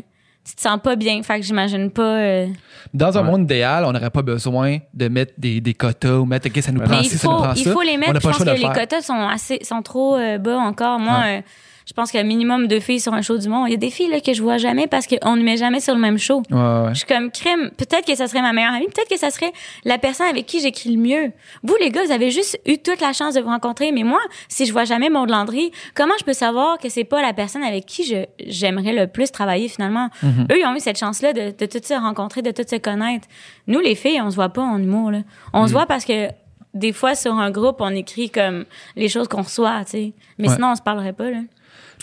[0.46, 1.22] tu te sens pas bien.
[1.22, 2.02] Fait que j'imagine pas.
[2.02, 2.46] euh,
[2.92, 3.30] Dans un Ouais.
[3.30, 6.70] monde idéal, on n'aurait pas besoin de mettre des, des quotas ou mettre, OK, ça
[6.70, 7.72] nous prend ci, il ça nous prend il ça.
[7.72, 8.14] faut les mettre.
[8.20, 10.98] Je pense que le les quotas sont assez, sont trop euh, bas encore.
[10.98, 11.44] Moi, Ouais.
[11.86, 13.68] Je pense qu'il y a un minimum de filles sur un show du monde.
[13.68, 15.80] Il y a des filles là, que je vois jamais parce qu'on ne met jamais
[15.80, 16.42] sur le même show.
[16.50, 16.88] Ouais, ouais.
[16.90, 17.70] Je suis comme crème.
[17.76, 18.86] Peut-être que ça serait ma meilleure amie.
[18.86, 19.52] Peut-être que ça serait
[19.84, 21.32] la personne avec qui j'écris le mieux.
[21.62, 23.92] Vous, les gars, vous avez juste eu toute la chance de vous rencontrer.
[23.92, 27.20] Mais moi, si je vois jamais Maud Landry, comment je peux savoir que c'est pas
[27.20, 30.08] la personne avec qui je, j'aimerais le plus travailler finalement?
[30.22, 30.46] Mhm.
[30.52, 33.28] Eux, ils ont eu cette chance-là de, de tout se rencontrer, de tout se connaître.
[33.66, 35.18] Nous, les filles, on se voit pas en humour, là.
[35.52, 35.68] On Mhm.
[35.68, 36.28] se voit parce que
[36.72, 38.64] des fois, sur un groupe, on écrit comme
[38.96, 40.12] les choses qu'on reçoit, tu sais.
[40.38, 40.54] Mais Ouais.
[40.54, 41.38] sinon, on se parlerait pas, là.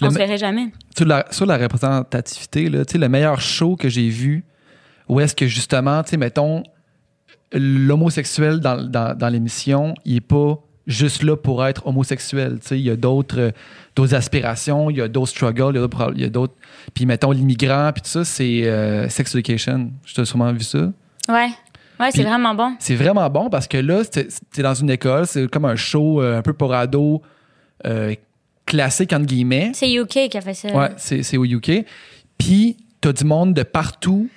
[0.01, 0.69] On se verrait jamais.
[0.95, 4.43] sur la, sur la représentativité, là, tu le meilleur show que j'ai vu,
[5.07, 6.63] où est-ce que justement, tu sais, mettons,
[7.53, 12.59] l'homosexuel dans, dans, dans l'émission, il est pas juste là pour être homosexuel.
[12.61, 13.51] Tu sais, il y a d'autres euh,
[13.95, 15.77] d'autres aspirations, il y a d'autres struggles,
[16.15, 16.55] il y a d'autres.
[16.93, 19.91] Puis mettons l'immigrant, puis tout ça, c'est euh, Sex Education.
[20.05, 20.91] Je t'ai sûrement vu ça.
[21.29, 21.49] Ouais.
[21.99, 22.75] Ouais, c'est vraiment bon.
[22.79, 26.21] C'est vraiment bon parce que là, c'est c'est dans une école, c'est comme un show
[26.21, 27.19] euh, un peu pour ados,
[27.85, 28.15] euh,
[28.71, 29.71] classique entre guillemets.
[29.73, 30.69] C'est UK qui a fait ça.
[30.69, 31.85] Ouais, c'est c'est au UK.
[32.37, 34.29] Puis, t'as du monde de partout.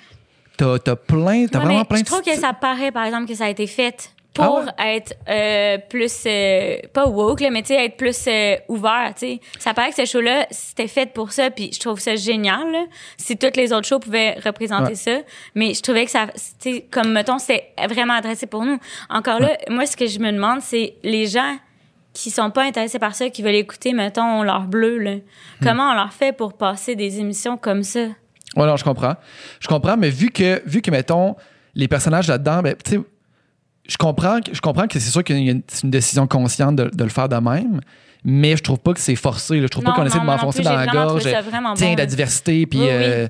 [0.57, 3.27] T'as as plein, t'as Ouais, vraiment plein je de trouve que ça paraît, par exemple,
[3.27, 7.61] que ça a été fait pour Ah être euh, plus euh, pas woke là, mais
[7.61, 9.39] tu sais être plus euh, ouvert, tu sais.
[9.59, 12.69] Ça paraît que ce show là, c'était fait pour ça puis je trouve ça génial
[12.71, 12.83] là.
[13.17, 14.95] Si toutes les autres shows pouvaient représenter Ouais.
[14.95, 15.17] ça,
[15.55, 16.27] mais je trouvais que ça
[16.61, 18.77] tu sais comme mettons c'était vraiment adressé pour nous.
[19.09, 21.55] Encore là, moi ce que je me demande c'est les gens
[22.15, 25.15] qui sont pas intéressés par ça, qui veulent écouter mettons leur bleu là.
[25.15, 25.63] Hmm.
[25.63, 27.99] Comment on leur fait pour passer des émissions comme ça?
[28.55, 29.15] Ouais, non, je comprends.
[29.59, 31.35] Je comprends, mais vu que, vu que mettons,
[31.75, 32.99] les personnages là-dedans, ben, tu sais,
[33.87, 36.25] je comprends, que- je comprends que c'est sûr qu'il y a une, c'est une décision
[36.25, 37.81] consciente de, de le faire de même,
[38.23, 39.57] mais je trouve pas que c'est forcé.
[39.57, 39.63] là.
[39.63, 41.21] Je trouve Non, pas qu'on essaie de m'enfoncer dans la gorge.
[41.23, 41.41] Tiens,
[41.89, 43.27] bon, la diversité, puis, Oui, euh,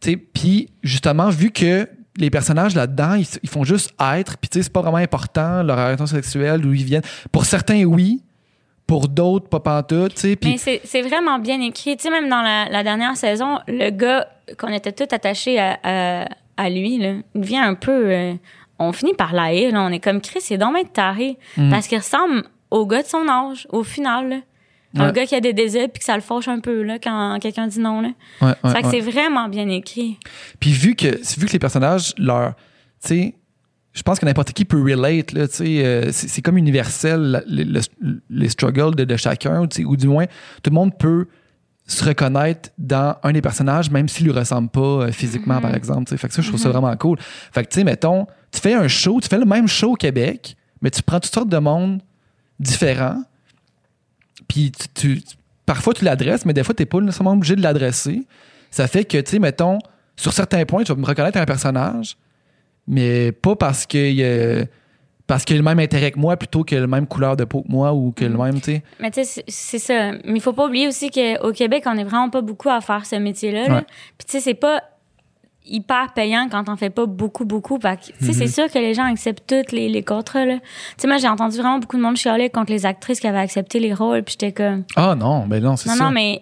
[0.00, 4.48] tu sais, puis justement, vu que les personnages là-dedans, ils, ils font juste être, puis
[4.48, 7.02] tu sais, c'est pas vraiment important leur orientation sexuelle, d'où ils viennent.
[7.32, 8.22] Pour certains, oui.
[8.88, 9.60] Pour d'autres, pas
[10.22, 10.34] sais.
[10.34, 11.96] Puis Mais c'est vraiment bien écrit.
[11.96, 14.26] Tu sais, même dans la, la dernière saison, le gars
[14.58, 16.24] qu'on était tous attachés à, à,
[16.56, 18.10] à lui, là, il devient un peu...
[18.10, 18.34] euh,
[18.78, 19.82] on finit par l'haïr, là.
[19.82, 21.36] On est comme Chris, c'est bien taré.
[21.56, 21.70] Mm.
[21.70, 24.36] Parce qu'il ressemble au gars de son âge, au final, là.
[24.96, 27.38] Un gars qui a des désirs puis que ça le fâche un peu, là, quand
[27.40, 28.08] quelqu'un dit non, là.
[28.40, 28.92] Ouais, ouais, c'est vrai que ouais.
[28.92, 30.18] c'est vraiment bien écrit.
[30.60, 31.08] Puis vu que,
[31.38, 32.54] vu que les personnages, leur.
[33.04, 33.34] Tu sais,
[33.98, 38.20] je pense que n'importe qui peut relate, là, euh, c'est c'est comme universel, le- le-
[38.30, 40.26] les struggles de, de chacun, ou du moins,
[40.62, 41.26] tout le monde peut
[41.86, 46.04] se reconnaître dans un des personnages, même s'il lui ressemble pas euh, physiquement, par exemple.
[46.04, 46.16] tu sais.
[46.16, 47.18] Fait que ça, je trouve ça vraiment cool.
[47.52, 49.96] Fait que, tu sais, mettons, tu fais un show, tu fais le même show au
[49.96, 52.00] Québec, mais tu prends toutes sortes de monde
[52.60, 53.22] différents,
[54.46, 55.36] puis tu, tu-
[55.66, 58.26] parfois tu l'adresses, mais des fois, tu n'es pas nécessairement obligé de l'adresser.
[58.70, 59.78] Ça fait que, tu sais, mettons,
[60.16, 62.16] sur certains points, tu vas me reconnaître un personnage,
[62.88, 64.64] mais pas parce qu'il a,
[65.28, 67.62] parce qu'il a le même intérêt que moi plutôt que le même couleur de peau
[67.62, 68.82] que moi ou que le même, tu sais.
[68.98, 70.12] Mais tu sais, c'est- ça.
[70.24, 73.04] Mais il faut pas oublier aussi qu'au Québec, on est vraiment pas beaucoup à faire
[73.06, 73.68] ce métier-là.
[73.74, 73.82] Ouais.
[74.16, 74.82] Puis tu sais, c'est pas
[75.70, 77.78] hyper payant quand on fait pas beaucoup, beaucoup.
[77.78, 78.54] Fait tu sais, c'est Mm-hmm.
[78.54, 80.54] sûr que les gens acceptent tous les, les contrats, là.
[80.60, 80.62] Tu
[80.96, 83.78] sais, moi, j'ai entendu vraiment beaucoup de monde chialer contre les actrices qui avaient accepté
[83.78, 84.84] les rôles, puis j'étais comme...
[84.96, 86.04] Ah non, ben non, c'est Non, ça.
[86.04, 86.40] non, mais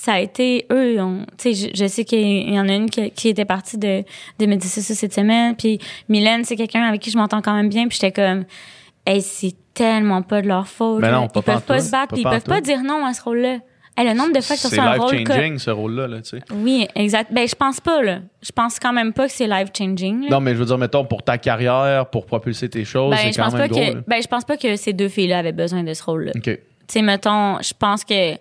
[0.00, 1.00] ça a été eux.
[1.00, 3.78] on- Tu sais, je, je sais qu'il y en a une qui, qui était partie
[3.78, 4.04] de,
[4.38, 5.56] de Médicis cette semaine.
[5.56, 7.88] Puis Mylène, c'est quelqu'un avec qui je m'entends quand même bien.
[7.88, 8.44] Puis j'étais comme,
[9.06, 11.02] hey, c'est tellement pas de leur faute.
[11.02, 11.10] Là.
[11.10, 12.14] non, ils pas peuvent pas se battre.
[12.14, 13.58] pas ils peuvent pas dire non à ce rôle-là.
[13.96, 15.16] Hey, le nombre de fois que C'est un rôle que...
[15.16, 16.38] life-changing, ce rôle-là, là, tu sais.
[16.54, 17.32] Oui, exact.
[17.32, 18.20] Ben, je pense pas, là.
[18.40, 20.30] Je pense quand même pas que c'est life-changing.
[20.30, 23.32] Non, mais je veux dire, mettons, pour ta carrière, pour propulser tes choses, Ben, c'est
[23.32, 23.80] je quand pense même pas gros.
[23.80, 24.00] que, là.
[24.06, 26.30] ben, je pense pas que ces deux filles-là avaient besoin de ce rôle-là.
[26.36, 26.42] OK.
[26.44, 28.34] Tu sais, mettons, je pense que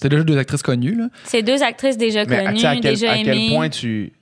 [0.00, 1.08] C'est déjà deux actrices connues, là.
[1.24, 3.48] c'est deux actrices déjà Mais tu connues, à quel, déjà à quel aimées.
[3.50, 4.12] point tu.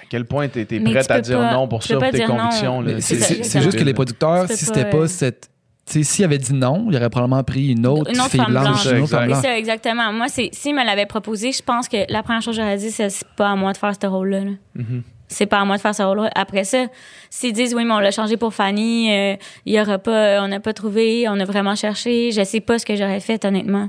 [0.00, 1.98] À quel point t'es es Mais prête tu à dire pas- non pour tu ça,
[1.98, 2.82] pour tes convictions.
[2.86, 3.64] c'est C'est ça, c'est- c'est exactement.
[3.64, 5.48] juste que les producteurs, Tu si c'était pas euh, cette.
[5.84, 8.38] Tu sais, s'il avait dit non, il aurait probablement pris une autre, Une autre fille
[8.40, 8.86] femme blanche, blanche.
[8.86, 9.42] une autre femme blanche.
[9.42, 10.12] ça, exactement.
[10.12, 12.90] Moi, c'est, s'il me l'avait proposé, je pense que la première chose que j'aurais dit,
[12.92, 14.40] c'est c'est pas à moi de faire ce rôle-là.
[14.44, 14.50] là.
[14.78, 15.02] Mm-hmm.
[15.26, 16.30] C'est pas à moi de faire ce rôle-là.
[16.36, 16.86] Après ça,
[17.30, 19.34] s'ils disent, oui, mais on l'a changé pour Fanny, euh,
[19.66, 22.78] il y aura pas, on n'a pas trouvé, on a vraiment cherché, je sais pas
[22.78, 23.88] ce que j'aurais fait, honnêtement.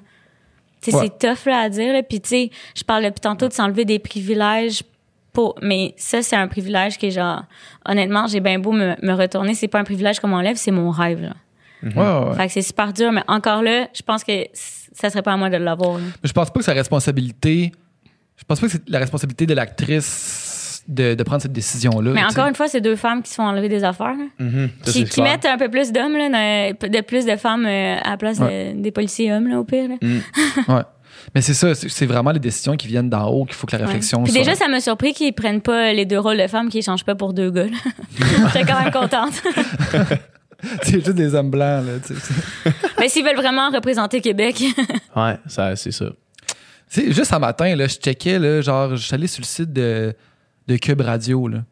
[0.84, 1.12] Tu sais, Ouais.
[1.20, 2.04] c'est tough, là, à dire, là.
[2.04, 4.84] Puis, tu sais, je parlais depuis tantôt de s'enlever des privilèges
[5.32, 7.44] pour, mais ça, c'est un privilège qui est genre,
[7.86, 10.92] honnêtement, j'ai bien beau me, me retourner, c'est pas un privilège qu'on m'enlève, c'est mon
[10.92, 11.34] rêve, là.
[11.84, 12.36] Ouais, ouais.
[12.36, 15.38] Fait que c'est super dur, mais encore là, je pense que ça serait pas à
[15.38, 16.00] moi de l'avoir.
[16.24, 17.72] je pense pas que sa responsabilité.
[18.38, 20.53] Je pense pas que c'est la responsabilité de l'actrice
[20.88, 22.12] de, de prendre cette décision-là.
[22.12, 22.50] Mais encore sais.
[22.50, 24.26] une fois, c'est deux femmes qui se font enlever des affaires, là.
[24.46, 24.70] Mhm.
[24.84, 28.18] Ça, qui, mettent un peu plus d'hommes, là, de plus de femmes euh, à la
[28.18, 29.88] place de- des policiers hommes, là, au pire.
[29.90, 29.96] là.
[30.02, 30.20] Mm.
[30.74, 30.82] Ouais.
[31.34, 33.80] Mais c'est ça, c'est vraiment les décisions qui viennent d'en haut qu'il faut que la
[33.84, 33.86] Ouais.
[33.86, 34.42] réflexion Puis soit.
[34.42, 37.16] déjà, ça m'a surpris qu'ils prennent pas les deux rôles de femmes, qu'ils changent pas
[37.16, 37.64] pour deux gars.
[37.66, 37.78] là.
[38.54, 39.42] J'étais quand même contente.
[40.84, 41.94] c'est juste des hommes blancs, là.
[42.06, 42.72] tu sais.
[43.00, 44.62] Mais s'ils veulent vraiment représenter Québec,
[45.16, 46.06] Ouais, ça, c'est ça.
[46.88, 49.72] C'est juste un matin, là, je checkais, là, genre, je suis allé sur le site
[49.74, 50.14] de,
[50.68, 51.64] de Cube Radio, là.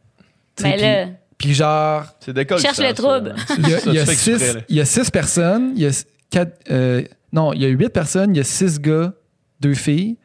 [0.55, 2.35] Puis- là, Puis genre, C'est.
[2.59, 3.35] Cherche ça, le trouble.
[3.57, 4.61] il y a, y six, là.
[4.69, 7.89] il y a six personnes, il y a quatre, euh, non, il y a huit
[7.89, 9.11] personnes, il y a six gars,
[9.59, 10.17] deux filles.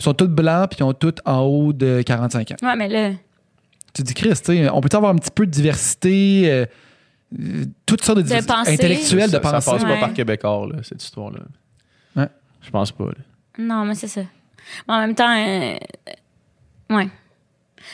[0.00, 2.56] Ils sont tous blancs, puis ils ont tous en haut de 45 ans.
[2.62, 3.10] ouais, mais là,
[3.94, 6.64] Tu dis, Chris, tu sais, on peut avoir un petit peu de diversité, euh,
[7.38, 8.72] euh, toutes sortes de, diversité pensée.
[8.72, 9.70] intellectuelles de ça, ça pensée.
[9.72, 9.88] passe Ouais.
[9.88, 11.40] pas par Québécois, là, cette histoire-là.
[12.16, 12.28] Ouais.
[12.62, 13.04] Je pense pas.
[13.04, 13.12] là.
[13.58, 14.22] non, mais c'est ça.
[14.88, 15.76] Mais en même temps, euh,
[16.96, 17.08] ouais.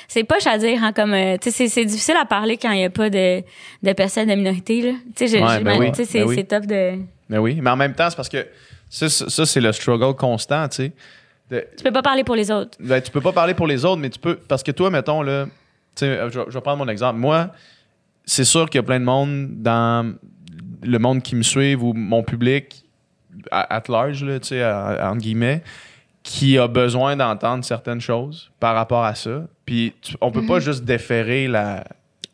[0.09, 2.79] C'est poche à dire, hein, comme, euh, tu sais, c'est- difficile à parler quand il
[2.79, 3.43] n'y a pas de,
[3.83, 4.99] de personnes de minorité, là.
[5.17, 6.45] Tu sais, Ouais, ben oui, c'est ben oui.
[6.45, 6.99] top de.
[7.29, 8.47] Mais oui, mais en même temps, c'est parce que
[8.89, 10.93] ça, ça, c'est le struggle constant, tu sais.
[11.51, 12.77] De- Tu peux pas parler pour les autres.
[12.81, 14.37] ben, tu peux pas parler pour les autres, mais tu peux.
[14.37, 17.19] Parce que toi, mettons, là, tu sais, je, vais- je vais prendre mon exemple.
[17.19, 17.49] Moi,
[18.25, 20.15] c'est sûr qu'il y a plein de monde dans
[20.83, 22.85] le monde qui me suivent ou mon public,
[23.51, 25.63] à- at large, là, tu sais, entre guillemets,
[26.23, 29.43] qui a besoin d'entendre certaines choses par rapport à ça.
[29.65, 31.85] Puis tu- on peut pas juste déférer la,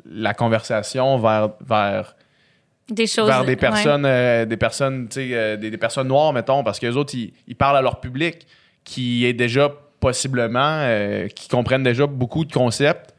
[0.05, 2.17] la conversation vers, vers
[2.89, 3.27] Des choses.
[3.29, 3.57] vers des ouais.
[3.57, 7.33] personnes, euh, des personnes, euh, des, des personnes noires, mettons, parce que les autres, ils,
[7.47, 8.47] ils parlent à leur public
[8.83, 9.71] qui est déjà
[10.01, 13.14] possiblement, euh, qui comprennent déjà beaucoup de concepts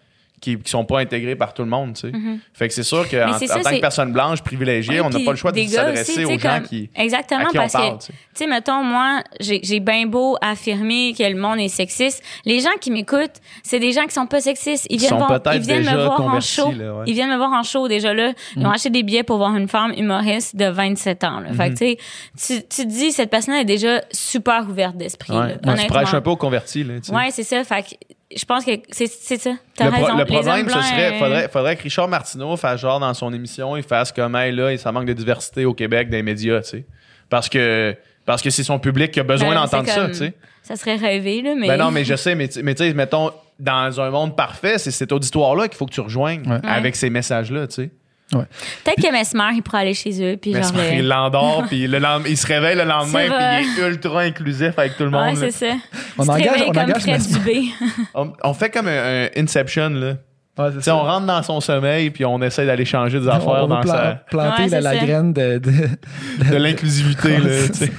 [0.46, 2.12] qui, qui sont pas intégrés par tout le monde, tu sais.
[2.54, 5.20] Fait que c'est sûr qu'en en ça, tant que personne blanche privilégiée, Ouais, on n'a
[5.26, 7.98] pas le choix de s'adresser aux gens comme- qui, Exactement, à qui on parce parle,
[7.98, 8.48] que, tu sais.
[8.48, 12.22] mettons, moi, j'ai bien beau affirmer que le monde est sexiste.
[12.46, 14.86] Les gens qui m'écoutent, c'est des gens qui sont pas sexistes.
[14.90, 16.72] Ils viennent, voir, ils viennent me voir en show.
[16.72, 17.04] là, ouais.
[17.08, 18.32] Ils viennent me voir en show déjà là.
[18.56, 18.66] Ils Mm.
[18.68, 21.40] ont acheté des billets pour voir une femme humoriste de 27 ans.
[21.40, 21.50] Là.
[21.54, 21.98] Fait que, Mm-hmm.
[22.38, 25.34] tu sais, tu, tu te dis, cette personne est déjà super ouverte d'esprit.
[25.36, 25.58] Ouais.
[25.62, 25.96] tu honnêtement.
[25.96, 26.94] prêches un peu aux convertis, là.
[27.12, 27.64] Ouais, c'est ça.
[27.64, 27.96] Fait que
[28.36, 29.52] je pense que c'est ça.
[29.52, 33.34] Le, pro- problème, ce serait, euh, faudrait, faudrait que Richard Martineau fasse genre dans son
[33.34, 36.62] émission, il fasse comme, hey, là, ça manque de diversité au Québec dans les médias,
[36.62, 36.86] tu sais.
[37.30, 37.96] Parce que,
[38.26, 40.34] parce que c'est son public qui a besoin ben, d'entendre ça, tu sais.
[40.64, 41.68] Ça serait rêvé, là, mais.
[41.68, 44.78] Ben non, mais je sais, mais tu mais tu sais, mettons, dans un monde parfait,
[44.80, 46.60] c'est cet auditoire-là qu'il faut que tu rejoignes Ouais.
[46.64, 47.90] avec ces messages-là, tu sais.
[48.32, 50.38] Peut-être que Mesmer, il pourrait aller chez eux.
[50.38, 50.72] Puis genre.
[50.94, 54.72] il l'endort, puis le lendemain- il se réveille le lendemain, puis il est ultra inclusif
[54.78, 55.42] avec tout le Ouais, monde.
[55.42, 55.52] là.
[55.52, 55.76] c'est ça.
[56.18, 57.66] On Tu engage- Mesmer.
[58.16, 60.14] On, on fait comme un, un Inception, là.
[60.58, 63.64] Ouais, Tu sais, on rentre dans son sommeil, puis on essaie d'aller changer des affaires
[63.66, 65.06] on dans plan- sa, planter Ouais, la, c'est la ça.
[65.06, 67.50] graine de, de- de l'inclusivité, là.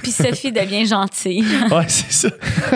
[0.01, 1.45] Puis Sophie devient gentille.
[1.71, 2.29] Ouais, c'est ça.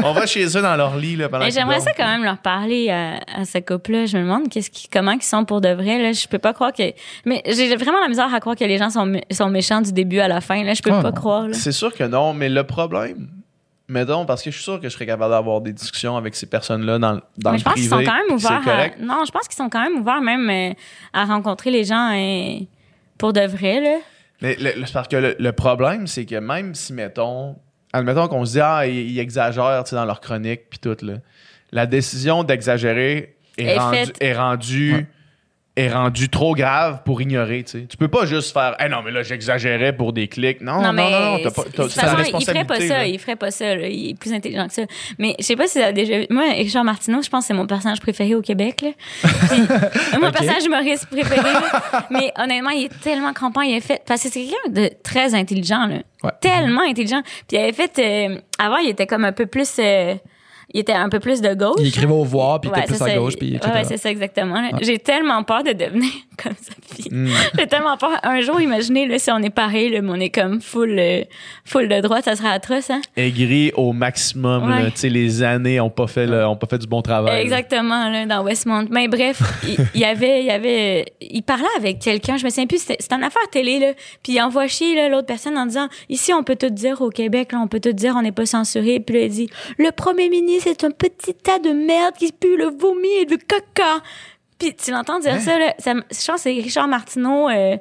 [0.03, 2.37] On va chez eux dans leur lit, là, pendant Mais J'aimerais ça quand même leur
[2.37, 4.05] parler à, à ce couple-là.
[4.05, 5.99] Je me demande qu'est-ce qui, comment ils sont pour de vrai.
[5.99, 6.11] Là.
[6.11, 6.83] Je peux pas croire que.
[7.25, 9.91] Mais j'ai vraiment la misère à croire que les gens sont, mé- sont méchants du
[9.93, 10.63] début à la fin.
[10.63, 10.75] Là.
[10.75, 11.15] Je peux Ah, pas non.
[11.15, 11.47] croire.
[11.47, 11.53] Là.
[11.55, 13.27] C'est sûr que non, mais le problème,
[13.91, 16.45] mettons, parce que je suis sûr que je serais capable d'avoir des discussions avec ces
[16.47, 17.87] personnes-là dans, le- dans Mais le je pense privé.
[17.89, 18.67] qu'ils sont quand même ouverts.
[18.67, 20.73] À, non, je pense qu'ils sont quand même ouverts même euh,
[21.13, 22.59] à rencontrer les gens euh,
[23.17, 23.79] pour de vrai.
[23.81, 23.97] Là.
[24.41, 27.55] Mais le- parce que le, le problème, c'est que même si, mettons,
[27.93, 30.97] admettons qu'on se dit, ah, ils, ils exagèrent tu sais, dans leur chronique, puis tout,
[31.05, 31.15] là,
[31.71, 34.17] la décision d'exagérer est, Est rendue, faite.
[34.19, 35.07] est, rendue, Ouais.
[35.77, 37.63] Est rendue trop grave pour ignorer.
[37.63, 37.85] Tu sais.
[37.89, 40.59] Tu peux pas juste faire, eh non, mais là, j'exagérais pour des clics.
[40.59, 42.97] Non, non, non, non, t'as pas, de façon, il ferait pas ça.
[42.97, 43.07] là.
[43.07, 43.75] Il ferait pas ça.
[43.75, 43.87] là.
[43.87, 44.81] Il est plus intelligent que ça.
[45.17, 46.27] Mais je sais pas si t'as déjà vu.
[46.29, 48.81] Moi, Richard Martineau, je pense que c'est mon personnage préféré au Québec.
[48.81, 48.89] Là.
[49.49, 49.61] Puis,
[50.21, 51.41] mon personnage humoriste préféré.
[51.53, 52.05] là.
[52.11, 53.61] Mais honnêtement, il est tellement crampant.
[53.61, 54.01] Il est fait.
[54.05, 55.85] Parce que c'est quelqu'un de très intelligent.
[55.87, 55.99] Là.
[56.23, 56.31] Ouais.
[56.41, 57.21] Tellement intelligent.
[57.47, 57.97] Puis il avait fait.
[57.97, 59.71] euh, avant, il était comme un peu plus.
[59.79, 60.15] euh,
[60.73, 61.75] il était un peu plus de gauche.
[61.79, 63.15] Il écrivait au voir, puis il Ouais, était plus à ça.
[63.15, 63.71] gauche, puis etc.
[63.73, 64.61] Ouais, c'est ça, exactement.
[64.61, 64.69] là.
[64.81, 66.09] J'ai tellement peur de devenir
[66.41, 66.53] comme.
[67.11, 67.27] Hmm.
[67.57, 68.11] J'ai tellement peur.
[68.23, 71.23] Un jour, imaginez, là, si on est pareil, là, mais on est comme full, euh,
[71.65, 73.01] full de droite, ça serait atroce, hein?
[73.17, 74.69] Aigri au maximum.
[74.69, 74.83] Ouais.
[74.83, 74.89] là.
[75.03, 77.41] Les années ont pas fait, le- ont pas fait du bon travail.
[77.41, 78.87] Exactement, là, dans Westmont.
[78.89, 79.41] Mais bref,
[79.93, 83.15] il, y avait, il y avait, il parlait avec quelqu'un, je me souviens plus, c'était
[83.15, 83.93] une affaire télé, là.
[84.23, 87.51] Puis il envoie chier, l'autre personne en disant, ici, on peut tout dire au Québec,
[87.51, 88.99] là, on peut tout dire, on n'est pas censuré.
[88.99, 92.57] Puis là, il dit, le premier ministre est un petit tas de merde qui pue
[92.57, 94.01] le vomi et le caca.
[94.61, 97.77] Puis tu l'entends dire ça, là, ça je pense que c'est Richard Martineau euh,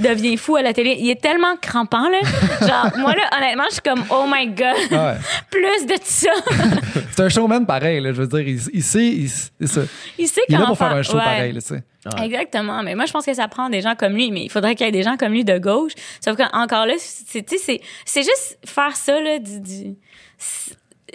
[0.00, 0.96] devient fou à la télé.
[0.98, 2.18] Il est tellement crampant, là.
[2.60, 5.14] Genre, moi, là, honnêtement, je suis comme, oh my God, Ouais.
[5.50, 6.30] plus de ça.
[7.12, 9.82] C'est un showman pareil, là, je veux dire, il, il sait, il, c'est ça.
[10.18, 11.22] Il sait Il est là pour faire un show ouais.
[11.24, 11.84] pareil, là, tu sais.
[12.18, 12.24] Ouais.
[12.26, 12.82] Exactement.
[12.82, 14.32] Mais moi, je pense que ça prend des gens comme lui.
[14.32, 15.92] Mais il faudrait qu'il y ait des gens comme lui de gauche.
[16.24, 19.96] Sauf qu'encore là, c'est, tu sais, c'est, c'est juste faire ça, là, du, du-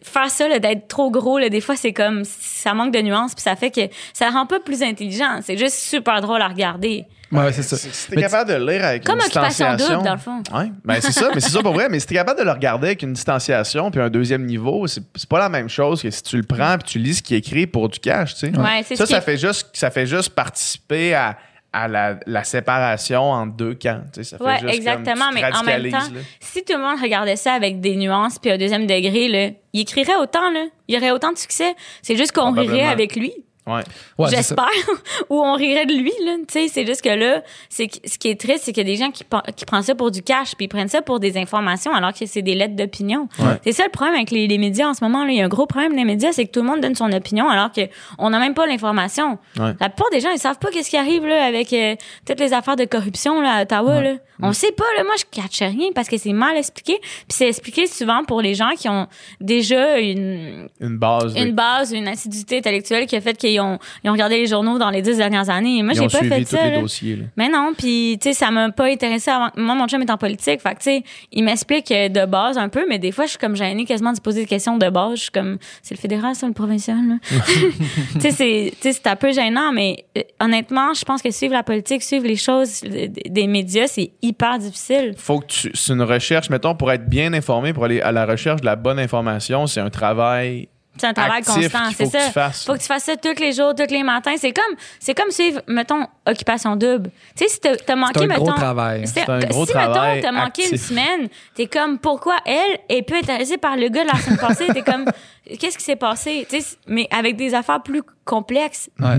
[0.05, 3.33] faire ça, là, d'être trop gros, là, des fois, c'est comme, ça manque de nuances,
[3.33, 3.81] puis ça fait que
[4.13, 5.39] ça rend pas plus intelligent.
[5.41, 7.05] C'est juste super drôle à regarder.
[7.31, 7.75] Ouais, c'est ça.
[7.75, 9.95] Si t'es capable de le lire avec Comme une Occupation distanciation.
[9.95, 10.43] Double, dans le fond.
[10.53, 11.89] Ouais, ben c'est ça, mais c'est ça pour vrai.
[11.89, 15.01] Mais si t'es capable de le regarder avec une distanciation puis un deuxième niveau, c'est
[15.15, 17.35] c'est pas la même chose que si tu le prends puis tu lis ce qui
[17.35, 18.57] est écrit pour du cash, tu sais.
[18.57, 21.37] Ouais, ça, ça fait juste, ça fait juste participer à,
[21.75, 24.01] à la, la séparation en deux camps.
[24.13, 26.21] Tu sais, ça fait Ouais, juste exactement, comme, tu mais en même temps, là.
[26.39, 29.81] si tout le monde regardait ça avec des nuances puis un deuxième degré, là, il
[29.81, 30.65] écrirait autant, là.
[30.87, 31.75] Il y aurait autant de succès.
[32.01, 33.33] C'est juste qu'on rirait avec lui.
[33.67, 33.81] Ouais.
[34.17, 34.29] Ouais.
[34.29, 34.65] J'espère.
[35.29, 36.33] Ou on rirait de lui, là.
[36.47, 38.93] Tu sais, c'est juste que là, c'est ce qui est triste, c'est qu'il y a
[38.93, 39.23] des gens qui,
[39.55, 42.25] qui prennent ça pour du cash, puis ils prennent ça pour des informations, alors que
[42.25, 43.27] c'est des lettres d'opinion.
[43.39, 43.59] Ouais.
[43.63, 45.25] C'est ça le problème avec les, les médias en ce moment.
[45.25, 45.31] Là.
[45.31, 47.11] Il y a un gros problème des médias, c'est que tout le monde donne son
[47.11, 47.81] opinion, alors que
[48.19, 49.39] on n'a même pas l'information.
[49.57, 49.73] Ouais.
[49.79, 51.95] La plupart des gens, ils savent pas qu'est-ce qui arrive là avec euh,
[52.27, 54.01] toutes les affaires de corruption là, à Ottawa.
[54.01, 54.13] Là.
[54.41, 54.83] On sait pas.
[54.97, 56.97] Là, moi, je catche rien parce que c'est mal expliqué.
[57.01, 59.07] Puis c'est expliqué souvent pour les gens qui ont
[59.39, 61.33] déjà une Une base.
[61.33, 64.47] de- une base, une assiduité intellectuelle qui a fait qu'ils ont, ils ont regardé les
[64.47, 65.83] journaux dans les dix dernières années.
[65.83, 66.65] Moi, ils j'ai pas suivi fait tous ça.
[66.65, 66.81] les là.
[66.81, 67.15] dossiers.
[67.15, 67.25] là.
[67.37, 69.49] Mais non, puis tu sais, ça m'a pas intéressé avant.
[69.55, 72.57] Moi, mon chum est en politique, fait que tu sais, il m'explique euh, de base
[72.57, 74.77] un peu, mais des fois, je suis comme gênée quasiment de se poser des questions
[74.77, 75.15] de base.
[75.15, 76.97] Je suis comme, c'est le fédéral, ça, le provincial.
[78.13, 81.63] tu sais, c'est, c'est un peu gênant, mais euh, honnêtement, je pense que suivre la
[81.63, 85.13] politique, suivre les choses euh, des médias, c'est hyper difficile.
[85.17, 85.71] faut que tu.
[85.73, 88.75] C'est une recherche, mettons, pour être bien informé, pour aller à la recherche de la
[88.75, 90.67] bonne information, c'est un travail.
[90.97, 92.25] C'est un travail Actif constant, c'est que ça.
[92.27, 92.65] tu fasses.
[92.65, 94.35] Faut que tu fasses ça tous les jours, tous les matins.
[94.37, 97.09] C'est comme, c'est comme suivre, mettons, occupation double.
[97.35, 98.55] Tu sais, si t'as manqué, un gros mettons.
[98.55, 99.05] travail.
[99.05, 103.01] C'est un gros si, travail mettons, t'as manqué une semaine, t'es comme, pourquoi elle est
[103.01, 104.67] plus intéressée par le gars de la semaine passée?
[104.73, 105.05] T'es comme,
[105.59, 106.47] qu'est-ce qui s'est passé?
[106.49, 108.89] Tu sais, mais avec des affaires plus complexes.
[108.99, 109.17] Ouais.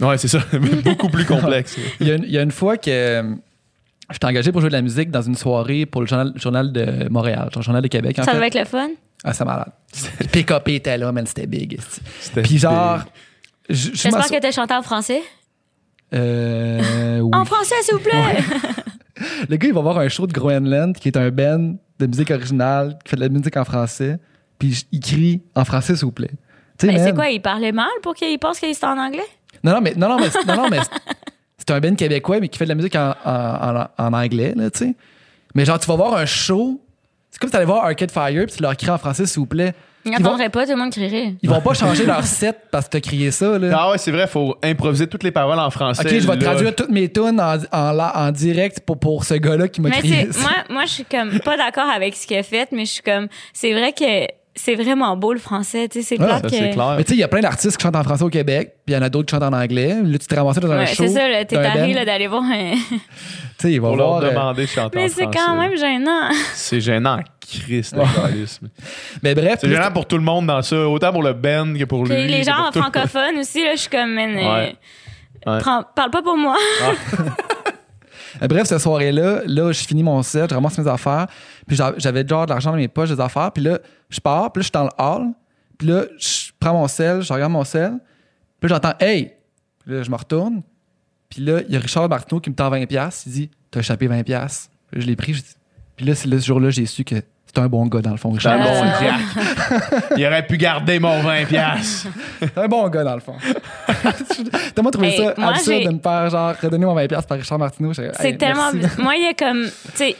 [0.06, 0.38] Ouais, c'est ça.
[0.84, 1.76] Beaucoup plus complexe.
[2.00, 3.22] Il y, a une, il y a une fois que euh,
[4.10, 7.08] j'étais engagé pour jouer de la musique dans une soirée pour le journal, journal de
[7.08, 8.18] Montréal, le journal de Québec.
[8.18, 8.36] En Ça fait.
[8.36, 8.88] devait être le fun?
[9.28, 9.72] Ah, c'est malade.
[10.32, 11.78] PKP était là, man, c'était big.
[12.44, 13.00] Puis genre,
[13.68, 15.20] J'espère que t'as chanté en français.
[16.14, 17.30] Euh, oui.
[17.34, 18.36] En français, s'il vous plaît!
[19.48, 22.30] Le gars, il va voir un show de Groenland qui est un band de musique
[22.30, 24.18] originale qui fait de la musique en français.
[24.58, 26.30] Puis il crie en français, s'il vous plaît.
[26.82, 29.24] Mais c'est quoi, il parlait mal pour qu'il pense qu'il était en anglais?
[29.64, 30.90] Non, non, mais, non, non, mais, c'est- non, non, mais c'est-
[31.58, 34.52] c'est un band québécois, mais qui fait de la musique en, en, en- en anglais,
[34.54, 34.94] là, tu sais.
[35.54, 36.80] Mais genre, tu vas voir un show.
[37.36, 39.46] C'est comme si t'allais voir Arcade Fire, puis tu leur cries en français, s'il vous
[39.46, 39.74] plaît.
[40.06, 41.34] Il Ils vont, n'entendrait pas, tout le monde crierait.
[41.42, 43.76] ils vont pas changer leur set parce que t'as crié ça, là.
[43.78, 46.00] Ah ouais, c'est vrai, faut improviser toutes les paroles en français.
[46.00, 46.40] Ok, je vais là.
[46.40, 47.58] traduire toutes mes tunes en,
[47.98, 50.40] en, direct pour, pour ce gars-là qui m'a crié ça.
[50.40, 53.02] moi, moi, je suis comme pas d'accord avec ce qu'il a fait, mais je suis
[53.02, 56.24] comme, c'est vrai que c'est vraiment beau le français, tu sais, c'est que.
[56.72, 56.94] clair.
[56.96, 58.94] Mais tu sais, il y a plein d'artistes qui chantent en français au Québec, puis
[58.94, 59.96] il y en a d'autres qui chantent en anglais.
[60.02, 60.94] Là, tu te ramasses dans un show.
[61.04, 62.72] c'est ça, là, t'es taré d'aller voir un.
[62.74, 62.98] Tu
[63.58, 66.28] sais, il va Pour leur euh, demander de chanter mais c'est quand même gênant.
[66.52, 68.44] C'est gênant, Christ, le Ouais.
[69.22, 71.84] Mais bref, C'est gênant pour tout le monde dans ça, autant pour le band que
[71.84, 72.28] pour Puis lui.
[72.28, 74.76] les gens francophones aussi, là, je suis comme, man, euh, Ouais.
[75.46, 75.58] Ouais.
[75.60, 76.56] prends- parle pas pour moi.
[76.82, 76.92] Euh,
[78.42, 81.26] Bref, cette soirée-là, là, je finis mon set, je ramasse mes affaires,
[81.66, 83.78] puis j'a- j'avais genre de l'argent dans mes poches, des affaires, puis là,
[84.10, 85.32] je pars, puis là, je suis dans le hall,
[85.78, 87.98] puis là, je prends mon sel, je regarde mon sel,
[88.60, 89.32] puis j'entends «Hey!»
[89.84, 90.62] Puis là, je me retourne,
[91.28, 93.80] puis là, il y a Richard Martineau qui me tend 20$, piastres, il dit «T'as
[93.80, 94.24] échappé 20$.
[94.24, 94.70] piastres.
[94.90, 95.54] Puis là, je l'ai pris, je dis-
[95.96, 97.16] puis là, c'est ce jour-là, j'ai su que
[97.56, 98.82] c'est un bon gars, dans le fond, C'est un Richard.
[98.82, 98.90] bon.
[99.00, 100.10] Jack.
[100.18, 101.46] Il aurait pu garder mon 20$.
[101.46, 102.08] piastres.
[102.40, 103.36] C'est un bon gars, dans le fond.
[104.74, 107.28] T'as moi trouvé Hey, ça moi, absurde de me faire, genre, redonner mon 20$ piastres
[107.28, 107.92] par Richard Martineau.
[107.94, 108.70] C'est hey, tellement.
[108.98, 109.64] Moi, il y a comme.
[109.64, 110.16] Tu sais,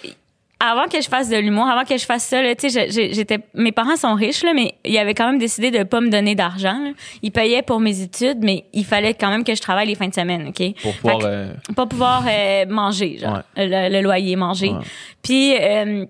[0.59, 3.39] avant que je fasse de l'humour, avant que je fasse ça, là, tu sais, j'étais.
[3.55, 6.35] Mes parents sont riches, là, mais ils avaient quand même décidé de pas me donner
[6.35, 6.79] d'argent.
[6.83, 6.91] là.
[7.23, 10.09] Ils payaient pour mes études, mais il fallait quand même que je travaille les fins
[10.09, 10.75] de semaine, OK?
[10.83, 11.19] Pour pouvoir.
[11.19, 14.71] Que- euh, pas pouvoir euh, manger, genre, le, le loyer, manger.
[14.71, 14.85] Ouais.
[15.23, 16.07] Puis, euh,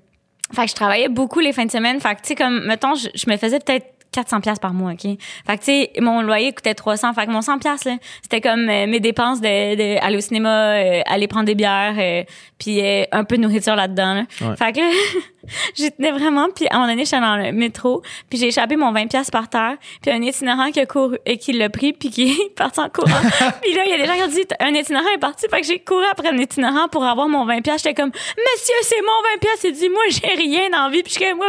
[0.52, 2.00] fait que je travaillais beaucoup les fins de semaine.
[2.00, 4.92] Fait que, tu sais, comme, mettons, je, je me faisais peut-être 400 pièces par mois,
[4.92, 5.02] OK?
[5.02, 5.18] Fait
[5.58, 7.12] que, tu sais, mon loyer coûtait 300.
[7.14, 10.20] Fait que mon 100 pièces là, c'était comme euh, mes dépenses de, de aller au
[10.20, 12.24] cinéma, euh, aller prendre des bières, euh,
[12.58, 14.22] puis euh, un peu de nourriture là-dedans, là.
[14.40, 14.56] Ouais.
[14.56, 14.90] Fait que là,
[15.74, 16.48] j'y tenais vraiment.
[16.54, 19.30] Puis à un moment donné, j'étais dans le métro, puis j'ai échappé mon 20 pièces
[19.30, 19.76] par terre.
[20.00, 22.88] Puis un itinérant qui a couru, et qui l'a pris, puis qui est parti en
[22.88, 23.10] courant.
[23.62, 25.46] puis là, il y a des gens qui ont dit, un itinérant est parti.
[25.50, 27.82] Fait que j'ai couru après un itinérant pour avoir mon 20 pièces.
[27.82, 29.64] J'étais comme, monsieur, c'est mon 20 pièces.
[29.64, 31.02] Il dit, moi, j'ai rien envie.
[31.02, 31.48] Puis je suis comme, moi,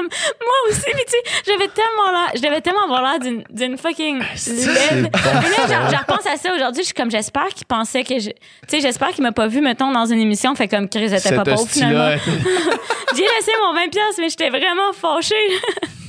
[0.69, 0.81] aussi.
[0.81, 5.09] Puis tu sais, j'avais tellement l'air, je devais tellement avoir l'air d'une, d'une fucking laide.
[5.13, 6.81] Ah, bon, Mais là, genre, je repense à ça aujourd'hui.
[6.81, 8.35] Je suis comme, j'espère qu'il pensait que je, tu
[8.67, 10.55] sais, j'espère qu'il m'a pas vu, mettons, dans une émission.
[10.55, 12.15] Fait comme, Chris était pas pauvre, finalement.
[13.15, 15.35] J'ai laissé mon 20 pièces, mais j'étais vraiment fâchée.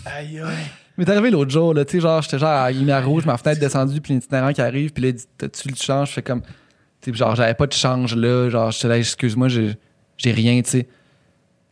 [0.06, 0.44] Aïe, aïe.
[0.96, 3.38] Mais t'es arrivé l'autre jour, là, tu sais, genre, j'étais genre à lumière rouge, ma
[3.38, 6.08] fenêtre descendue, puis l'itinérant qui arrive, puis là, il dit, t'as-tu le change?
[6.08, 6.42] Je fais comme,
[7.00, 9.74] tu sais, genre, j'avais pas de change là, genre, j'étais là, excuse-moi, j'ai,
[10.16, 10.88] j'ai rien, tu sais.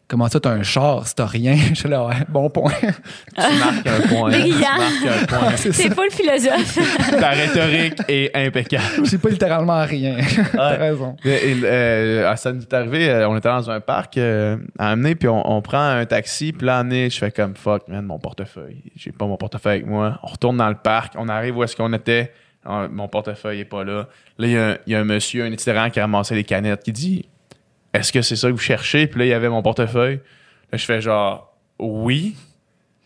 [0.08, 1.56] Comment ça, t'as un char si t'as rien?
[1.70, 2.70] Je suis là, ouais, bon point.
[2.80, 4.30] Tu marques un point.
[4.30, 4.58] Tu Brillant.
[4.60, 5.56] marques un point.
[5.72, 6.78] C'est pas le philosophe.
[7.18, 8.84] Ta rhétorique est impeccable.
[9.04, 10.16] J'ai pas littéralement rien.
[10.52, 11.16] T'as raison.
[11.24, 14.90] Et, et, euh, ça nous est arrivé, euh, on était dans un parc euh, à
[14.92, 18.04] amener, puis on, on prend un taxi, puis là, amener, je fais comme fuck, man,
[18.04, 18.82] mon portefeuille.
[18.94, 20.20] J'ai pas mon portefeuille avec moi.
[20.22, 22.32] On retourne dans le parc, on arrive où est-ce qu'on était.
[22.64, 24.06] Ah, mon portefeuille est pas là.
[24.38, 26.34] Là, il y, a un- il y a un monsieur, un itinérant qui a ramassé
[26.36, 27.24] les canettes, qui dit
[27.96, 29.06] Est-ce que c'est ça que vous cherchez?
[29.06, 30.20] Puis là, il y avait mon portefeuille.
[30.72, 32.36] Là, je fais genre Oui.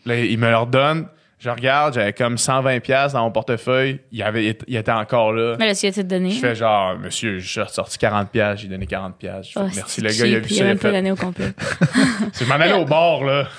[0.05, 1.07] Là, il me le redonne.
[1.39, 3.99] Je regarde, j'avais comme 120$ piastres dans mon portefeuille.
[4.11, 5.55] Il, y avait, il était encore là.
[5.57, 6.29] Mais là, tu as tout donné.
[6.29, 9.13] Je fais genre, monsieur, j'ai ressorti 40$, piastres, j'ai donné 40$.
[9.13, 9.47] piastres.
[9.47, 10.55] Je fais, Oh, Merci, le gars, il a vu ça.
[10.55, 11.47] Il a même pas donné au complet.
[12.39, 13.47] je m'en allais au bord, là.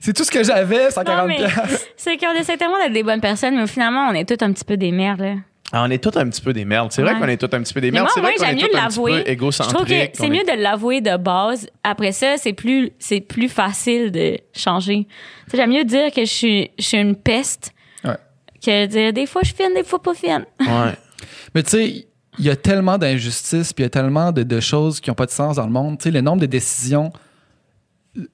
[0.00, 1.86] C'est tout ce que j'avais, Non, 140 mais piastres.
[1.96, 4.64] c'est qu'on essaie tellement d'être des bonnes personnes, mais finalement, on est tous un petit
[4.64, 5.34] peu des merdes, là.
[5.72, 6.90] Ah, on est tous un petit peu des merdes.
[6.92, 7.20] C'est vrai Ouais.
[7.20, 8.08] qu'on est tous un petit peu des merdes.
[8.12, 9.12] C'est vrai qu'on est mieux tous de un petit peu l'avouer.
[9.12, 10.10] Je trouve que égocentriques.
[10.14, 11.68] c'est est- mieux de l'avouer de base.
[11.84, 15.06] Après ça, c'est plus, c'est plus facile de changer.
[15.54, 17.72] J'aime mieux dire que je suis, je suis une peste
[18.04, 18.16] Ouais.
[18.64, 20.44] que dire des fois je fine, des fois pas fine.
[20.60, 20.96] Ouais.
[21.54, 22.06] Mais tu sais,
[22.38, 25.14] il y a tellement d'injustices, puis il y a tellement de, de choses qui n'ont
[25.14, 25.98] pas de sens dans le monde.
[25.98, 27.12] Tu sais, le nombre de décisions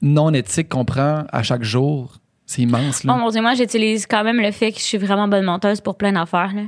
[0.01, 2.15] non éthiques qu'on prend à chaque jour,
[2.47, 3.05] c'est immense.
[3.05, 3.13] Là.
[3.15, 5.81] Oh mon dieu, moi j'utilise quand même le fait que je suis vraiment bonne menteuse
[5.81, 6.53] pour plein d'affaires.
[6.55, 6.63] là.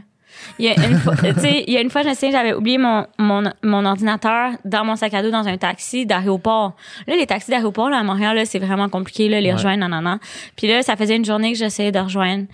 [0.59, 2.31] Il y a une fois, tu sais, il y a une fois, je me souviens,
[2.31, 6.75] j'avais oublié mon, mon, mon ordinateur dans mon sac à dos dans un taxi d'aéroport.
[7.07, 9.89] Là, les taxis d'aéroport, là, à Montréal, là, c'est vraiment compliqué, là, les rejoindre, non,
[9.89, 10.19] non, non.
[10.57, 12.47] Puis là, ça faisait une journée que j'essayais de rejoindre.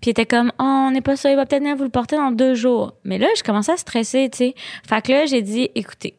[0.00, 1.90] Puis il était comme, oh, on n'est pas sûr, il va peut-être venir vous le
[1.90, 2.94] porter dans deux jours.
[3.04, 4.54] Mais là, je commençais à stresser, tu sais.
[4.88, 6.14] Fait que là, j'ai dit, écoutez.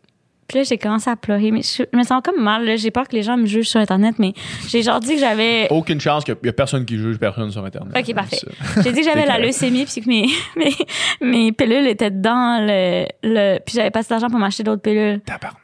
[0.52, 1.50] Puis là, j'ai commencé à pleurer.
[1.50, 2.76] Mais je, je me sens comme mal, là.
[2.76, 4.34] J'ai peur que les gens me jugent sur Internet, mais
[4.68, 7.64] j'ai genre dit que j'avais Aucune chance qu'il y a personne qui juge personne sur
[7.64, 7.96] Internet.
[7.98, 8.42] Ok, parfait.
[8.84, 10.74] J'ai dit que j'avais la leucémie puis que mes, mes,
[11.22, 15.22] mes pilules étaient dans le, le puis j'avais pas assez d'argent pour m'acheter d'autres pilules.
[15.22, 15.61] Tabarnak.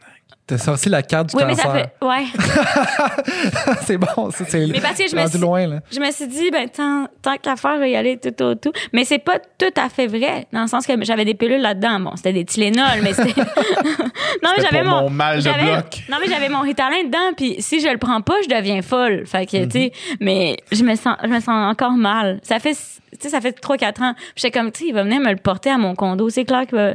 [0.47, 1.87] T'as sorti la carte du Oui, mais ça cancer.
[1.99, 2.25] fait ouais.
[3.85, 5.67] c'est bon, ça, c'est Mais parce que je me suis- loin.
[5.67, 5.79] Là.
[5.91, 8.55] Je me suis dit ben tant tant qu'à faire, je vais y aller tout au
[8.55, 8.71] tout.
[8.93, 11.99] Mais c'est pas tout à fait vrai dans le sens que j'avais des pilules là-dedans.
[11.99, 13.33] Bon, c'était des Tylenol, mais c'était
[14.43, 16.03] Non, mais j'avais mon, mon mal de bloc.
[16.09, 19.23] Non, mais j'avais mon Ritalin dedans puis si je le prends pas, je deviens folle.
[19.25, 20.17] Fait que tu sais, Mhm.
[20.21, 22.39] mais je me sens je me sens encore mal.
[22.43, 22.77] Ça fait
[23.11, 24.15] tu sais ça fait 3 4 ans.
[24.35, 26.65] J'étais comme tu sais, il va venir me le porter à mon condo, c'est clair
[26.67, 26.93] qu'il va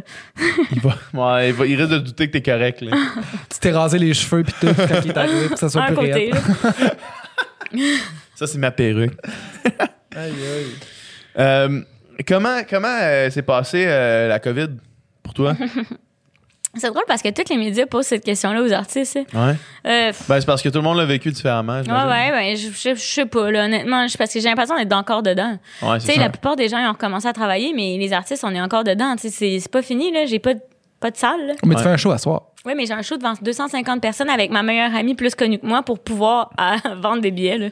[0.73, 0.97] Il, va,
[1.37, 2.81] ouais, il, va- il risque de douter que t'es correct.
[2.83, 2.97] Là.
[3.51, 5.83] Tu t'es rasé les cheveux, puis tout, quand il est arrivé, pour que ça soit
[5.83, 6.31] un plus côté.
[6.31, 6.41] là.
[8.35, 9.13] Ça, c'est ma perruque.
[10.15, 10.67] Aïe, aïe.
[11.39, 11.81] Euh,
[12.27, 14.69] comment comment euh, s'est passé euh, la COVID
[15.23, 15.55] pour toi?
[16.75, 19.19] C'est drôle parce que tous les médias posent cette question-là aux artistes.
[19.19, 19.25] hein.
[19.35, 19.55] Ouais.
[19.87, 21.81] Euh, Ben, c'est parce que tout le monde l'a vécu différemment.
[21.83, 22.57] Ouais, ouais, ouais.
[22.57, 24.09] Je, je, je sais pas, là, honnêtement.
[24.09, 25.59] je- parce que j'ai l'impression d'être encore dedans.
[25.83, 26.21] Ouais, Tu c'est sais, ça.
[26.23, 28.85] la plupart des gens, ils ont recommencé à travailler, mais les artistes, on est encore
[28.85, 29.15] dedans.
[29.17, 30.25] Tu sais, c'est c'est pas fini, là.
[30.25, 30.61] J'ai pas, de-
[30.99, 31.53] pas de salle, là.
[31.63, 31.77] Mais Ouais.
[31.77, 32.45] tu fais un show à soir.
[32.65, 35.67] Oui, mais j'ai un show devant 250 personnes avec ma meilleure amie plus connue que
[35.67, 37.67] moi pour pouvoir euh, vendre des billets, là.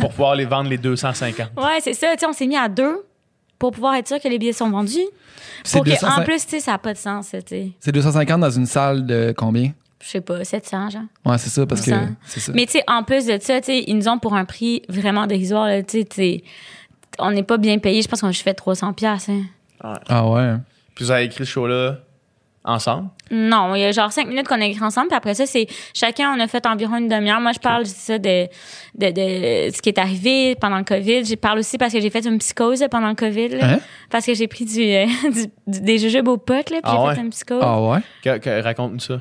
[0.00, 1.48] Pour pouvoir les vendre les 250.
[1.56, 2.08] Ouais, c'est ça.
[2.12, 3.06] Tu sais, on s'est mis à deux
[3.62, 4.98] pour pouvoir être sûr que les billets sont vendus.
[5.70, 7.32] Pour que, 250 en plus, tu sais, ça n'a pas de sens.
[7.78, 9.70] C'est 250 dans une salle de combien?
[10.00, 11.02] Je sais pas, 700, genre.
[11.24, 12.06] Ouais, c'est ça, parce que 200.
[12.24, 12.52] c'est ça.
[12.56, 14.82] Mais tu sais, en plus de ça, tu sais, ils nous ont pour un prix
[14.88, 15.68] vraiment dérisoire.
[15.68, 15.80] là.
[15.84, 16.42] Tu sais, t'sais,
[17.20, 18.02] on n'est pas bien payé.
[18.02, 19.30] Je pense qu'on je fait 300 pièces.
[19.80, 20.54] Ah ouais.
[20.96, 21.98] Puis vous avez écrit ce show-là
[22.64, 23.08] ensemble?
[23.30, 25.08] Non, il y a genre cinq minutes qu'on a écrit ensemble.
[25.08, 27.40] Puis après ça, c'est chacun, on a fait environ une demi-heure.
[27.40, 28.46] Moi, je parle ça, de,
[28.94, 31.24] de, de ce qui est arrivé pendant le COVID.
[31.24, 33.48] Je parle aussi parce que j'ai fait une psychose pendant le COVID.
[33.48, 33.72] là.
[33.74, 33.80] Hein?
[34.10, 36.70] Parce que j'ai pris du, euh, du- du- des jujubes aux potes.
[36.70, 37.14] Là, puis Ah j'ai ouais?
[37.14, 37.62] fait une psychose.
[37.62, 37.98] Ah ouais?
[38.22, 39.20] Que- que- Raconte-nous ça.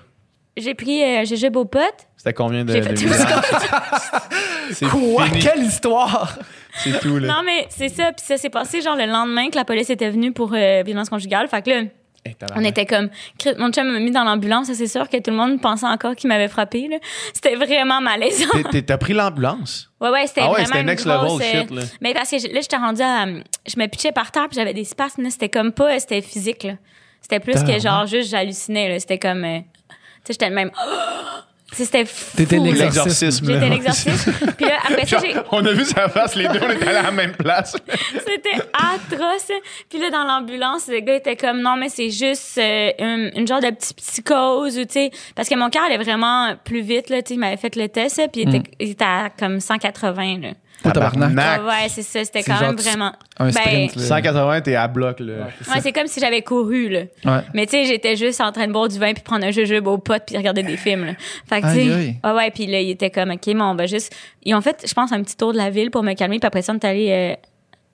[0.57, 2.07] J'ai pris euh, jujubes aux potes.
[2.17, 3.41] C'était combien de, J'ai de fait une milliards?
[4.71, 5.25] C'est Quoi?
[5.25, 5.39] fini.
[5.39, 6.37] Quelle histoire?
[6.83, 7.27] C'est tout, là.
[7.27, 8.11] Non, mais c'est ça.
[8.13, 11.09] Puis ça s'est passé genre le lendemain que la police était venue pour euh, violence
[11.09, 11.47] conjugale.
[11.47, 11.81] Fait que là,
[12.25, 12.69] On tabarnak.
[12.69, 13.09] était comme,
[13.57, 16.15] mon chum m'a mis dans l'ambulance, ça, c'est sûr que tout le monde pensait encore
[16.15, 16.87] qu'il m'avait frappé.
[16.87, 16.97] là.
[17.33, 18.45] C'était vraiment malaisant.
[18.85, 19.89] T'as pris l'ambulance?
[19.99, 21.81] Ouais, ouais, c'était Ah ouais, vraiment une next grosse, level euh, shit, là.
[21.99, 24.73] Mais parce que je- là, j'étais rendue à, je me pitchais par terre puis j'avais
[24.73, 25.29] des spasmes.
[25.29, 26.63] C'était comme pas, c'était physique.
[26.63, 26.73] là.
[27.21, 28.89] C'était plus que genre juste j'hallucinais.
[28.89, 28.99] là.
[28.99, 29.63] C'était comme, euh, tu
[30.27, 30.69] sais, j'étais le même.
[30.75, 30.81] Sais,
[31.73, 32.35] C'était fou.
[32.35, 33.45] T'étais l'exorcisme.
[33.45, 34.33] J'étais l'exorcisme.
[34.57, 35.35] Puis là, après ça, j'ai.
[35.51, 37.77] On a vu sa face, les deux, on était à la même place.
[38.11, 39.51] C'était atroce.
[39.89, 43.47] Puis là, dans l'ambulance, le gars était comme, non, mais c'est juste euh, une, une
[43.47, 47.09] genre de petite psychose, ou tu sais, parce que mon cœur allait vraiment plus vite,
[47.09, 49.29] là, tu sais, il m'avait fait le test, là, puis il, était, il était à
[49.37, 50.49] comme 180, là.
[50.85, 51.61] Oh, tabarnak.
[51.63, 53.11] Ouais, c'est ça, c'était quand même vraiment...
[53.39, 53.51] Un Ben,
[53.89, 53.95] sprint.
[53.95, 54.03] là.
[54.03, 55.33] 180, t'es à bloc, là.
[55.67, 56.99] Ouais, c'est comme si j'avais couru, là.
[57.25, 57.41] Ouais.
[57.53, 59.87] Mais tu sais, j'étais juste en train de boire du vin puis prendre un jujube
[59.87, 61.05] au pot puis regarder des films.
[61.05, 61.13] Là.
[61.47, 63.85] Fait que tu sais, ouais ouais, puis là il était comme OK, bon, on va
[63.87, 64.13] juste
[64.43, 66.47] ils ont fait je pense un petit tour de la ville pour me calmer puis
[66.47, 67.35] après ça on est allé euh,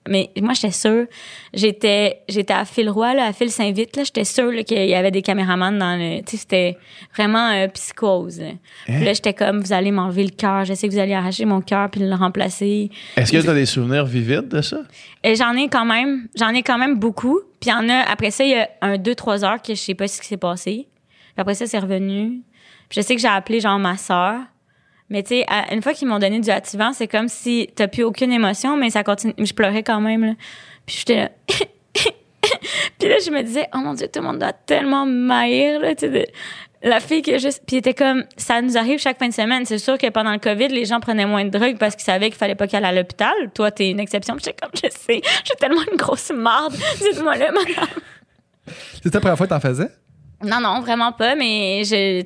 [0.08, 1.06] Mais moi, j'étais sûre.
[1.52, 4.04] J'étais, j'étais à Phil-Roy, là, à Phil-Saint-Vite, là.
[4.04, 6.76] J'étais sûre, là, qu'il y avait des caméramans dans le, tu sais, c'était
[7.14, 8.40] vraiment euh, psychose.
[8.40, 8.50] là.
[8.86, 10.64] Puis là, j'étais comme, vous allez m'enlever le cœur.
[10.64, 12.90] Je sais que vous allez arracher mon cœur puis le remplacer.
[13.16, 14.78] Est-ce que tu as des souvenirs vivides de ça?
[15.22, 17.40] Et j'en ai quand même, j'en ai quand même beaucoup.
[17.60, 19.74] Puis il y en a, après ça, il y a un, deux, trois heures que
[19.74, 20.86] je sais pas ce qui s'est passé.
[21.34, 22.40] Puis après ça, c'est revenu.
[22.88, 24.40] Puis je sais que j'ai appelé genre ma sœur.
[25.10, 28.04] Mais tu sais, une fois qu'ils m'ont donné du activant, c'est comme si t'as plus
[28.04, 29.34] aucune émotion, mais ça continue.
[29.38, 30.32] Je pleurais quand même, là.
[30.84, 31.30] Puis j'étais là.
[32.98, 35.94] puis là, je me disais, oh mon Dieu, tout le monde doit tellement m'haïr, là,
[35.94, 36.26] tu sais,
[36.82, 37.62] La fille qui a juste.
[37.66, 39.64] Puis était comme, ça nous arrive chaque fin de semaine.
[39.64, 42.28] C'est sûr que pendant le COVID, les gens prenaient moins de drogue parce qu'ils savaient
[42.28, 43.32] qu'il fallait pas qu'elle à l'hôpital.
[43.54, 44.36] Toi, t'es une exception.
[44.36, 46.74] Puis j'étais comme, je sais, j'ai tellement une grosse marde.
[47.00, 47.88] Dites-moi le, madame.
[49.02, 49.88] C'était la première fois que t'en faisais?
[50.44, 52.22] Non, non, vraiment pas, mais je,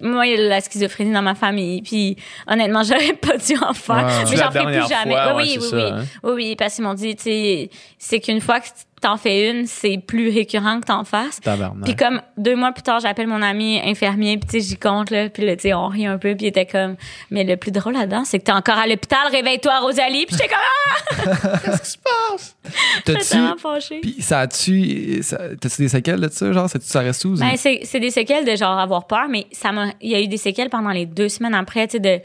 [0.00, 3.72] moi, il y a la schizophrénie dans ma famille, puis honnêtement, j'aurais pas dû en
[3.72, 3.96] faire.
[3.96, 4.30] Ouais.
[4.30, 5.14] mais j'en ferai plus jamais.
[5.14, 6.04] fois, ouais, oui, oui, ça, oui, hein.
[6.22, 8.68] oui, oui, parce qu'ils m'ont dit, tu sais, c'est qu'une fois que
[9.04, 11.40] t'en fais une, c'est plus récurrent que t'en fasses.
[11.84, 15.10] Puis comme deux mois plus tard, j'appelle mon ami infirmier, puis tu sais, j'y compte,
[15.10, 16.96] là, puis là, tu sais, on rit un peu, puis il était comme,
[17.30, 20.48] mais le plus drôle là-dedans, c'est que t'es encore à l'hôpital, réveille-toi, Rosalie, puis j'étais
[20.48, 22.56] comme, ah, Qu'est-ce qui se passe?
[22.96, 23.28] j'étais T'as-tu.
[23.28, 24.00] tellement fâchée.
[24.00, 25.20] Puis ça a-tu.
[25.60, 26.52] T'as-tu des séquelles de ça?
[26.52, 27.34] Genre, ça, ça reste sous?
[27.36, 30.20] Ben, c'est, c'est des séquelles de genre avoir peur, mais ça m'a, il y a
[30.20, 32.20] eu des séquelles pendant les deux semaines après, tu sais, de,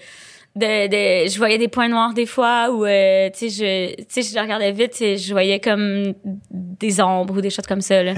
[0.55, 4.23] de, de, je voyais des points noirs des fois ou, euh, tu sais, je, tu
[4.23, 6.13] sais, je regardais vite, sais, je voyais comme
[6.51, 8.13] des ombres ou des choses comme ça, là.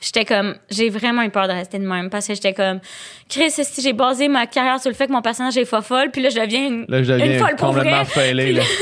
[0.00, 2.80] J'étais comme, j'ai vraiment eu peur de rester de même parce que j'étais comme,
[3.28, 6.10] Chris, si j'ai basé ma carrière sur le fait que mon personnage est folle folle,
[6.10, 7.84] puis là, je deviens une, Là, je une deviens folle pour vrai.
[8.04, 8.52] complètement Là.
[8.52, 8.62] là,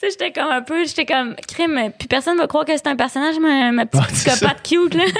[0.00, 2.88] Tu sais, j'étais comme un peu, j'étais comme, crime, puis personne va croire que c'est
[2.88, 5.04] un personnage, ma, ma petite Ouais, psychopathe cute, là.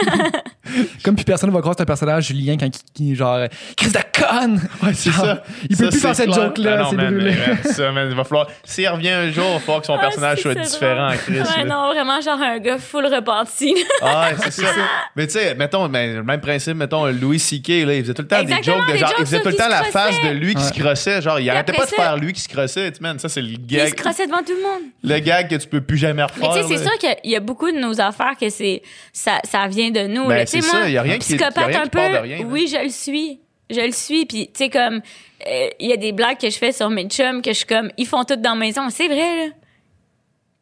[1.05, 3.39] Comme puis personne ne va croire que c'est un personnage, Julien, quand il, qui, genre,
[3.77, 4.61] Chris de conne!
[4.83, 5.43] Ouais, c'est ça.
[5.69, 8.25] Il peut Ça, plus faire cette joke-là, Ah non, c'est man, ça, man, il va
[8.25, 8.49] falloir.
[8.65, 11.13] S'il revient un jour, il va falloir que son Ah, personnage soit différent.
[11.25, 11.35] Chris.
[11.39, 13.75] Ouais, non, vraiment, genre un gars full repenti.
[14.03, 14.69] Ah, ouais, c'est ça.
[15.17, 18.23] Mais tu sais, mettons, ben, le même principe, mettons, Louis C.K., là, il faisait tout
[18.23, 19.85] le temps Exactement, des jokes de des genre, jokes il faisait tout le temps la
[19.85, 21.23] face de lui qui se crossait.
[21.23, 22.91] Genre, il arrêtait pas de faire lui qui se crossait.
[22.91, 23.91] Tu man, ça, c'est le Il gag.
[23.91, 24.83] se crossait devant tout le monde.
[25.05, 26.63] Le gag que tu peux plus jamais Mais refaire.
[26.67, 28.83] tu sais, c'est sûr qu'il y a beaucoup de nos affaires que c'est
[29.13, 30.27] ça, ça vient de nous.
[30.27, 30.45] Ben, là.
[30.47, 31.91] Tu sais, c'est ça, moi, y a rien qui- y a psychopathe rien un qui
[31.91, 31.99] peu.
[31.99, 33.39] part de rien, oui, je le suis.
[33.71, 34.27] Je le suis.
[34.27, 35.01] Puis, tu sais, comme,
[35.47, 37.67] euh, il y a des blagues que je fais sur mes chums que je suis
[37.67, 38.91] comme, ils font tout dans la maison.
[38.91, 39.47] C'est vrai,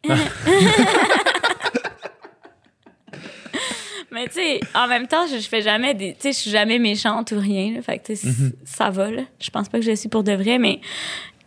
[0.09, 0.15] là.
[4.23, 6.13] Mais tu sais, en même temps, je, je fais jamais des.
[6.15, 7.73] Tu sais, je suis jamais méchante ou rien.
[7.75, 9.23] Là, fait que tu sais, c- ça va, là.
[9.41, 10.81] Je pense pas que je suis pour de vrai, mais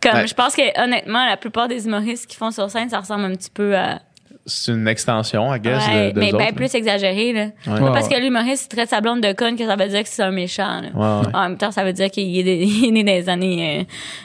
[0.02, 0.26] comme, Ouais.
[0.26, 3.32] je pense que honnêtement, la plupart des humoristes qui font sur scène, ça ressemble un
[3.34, 4.00] petit peu à.
[4.48, 6.52] C'est une extension, I guess, Ouais, de, de mais là.
[6.52, 7.46] plus exagéré, là.
[7.64, 8.14] Pas Ouais, parce ouais.
[8.16, 10.82] que l'humoriste traite sa blonde de conne que ça veut dire que c'est un méchant,
[10.82, 10.88] là.
[10.94, 11.34] Ouais, ouais.
[11.34, 13.80] En même temps, ça veut dire qu'il est, des- il est né dans les années
[13.80, 13.84] euh,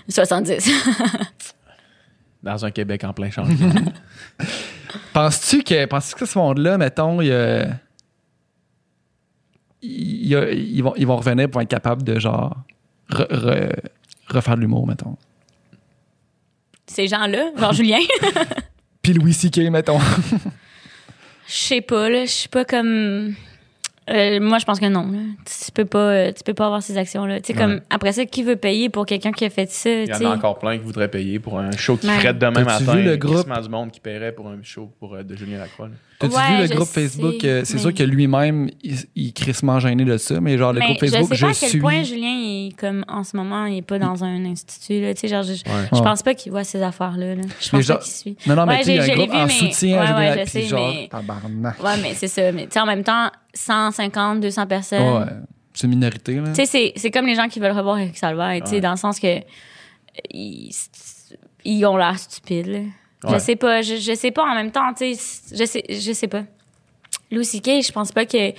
[0.10, 0.70] 70.
[2.44, 3.70] Dans un Québec en plein changement.
[5.14, 7.68] Penses-tu que, penses que ce monde-là, mettons, il y a-
[9.82, 12.56] ils, vont, ils vont revenir pour être capables de, genre,
[13.10, 13.80] re- re-
[14.28, 15.18] refaire de l'humour, mettons?
[16.88, 18.00] Ces gens-là, genre Julien?
[19.02, 20.00] Puis Louis C.K., mettons.
[21.48, 22.26] Je sais pas, là.
[22.26, 23.34] Je suis pas comme.
[24.10, 25.10] Euh, moi, je pense que non.
[25.12, 25.20] Là.
[25.46, 27.40] Tu peux pas, euh, tu peux pas avoir ces actions-là.
[27.40, 30.10] Tu sais, comme après ça, qui veut payer pour quelqu'un qui a fait ça Il
[30.10, 32.18] y en a encore plein qui voudraient payer pour un show qui Ouais.
[32.18, 32.94] ferait demain matin.
[32.94, 33.62] vu le Il y a groupe?
[33.62, 35.88] du monde qui paierait pour un show pour, euh, de Julien Lacroix.
[35.88, 35.94] là?
[36.22, 37.44] T'as-tu Ouais, vu le je groupe sais, Facebook?
[37.44, 40.72] euh, C'est mais- sûr que lui-même, il, il est crissement gêné de ça, mais genre,
[40.74, 41.80] le Mais groupe Facebook, je sais pas je à quel suis.
[41.80, 45.02] point Julien, il comme en ce moment, il est pas dans un institut.
[45.02, 46.02] Là, tu sais, genre, je, je Ouais.
[46.04, 47.36] pense pas qu'il voit ces affaires-là.
[47.36, 47.42] là.
[47.60, 48.38] Je pense genre- pas qu'il suit.
[48.48, 49.54] Non, non, mais Ouais, tu sais, il y a un je groupe vu, en mais-
[49.54, 51.84] soutien à ouais, je puis sais, genre, mais- tabarnak.
[51.84, 52.52] Ouais, mais c'est ça.
[52.52, 55.02] Mais tu sais, en même temps, 150, 200 personnes.
[55.20, 55.26] Ouais,
[55.74, 56.50] c'est une minorité, là.
[56.50, 58.82] Tu sais, c'est- c'est comme les gens qui veulent revoir Eric Salvaire, tu sais, Ouais.
[58.82, 59.40] dans le sens que
[60.34, 60.72] ils,
[61.64, 62.86] ils ont l'air stupides.
[63.24, 63.30] Là.
[63.30, 63.40] Je Ouais.
[63.40, 66.28] sais pas, je, je sais pas en même temps, tu sais, je sais, je sais
[66.28, 66.44] pas.
[67.32, 68.54] Louis C.K., je pense pas que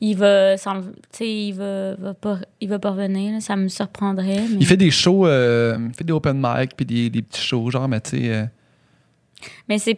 [0.00, 3.56] il va, s'en- tu sais, il va, va pas, il va pas revenir, là, ça
[3.56, 4.42] me surprendrait.
[4.50, 4.56] Mais...
[4.60, 7.70] Il fait des shows, euh, il fait des open mic puis des, des petits shows,
[7.70, 8.44] genre, mais tu sais, euh,
[9.68, 9.94] Mais c'est,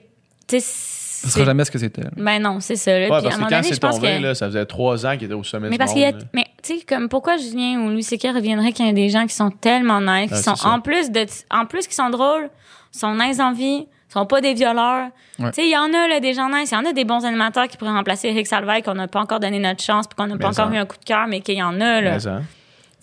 [0.46, 2.04] tu sais, sera jamais ce que c'était.
[2.16, 2.92] Ben non, c'est ça.
[2.98, 3.00] Là.
[3.00, 4.22] Ouais, Puis à parce un que moment quand donné, c'est je pense tombé, que...
[4.22, 6.12] là, ça faisait trois ans qu'il était au sommet Mais du parce qu'il y a,
[6.12, 6.18] là.
[6.32, 8.28] mais tu sais comme pourquoi Julien ou Louis C.K.
[8.34, 11.10] reviendrait qu'il y a des gens qui sont tellement nice, qui Ah, sont en plus
[11.10, 12.48] de en plus qui sont drôles,
[12.90, 15.08] sont nice en vie, sont pas des violeurs.
[15.38, 15.50] Ouais.
[15.50, 17.04] Tu sais il y en a là des gens nice, il y en a des
[17.04, 20.16] bons animateurs qui pourraient remplacer Eric Salvaille qu'on n'a pas encore donné notre chance puis
[20.16, 20.74] qu'on n'a pas encore ça.
[20.74, 22.16] eu un coup de cœur mais qu'il y en a là.
[22.16, 22.30] Tu sais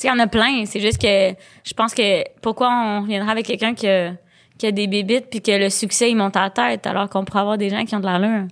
[0.03, 3.45] il y en a plein, c'est juste que je pense que pourquoi on reviendrait avec
[3.47, 4.11] quelqu'un qui a,
[4.57, 7.25] qui a des bébites puis que le succès il monte à la tête alors qu'on
[7.25, 8.47] pourrait avoir des gens qui ont de l'allure.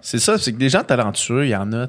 [0.00, 1.86] C'est ça, c'est que des gens talentueux, il y en a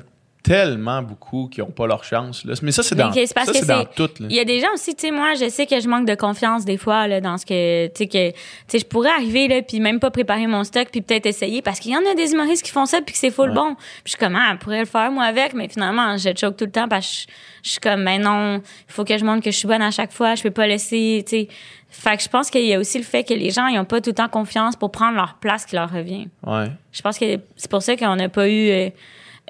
[0.47, 2.45] tellement beaucoup qui n'ont pas leur chance.
[2.45, 2.53] Là.
[2.61, 4.09] Mais ça, c'est dans, c'est parce ça, que c'est dans tout.
[4.21, 6.15] Il y a des gens aussi, tu sais, moi, je sais que je manque de
[6.15, 8.37] confiance des fois, là, dans ce que, tu sais, que, tu
[8.67, 11.79] sais, je pourrais arriver, là, puis même pas préparer mon stock, puis peut-être essayer, parce
[11.79, 13.55] qu'il y en a des humoristes qui font ça, puis que c'est full Ouais.
[13.55, 13.75] bon.
[13.75, 16.55] Puis je suis comme, ah, je pourrais le faire, moi, avec, mais finalement, je choke
[16.55, 17.33] tout le temps, parce que je,
[17.63, 19.91] je suis comme, ben non, il faut que je montre que je suis bonne à
[19.91, 21.47] chaque fois, je peux pas laisser, tu sais.
[21.89, 23.85] Fait que je pense qu'il y a aussi le fait que les gens, ils ont
[23.85, 26.27] pas tout le temps confiance pour prendre leur place qui leur revient.
[26.45, 26.67] Ouais.
[26.91, 28.89] Je pense que c'est pour ça qu'on n'a pas eu, euh,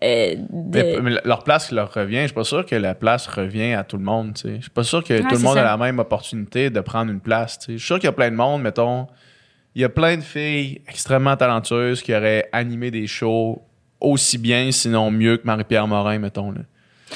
[0.03, 0.81] euh, de...
[0.81, 3.73] Mais, mais leur place qui leur revient, je suis pas sûr que la place revient
[3.73, 4.33] à tout le monde.
[4.35, 4.55] tu sais.
[4.57, 5.61] Je suis pas sûr que tout le monde ça.
[5.61, 7.57] a la même opportunité de prendre une place.
[7.67, 9.07] Je suis sûr qu'il y a plein de monde, mettons.
[9.75, 13.61] Il y a plein de filles extrêmement talentueuses qui auraient animé des shows
[13.99, 16.51] aussi bien, sinon mieux que Marie-Pierre Morin, mettons.
[16.51, 16.61] là.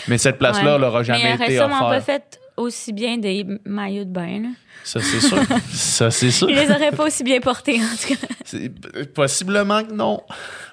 [0.08, 0.88] Mais cette place-là, Ouais.
[0.99, 2.06] Mais jamais aurait été sûrement pas offerte.
[2.36, 4.49] fait aussi bien des maillots de bain, là.
[4.84, 5.38] Ça, c'est sûr.
[5.72, 6.49] Ça, c'est sûr.
[6.49, 9.06] Il les aurait pas aussi bien portés, en tout cas.
[9.14, 10.22] Possiblement que non.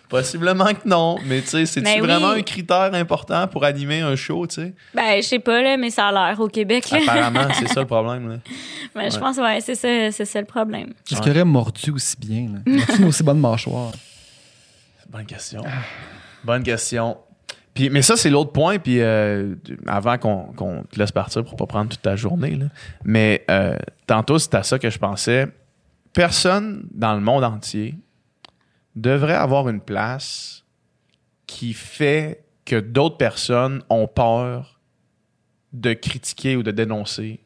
[0.09, 1.19] Possiblement que non.
[1.27, 2.07] Mais tu sais, c'est Mais oui.
[2.07, 4.75] vraiment un critère important pour animer un show, tu sais?
[4.95, 6.99] Ben, je sais pas, là, mais ça a l'air au Québec, là.
[7.03, 8.29] Apparemment, c'est ça le problème.
[8.29, 8.37] Là.
[8.95, 10.93] Mais je pense, ouais, c'est ça, c'est ça le problème.
[11.11, 12.49] Est-ce qu'il aurait mordu aussi bien?
[12.67, 13.93] Une aussi bonne mâchoire?
[15.11, 15.63] Bonne question.
[16.45, 17.17] Bonne question.
[17.75, 18.79] Puis, mais ça, c'est l'autre point.
[18.79, 19.55] Puis euh,
[19.87, 22.67] avant qu'on qu'on te laisse partir pour pas prendre toute ta journée, là.
[23.05, 23.77] mais euh,
[24.07, 25.47] tantôt, c'est à ça que je pensais.
[26.13, 27.95] Personne dans le monde entier
[29.01, 30.65] devrait avoir une place
[31.47, 34.79] qui fait que d'autres personnes ont peur
[35.73, 37.41] de critiquer ou de dénoncer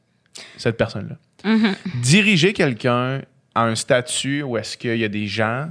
[0.56, 1.16] cette personne-là.
[1.44, 1.74] Mhm.
[2.02, 3.22] Diriger quelqu'un
[3.54, 5.68] à un statut où est-ce qu'il y a des gens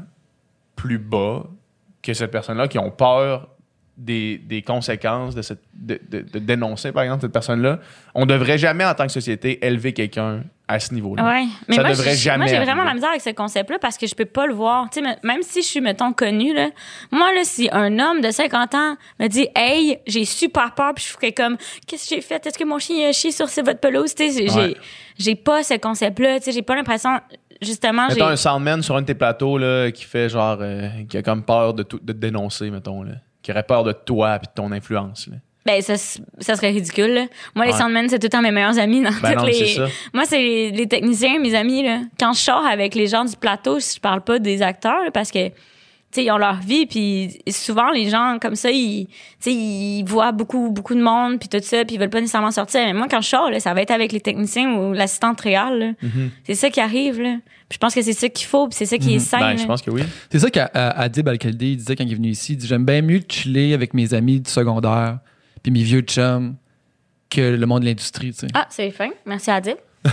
[0.76, 1.46] plus bas
[2.02, 3.50] que cette personne-là qui ont peur
[3.98, 7.80] des, des conséquences de, cette, de, de- de dénoncer, par exemple, cette personne-là,
[8.16, 11.24] on devrait jamais, en tant que société, élever quelqu'un à ce niveau-là.
[11.24, 11.46] Ouais.
[11.68, 14.08] Mais Ça moi, devrait jamais moi, j'ai vraiment la misère avec ce concept-là parce que
[14.08, 14.90] je peux pas le voir.
[14.90, 16.70] Tu sais, me- même si je suis, mettons, connue, là.
[17.12, 21.06] Moi, là, si un homme de 50 ans me dit, hey, j'ai super peur, puis
[21.08, 21.58] je ferais comme,
[21.88, 22.46] qu'est-ce que j'ai fait?
[22.46, 24.14] Est-ce que mon chien a chié sur votre pelouse?
[24.16, 24.48] Tu sais,
[25.18, 25.36] j'ai, Ouais.
[25.36, 26.40] pas ce concept-là.
[26.40, 27.20] Tu sais, j'ai pas l'impression,
[27.62, 28.22] justement, j'ai.
[28.22, 30.58] Un soundman sur un de tes plateaux là, qui fait genre.
[30.62, 33.04] euh, qui a comme peur de, tout- de te dénoncer, mettons.
[33.04, 33.14] Là.
[33.42, 35.28] Qui aurait peur de toi et de ton influence.
[35.28, 35.38] Là.
[35.66, 37.26] Ben, ça, ça serait ridicule, là.
[37.56, 37.78] Moi, les Ouais.
[37.78, 39.54] soundmen, c'est tout le temps mes meilleurs amis dans Ben toutes non, les.
[39.54, 39.88] c'est ça.
[40.14, 42.00] Moi, c'est les, les techniciens, mes amis, là.
[42.20, 45.30] Quand je sors avec les gens du plateau, je parle pas des acteurs, là, parce
[45.30, 45.54] que, tu
[46.14, 50.04] sais, ils ont leur vie, puis souvent, les gens, comme ça, ils, tu sais, ils
[50.04, 52.82] voient beaucoup, beaucoup de monde, puis tout ça, puis ils veulent pas nécessairement sortir.
[52.84, 55.78] Mais moi, quand je sors, là, ça va être avec les techniciens ou l'assistante réelle,
[55.80, 55.92] là.
[56.04, 56.30] Mm-hmm.
[56.44, 57.38] C'est ça qui arrive, là.
[57.70, 59.58] Puis je pense que c'est ça qu'il faut, puis c'est ça qui est sain, Ben,
[59.60, 60.02] je pense que oui.
[60.32, 62.54] C'est ça qu'Adib Al-Khaldi il disait quand il est venu ici.
[62.54, 65.20] Il dit J'aime bien mieux chiller avec mes amis du secondaire
[65.64, 66.56] puis mes vieux chums
[67.30, 68.32] que le monde de l'industrie.
[68.34, 68.48] tu sais.
[68.54, 69.10] Ah, c'est fin.
[69.26, 69.78] Merci, Adib.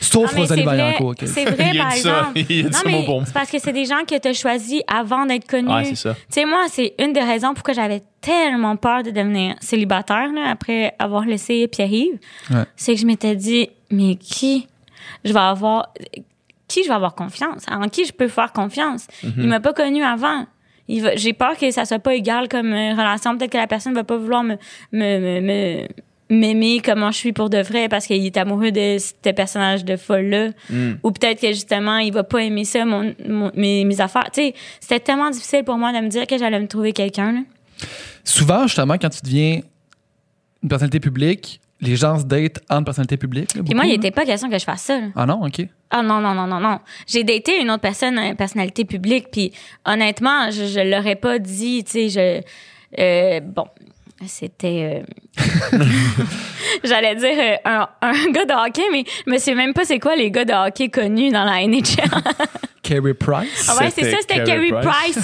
[0.00, 1.14] Sauf mais Rosalie c'est vrai, Vaillancourt.
[1.24, 1.96] c'est par dit ça.
[1.96, 2.38] exemple.
[2.48, 4.80] Il a dit non, mais c'est parce que c'est des gens que tu as choisis
[4.86, 5.68] avant d'être connus.
[5.72, 6.14] Ouais, c'est ça.
[6.14, 10.50] Tu sais, moi, c'est une des raisons pourquoi j'avais tellement peur de devenir célibataire là,
[10.50, 12.18] après avoir laissé Pierre-Yves.
[12.50, 12.64] Ouais.
[12.76, 14.68] C'est que je m'étais dit, mais qui
[15.24, 15.92] je vais avoir.
[16.68, 17.64] Qui je vais avoir confiance?
[17.68, 19.06] En qui je peux faire confiance?
[19.22, 19.32] Mhm.
[19.38, 20.46] Il m'a pas connu avant.
[20.88, 23.36] J'ai peur que ça soit pas égal comme relation.
[23.36, 24.56] Peut-être que la personne va pas vouloir me,
[24.92, 25.88] me, me, me-
[26.30, 29.96] m'aimer comment je suis pour de vrai parce qu'il est amoureux de ce personnage de
[29.96, 30.48] folle-là.
[30.70, 30.92] Mm.
[31.02, 34.30] Ou peut-être que justement, il va pas aimer ça, mon, mon- mes, mes affaires.
[34.32, 37.32] Tu sais, c'était tellement difficile pour moi de me dire que j'allais me trouver quelqu'un.
[37.32, 37.40] là.
[38.24, 39.60] Souvent, justement, quand tu deviens
[40.62, 43.54] une personnalité publique, les gens se datent entre personnalités publiques.
[43.54, 43.94] là, Puis moi, il là.
[43.96, 45.00] était pas question que je fasse ça.
[45.00, 45.06] là.
[45.14, 45.66] Ah non, OK.
[45.90, 46.78] Ah non, non, non, non, non.
[47.06, 49.52] J'ai daté une autre personne, une personnalité publique, puis
[49.84, 52.42] honnêtement, je, je l'aurais pas dit, tu sais,
[52.96, 53.00] je...
[53.02, 53.66] euh, bon,
[54.26, 55.02] c'était...
[55.40, 55.46] euh,
[56.84, 59.98] J'allais dire euh, un, un gars de hockey, mais je me sais même pas c'est
[59.98, 61.82] quoi les gars de hockey connus dans la NHL.
[62.82, 63.66] Carey Price?
[63.70, 65.18] Ah ouais, c'est ça, c'était Carey Price.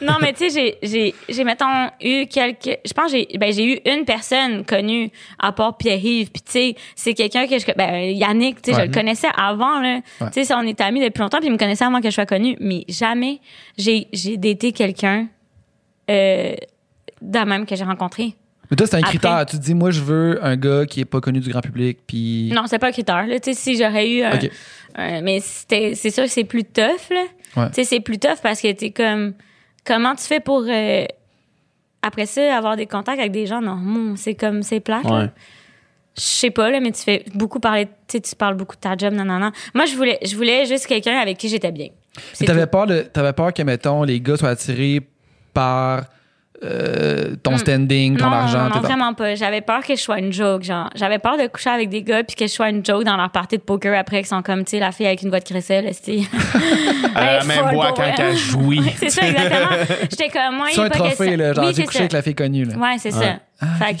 [0.00, 2.78] non, mais tu sais, j'ai, j'ai, j'ai, mettons, eu quelques.
[2.86, 5.10] Je pense que j'ai, ben, j'ai eu une personne connue
[5.40, 6.30] à part Pierre-Yves.
[6.30, 7.66] Puis, tu sais, c'est quelqu'un que je.
[7.76, 8.82] Ben, Yannick, tu sais, Ouais.
[8.84, 9.98] je le connaissais avant, là.
[10.20, 10.28] Ouais.
[10.32, 12.26] Tu sais, on était amis depuis longtemps, puis il me connaissait avant que je sois
[12.26, 12.56] connue.
[12.60, 13.40] Mais jamais
[13.76, 15.26] j'ai, j'ai daté quelqu'un
[16.08, 16.54] euh,
[17.22, 18.34] de même que j'ai rencontré.
[18.70, 19.46] Mais toi, c'est un Après- critère.
[19.46, 21.98] Tu te dis, moi, je veux un gars qui est pas connu du grand public,
[22.06, 22.50] puis.
[22.52, 23.38] Non, c'est pas un critère, là.
[23.38, 25.20] Tu sais, si j'aurais eu un.
[25.22, 27.24] Mais c'était, c'est sûr que c'est plus tough, là.
[27.56, 27.68] Ouais.
[27.68, 29.34] Tu sais, c'est plus tough parce que t'es comme.
[29.84, 30.64] Comment tu fais pour.
[30.68, 31.04] euh,
[32.02, 34.16] après ça, avoir des contacts avec des gens normaux?
[34.16, 34.62] C'est comme.
[34.62, 35.04] C'est plate.
[35.04, 35.30] Ouais.
[36.16, 37.86] Je sais pas, là, mais tu fais beaucoup parler.
[38.08, 39.52] Tu parles beaucoup de ta job, non, non, non.
[39.74, 41.88] Moi, je voulais, je voulais juste quelqu'un avec qui j'étais bien.
[42.40, 42.70] Mais t'avais tout.
[42.70, 45.06] peur, de, t'avais peur que, mettons, les gars soient attirés
[45.52, 46.06] par
[46.64, 48.30] euh, ton standing, ton Hmm.
[48.30, 48.68] non, argent.
[48.74, 49.34] non, vraiment pas.
[49.34, 50.88] J'avais peur que je sois une joke, genre.
[50.94, 53.30] J'avais peur de coucher avec des gars puis que je sois une joke dans leur
[53.30, 55.44] partie de poker après qu'ils sont comme, tu sais, la fille avec une voix de
[55.44, 56.26] crécelle, esti.
[57.14, 58.36] Elle a la Hey, même voix quand elle.
[58.36, 58.80] jouit.
[58.80, 59.68] Ouais, c'est ça, exactement.
[60.10, 61.52] J'étais comme, moi, il un pas trophée, question- là.
[61.52, 62.00] Genre, Oui, j'ai couché ça.
[62.04, 62.76] avec la fille connue, là.
[62.76, 63.38] Ouais, c'est ça.
[63.60, 63.94] Ah, fait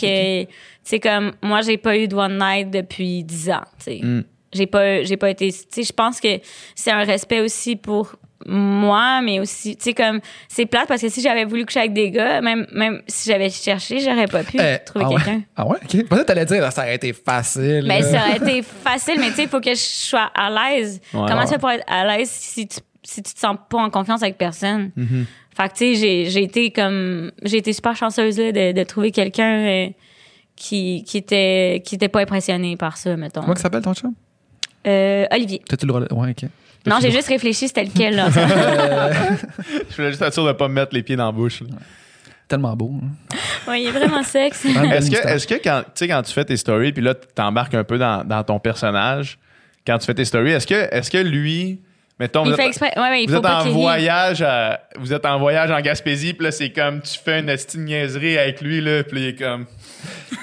[0.46, 0.50] que,
[0.82, 4.00] c'est comme, moi, j'ai pas eu de one night depuis 10 ans, tu sais.
[4.02, 4.24] Mm.
[4.52, 6.28] J'ai pas, j'ai pas été, tu sais, je pense que
[6.74, 8.14] c'est un respect aussi pour
[8.44, 11.92] moi, mais aussi, tu sais, comme, c'est plate parce que si j'avais voulu coucher avec
[11.94, 15.14] des gars, même, même si j'avais cherché, j'aurais pas pu Eh, trouver ah ouais?
[15.16, 15.40] quelqu'un.
[15.56, 16.06] Ah ouais, ok.
[16.08, 17.84] Peut-être t'allais dire, là, ça aurait été facile.
[17.86, 18.10] Mais là.
[18.10, 21.00] ça aurait été facile, mais tu sais, il faut que je sois à l'aise.
[21.14, 21.20] Ouais.
[21.28, 21.44] Comment Ouais.
[21.46, 24.22] tu fais pour être à l'aise si tu, si tu te sens pas en confiance
[24.22, 24.90] avec personne?
[24.98, 25.24] Mm-hmm.
[25.56, 28.82] Fait que, tu sais, j'ai, j'ai été comme, j'ai été super chanceuse, là, de, de
[28.84, 29.88] trouver quelqu'un euh,
[30.54, 33.40] qui, qui était, qui était pas impressionné par ça, mettons.
[33.40, 34.12] Comment s'appelle ton chum?
[34.86, 35.62] Euh, Olivier.
[35.66, 36.14] T'as-tu le droit de...
[36.14, 36.48] Ouais, ok.
[36.86, 38.28] Non, j'ai juste réfléchi, c'était lequel, là.
[39.90, 41.60] Je voulais juste être sûr de pas me mettre les pieds dans la bouche.
[41.62, 41.68] là.
[42.48, 42.92] Tellement beau.
[43.02, 43.38] hein.
[43.70, 44.64] ouais, il est vraiment sexe.
[44.64, 45.32] Vraiment belle Est-ce que, moustache.
[45.34, 47.82] est-ce que quand, tu sais, quand tu fais tes stories, puis là, tu t'embarques un
[47.84, 49.38] peu dans, dans ton personnage,
[49.86, 51.80] quand tu fais tes stories, est-ce que, est-ce que lui,
[52.20, 52.92] mettons, Il vous fait êtes, exprès.
[52.96, 53.80] Ouais, ouais, il vous faut êtes pas en qu'il rie.
[53.82, 57.46] voyage à- vous êtes en voyage en Gaspésie, puis là, c'est comme, tu fais une
[57.46, 59.66] petite niaiserie avec lui, là, puis il est comme...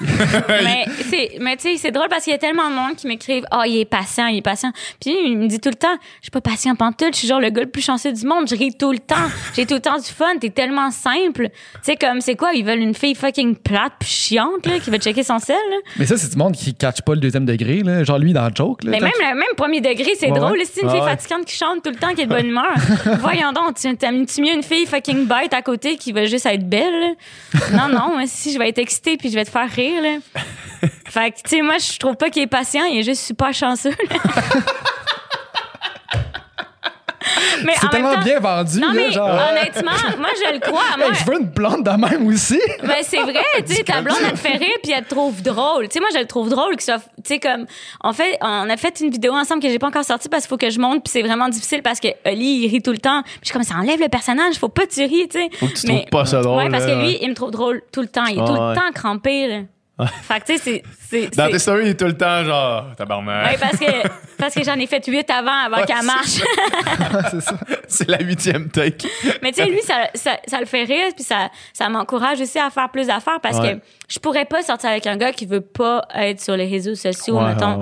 [0.48, 3.06] mais c'est mais tu sais c'est drôle parce qu'il y a tellement de monde qui
[3.06, 5.96] m'écrivent oh il est patient il est patient puis il me dit tout le temps
[6.20, 8.48] je suis pas patient pantoute je suis genre le gars le plus chanceux du monde
[8.48, 9.14] je ris tout le temps
[9.54, 12.52] j'ai tout le temps du fun t'es tellement simple tu sais comme c'est quoi?
[12.54, 15.76] Ils veulent une fille fucking plate puis chiante là qui va checker son sel là.
[15.98, 18.04] Mais ça, c'est du monde qui catch pas le deuxième degré, là.
[18.04, 18.90] Genre lui dans le joke, là.
[18.92, 21.06] mais même le même premier degré c'est Ouais, drôle c'est une fille ouais.
[21.06, 22.72] fatigante qui chante tout le temps qui est de bonne humeur
[23.20, 23.88] voyons donc tu
[24.42, 27.14] mieux une fille fucking bête à côté qui va juste être belle?
[27.52, 27.60] Là?
[27.72, 30.18] non non moi, si je vais être excitée puis je vais te faire rire là.
[31.08, 33.54] Fait que, tu sais, moi, je trouve pas qu'il est patient, il est juste super
[33.54, 33.94] chanceux.
[34.10, 34.16] là.
[37.64, 39.28] mais C'est tellement temps, bien vendu, non, là, mais genre.
[39.28, 40.82] honnêtement, moi, je le crois.
[40.98, 42.60] Moi, Hey, je veux une blonde de même aussi.
[42.82, 45.42] ben, c'est vrai, tu sais, ta blonde, elle te fait rire puis elle te trouve
[45.42, 45.88] drôle.
[45.88, 47.66] Tu sais, moi, je le trouve drôle que ça, tu sais, comme,
[48.02, 50.48] en fait, on a fait une vidéo ensemble que j'ai pas encore sortie parce qu'il
[50.50, 52.98] faut que je monte puis c'est vraiment difficile parce que Oli, il rit tout le
[52.98, 53.22] temps.
[53.22, 55.48] Puis je suis comme, ça enlève le personnage, faut pas que tu ris, tu sais.
[55.58, 56.58] Faut que tu Mais- trouves pas ça drôle.
[56.64, 58.24] Ouais, parce que lui, il me trouve drôle tout le temps.
[58.26, 58.68] Il est Ah, tout ouais.
[58.70, 59.56] le temps crampé, là.
[60.22, 63.52] Fait que, tu sais, c'est, Dans tes stories, il est tout le temps genre, tabarnak.
[63.52, 66.40] Oui, parce que, parce que j'en ai fait huit avant, avant Ouais, qu'elle marche.
[67.30, 67.54] c'est ça.
[67.86, 69.06] c'est la huitième take.
[69.40, 72.58] Mais tu sais, lui, ça, ça, ça le fait rire, puis ça, ça m'encourage aussi
[72.58, 73.74] à faire plus d'affaires parce Ouais.
[73.76, 76.96] que je pourrais pas sortir avec un gars qui veut pas être sur les réseaux
[76.96, 77.80] sociaux, Ouais, mettons.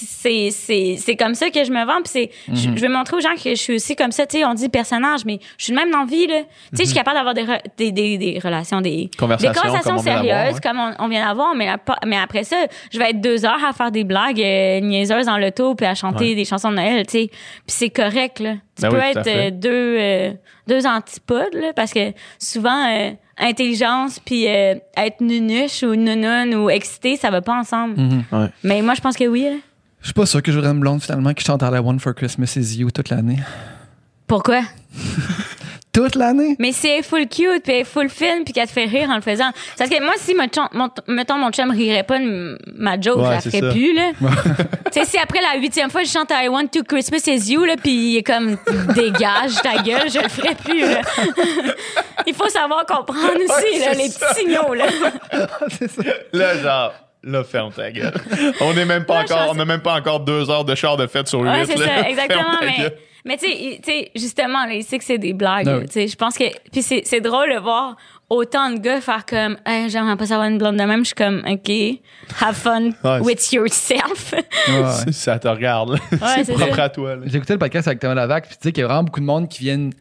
[0.00, 3.16] C'est, c'est, c'est comme ça que je me vends, puis c'est, je, je veux montrer
[3.16, 5.64] aux gens que je suis aussi comme ça, tu sais, on dit personnage, mais je
[5.64, 6.42] suis le même dans la vie, là.
[6.70, 7.44] Tu sais, je suis capable d'avoir des,
[7.76, 11.54] des, des, des relations, des Conversations, des conversations comme sérieuses, comme on, on vient d'avoir,
[11.56, 11.68] mais,
[12.16, 12.56] après ça,
[12.92, 15.94] je vais être deux heures à faire des blagues euh, niaiseuses dans l'auto, puis à
[15.94, 16.34] chanter Ouais.
[16.34, 17.26] des chansons de Noël, tu sais.
[17.28, 18.54] Puis c'est correct, là.
[18.76, 20.30] Tu Ben peux oui, être euh, deux, euh,
[20.68, 27.16] deux antipodes, là, parce que souvent, intelligence puis euh, être nunuche ou nounoun ou excité,
[27.16, 27.94] ça va pas ensemble.
[28.00, 28.24] Mhm.
[28.32, 28.46] Ouais.
[28.64, 29.46] Mais moi, je pense que oui.
[30.00, 32.14] Je suis pas sûr que j'aurais une blonde finalement qui chante All I Want for
[32.14, 33.38] Christmas is You toute l'année.
[34.26, 34.60] Pourquoi?
[35.90, 36.54] Toute l'année?
[36.60, 39.16] Mais si elle est full cute, puis full fine, puis qu'elle te fait rire en
[39.16, 39.50] le faisant.
[39.76, 43.24] Parce que moi, si, mettons, mon, mettons, mon chum rirait pas de ma joke, Ouais,
[43.24, 43.70] je la c'est ferais ça.
[43.72, 44.10] plus, là.
[44.92, 47.64] tu sais, si après la huitième fois, je chante I Want to Christmas is You,
[47.64, 48.58] là, puis il est comme,
[48.94, 51.00] dégage ta gueule, je le ferais plus, là.
[52.26, 54.26] il faut savoir comprendre aussi, Ouais, là, c'est les ça.
[54.28, 54.86] petits signaux, là.
[55.70, 56.02] c'est ça.
[56.32, 56.92] Là, genre,
[57.22, 58.14] là, ferme ta gueule.
[58.60, 60.74] On n'est même pas Là, encore, je on n'a même pas encore deux heures de
[60.74, 61.48] char de fête sur huit.
[61.50, 61.86] Ouais, c'est là.
[62.02, 62.42] ça, exactement.
[62.42, 65.18] Ferme ta Mais, mais tu sais, il- tu sais, justement, là, il sait que c'est
[65.18, 65.66] des blagues.
[65.68, 65.86] Ah là, oui.
[65.86, 66.44] tu sais, Je pense que.
[66.70, 67.96] Puis c'est c'est drôle de voir
[68.30, 71.00] autant de gars faire comme, hey, j'aimerais pas savoir une blonde de même.
[71.00, 71.70] Je suis comme, OK,
[72.40, 74.32] have fun Ouais, with yourself.
[74.68, 75.12] Ouais.
[75.12, 75.98] Ça te regarde.
[76.44, 76.84] c'est propre ça.
[76.84, 77.16] à toi.
[77.24, 79.20] J'ai écouté le podcast avec Thomas Lavac, puis tu sais qu'il y a vraiment beaucoup
[79.20, 79.92] de monde qui viennent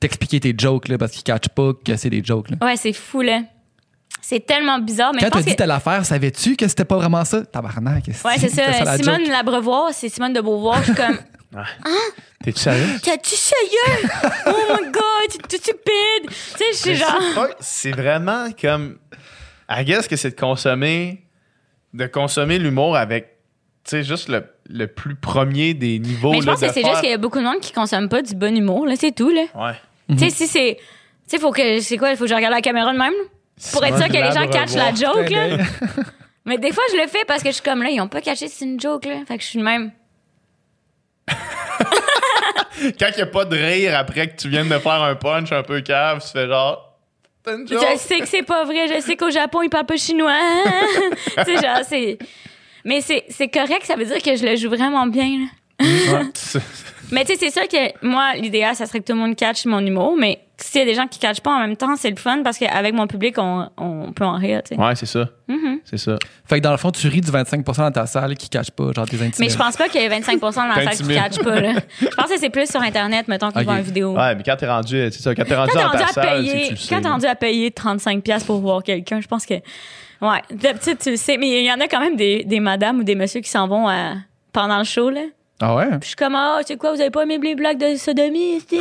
[0.00, 2.56] t'expliquer tes jokes, là, parce qu'ils catchent pas que c'est des jokes, là.
[2.66, 3.42] ouais, c'est fou, là.
[4.24, 5.12] C'est tellement bizarre.
[5.12, 5.56] Mais Quand pense dit que.
[5.56, 7.44] telle affaire, savais-tu que c'était pas vraiment ça?
[7.44, 8.84] Tabarnak, Ouais, c'est ça.
[8.84, 9.28] la Simone joke?
[9.28, 10.78] Labrevoire, c'est Simone de Beauvoir.
[10.78, 11.18] Je suis comme,
[12.44, 12.86] T'es-tu sérieux?
[13.02, 14.08] t'es-tu sérieux?
[14.46, 16.28] Oh my god, t'es stupide.
[16.28, 17.48] Tu sais, je suis genre.
[17.60, 18.98] c'est vraiment comme.
[19.68, 21.24] I guess que c'est de consommer.
[21.92, 23.36] De consommer l'humour avec.
[23.84, 26.30] Tu sais, juste le, le plus premier des niveaux.
[26.32, 27.72] Mais je là, pense que c'est faire- juste qu'il y a beaucoup de monde qui
[27.72, 28.94] consomme pas du bon humour, là.
[28.96, 29.42] C'est tout, là.
[29.54, 29.74] Ouais.
[30.08, 30.76] Tu sais, si c'est.
[30.78, 30.84] Tu
[31.26, 31.80] sais, faut que.
[31.80, 32.10] C'est quoi?
[32.10, 33.12] Il faut que je regarde la caméra de même?
[33.12, 33.28] là?
[33.72, 35.64] Pour être sûr que les gens catchent la joke, là.
[36.44, 38.20] Mais des fois, je le fais parce que je suis comme là, ils ont pas
[38.20, 39.16] catché c'est une joke, là.
[39.26, 39.92] Fait que je suis de même.
[42.98, 45.52] Quand il n'y a pas de rire après que tu viennes de faire un punch
[45.52, 46.96] un peu cave, tu fais genre.
[47.46, 47.80] Une joke?
[47.92, 48.88] Je sais que c'est pas vrai.
[48.88, 50.36] Je sais qu'au Japon, ils parlent pas chinois.
[51.44, 52.18] sais, genre, c'est.
[52.84, 55.46] Mais c'est c'est correct, ça veut dire que je le joue vraiment bien,
[55.78, 56.22] là.
[56.34, 56.60] C'est-
[57.12, 59.64] Mais tu sais, c'est sûr que moi, l'idéal, ça serait que tout le monde catch
[59.66, 62.10] mon humour, mais s'il y a des gens qui catchent pas en même temps, c'est
[62.10, 64.62] le fun parce qu'avec mon public, on, on peut en rire.
[64.76, 65.28] Ouais, c'est ça.
[65.48, 65.78] Mm-hmm.
[65.84, 66.16] C'est ça.
[66.44, 68.92] Fait que dans le fond, tu ris du 25% dans ta salle qui cache pas,
[68.92, 69.32] genre tes intimes.
[69.40, 71.72] Mais je pense pas qu'il y ait 25% dans la salle qui catch pas, là.
[72.00, 73.64] Je pense que c'est plus sur Internet, mettons, qu'ils Ok.
[73.64, 74.14] voient une vidéo.
[74.16, 76.08] Ouais, mais quand t'es rendu, c'est ça, quand t'es rendu quand t'es dans rendu ta
[76.08, 76.94] à salle, payer, tu sais.
[76.94, 80.98] quand t'es rendu à payer 35 pièces pour voir quelqu'un, je pense que ouais, d'habitude
[80.98, 83.14] tu le sais, mais il y en a quand même des, des madames ou des
[83.16, 84.14] messieurs qui s'en vont à-
[84.52, 85.22] pendant le show là.
[85.64, 85.86] Ah ouais?
[85.90, 88.60] Puis je suis comme ah, c'est quoi, vous avez pas aimé les blagues de sodomie,
[88.68, 88.78] c'est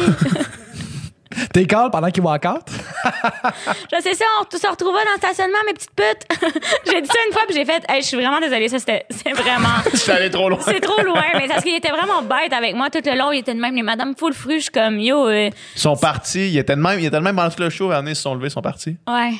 [1.54, 2.64] T'es calme pendant qu'il walk out?
[3.92, 6.62] Je sais ça, on se retrouvera dans le stationnement mes petites putes.
[6.86, 9.06] j'ai dit ça une fois puis j'ai fait hey, je suis vraiment désolée, ça c'était
[9.10, 10.60] c'est vraiment Je suis allé trop loin.
[10.62, 13.40] c'est trop loin, mais parce qu'il était vraiment bête avec moi tout le long, il
[13.40, 16.50] était de même les madames full fru, je suis comme yo euh, Ils sont partis.
[16.52, 17.92] Ils étaient de même, ils étaient de même pendant tout le show.
[17.92, 18.98] Ils se sont levés, ils sont partis.
[19.08, 19.34] Ouais.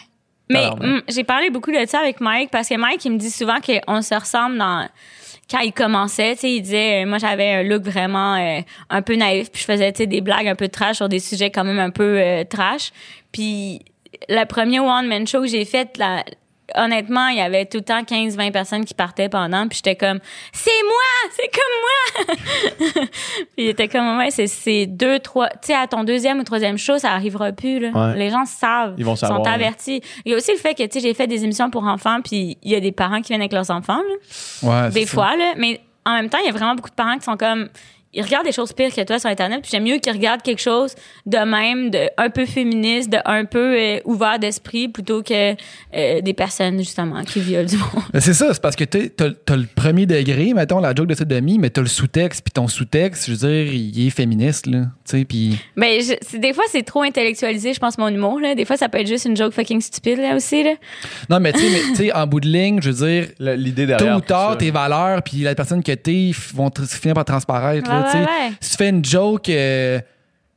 [0.50, 3.32] Mais hum, j'ai parlé beaucoup de ça avec Mike parce que Mike, il me dit
[3.32, 4.88] souvent qu'on se ressemble dans.
[5.52, 9.02] Quand il commençait, tu sais, il disait, euh, moi, j'avais un look vraiment euh, un
[9.02, 11.52] peu naïf, puis je faisais, tu sais, des blagues un peu trash sur des sujets
[11.52, 12.94] quand même un peu euh, trash.
[13.34, 13.82] Puis
[14.30, 16.24] le premier one-man show que j'ai fait, la,
[16.76, 20.20] honnêtement, il y avait tout le temps 15-20 personnes qui partaient pendant, puis j'étais comme,
[20.54, 21.32] c'est moi!
[21.32, 22.36] C'est comme
[22.98, 23.06] moi!
[23.56, 26.78] puis il était comme, ouais, c'est, deux, trois, tu sais, à ton deuxième ou troisième
[26.78, 27.90] show, ça arrivera plus, là.
[27.94, 28.18] Ouais.
[28.18, 28.96] Les gens savent.
[28.98, 30.02] Ils vont savoir, sont avertis.
[30.26, 32.20] Il y a aussi le fait que, tu sais, j'ai fait des émissions pour enfants,
[32.24, 34.90] puis il y a des parents qui viennent avec leurs enfants, là, Ouais.
[34.92, 35.14] des ça.
[35.14, 35.54] fois, là.
[35.58, 37.70] Mais en même temps, il y a vraiment beaucoup de parents qui sont comme,
[38.14, 40.62] ils regardent des choses pires que toi sur Internet, puis j'aime mieux qu'ils regardent quelque
[40.62, 45.52] chose de même, de un peu féministe, de un peu euh, ouvert d'esprit, plutôt que
[45.96, 48.04] euh, des personnes, justement, qui violent du monde.
[48.20, 51.58] C'est ça, c'est parce que t'as t'as- le premier degré, mettons, la joke de sodomie,
[51.60, 54.80] mais t'as le sous-texte, puis ton sous-texte, je veux dire, il est féministe, là.
[55.10, 55.58] Tu sais, puis.
[55.76, 58.56] Mais je- c'est- des fois, c'est trop intellectualisé, je pense, mon humour, là.
[58.56, 60.72] Des fois, ça peut être juste une joke fucking stupide, là, aussi, là.
[61.30, 63.84] Non, mais tu sais, mais, tu sais, en bout de ligne, je veux dire, L'idée
[63.84, 64.18] tôt derrière.
[64.18, 68.01] ou tout tard, tes valeurs, puis la personne que t'es vont finir par transparaître, là,
[68.01, 68.18] Ouais, tu sais.
[68.20, 68.52] ouais, ouais.
[68.60, 69.50] Si tu fais une joke.
[69.50, 70.00] euh,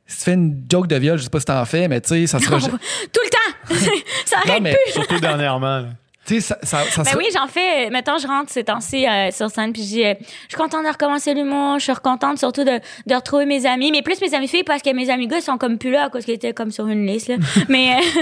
[0.07, 2.09] si tu fais une joke de viol, je sais pas si t'en fais, mais tu
[2.09, 2.59] sais, ça sera.
[2.59, 3.75] Tout le temps!
[4.25, 4.93] ça Non, arrête mais plus!
[4.93, 5.79] Surtout dernièrement.
[5.79, 5.87] là.
[6.25, 7.89] Tu sais, ça, ça, ça Ben oui, j'en fais.
[7.89, 10.83] Mettons, je rentre ces temps-ci euh, sur scène, puis je dis, euh, je suis contente
[10.83, 14.33] de recommencer l'humour, je suis contente surtout de, de retrouver mes amis, mais plus mes
[14.33, 16.53] amis filles, parce que mes amis gars sont comme plus là à cause qu'ils étaient
[16.53, 17.35] comme sur une liste, là.
[17.69, 17.99] mais, euh,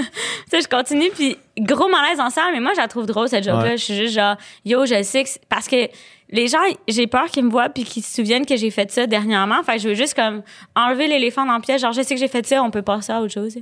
[0.50, 3.44] sais, je continue, puis gros malaise en salle, mais moi, je la trouve drôle, cette
[3.44, 3.62] joke-là.
[3.70, 3.76] Ouais.
[3.78, 5.30] Je suis juste genre, yo, je sais que...
[5.48, 5.88] Parce que
[6.30, 6.58] les gens,
[6.88, 9.62] j'ai peur qu'ils me voient puis qu'ils se souviennent que j'ai fait ça dernièrement.
[9.62, 10.42] Fait que je veux juste comme
[10.74, 11.82] enlever l'éléphant dans le piège.
[11.82, 13.54] Genre, je sais que j'ai fait ça, on peut passer à autre chose.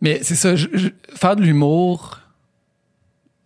[0.00, 2.18] Mais c'est ça, je- je- faire de l'humour,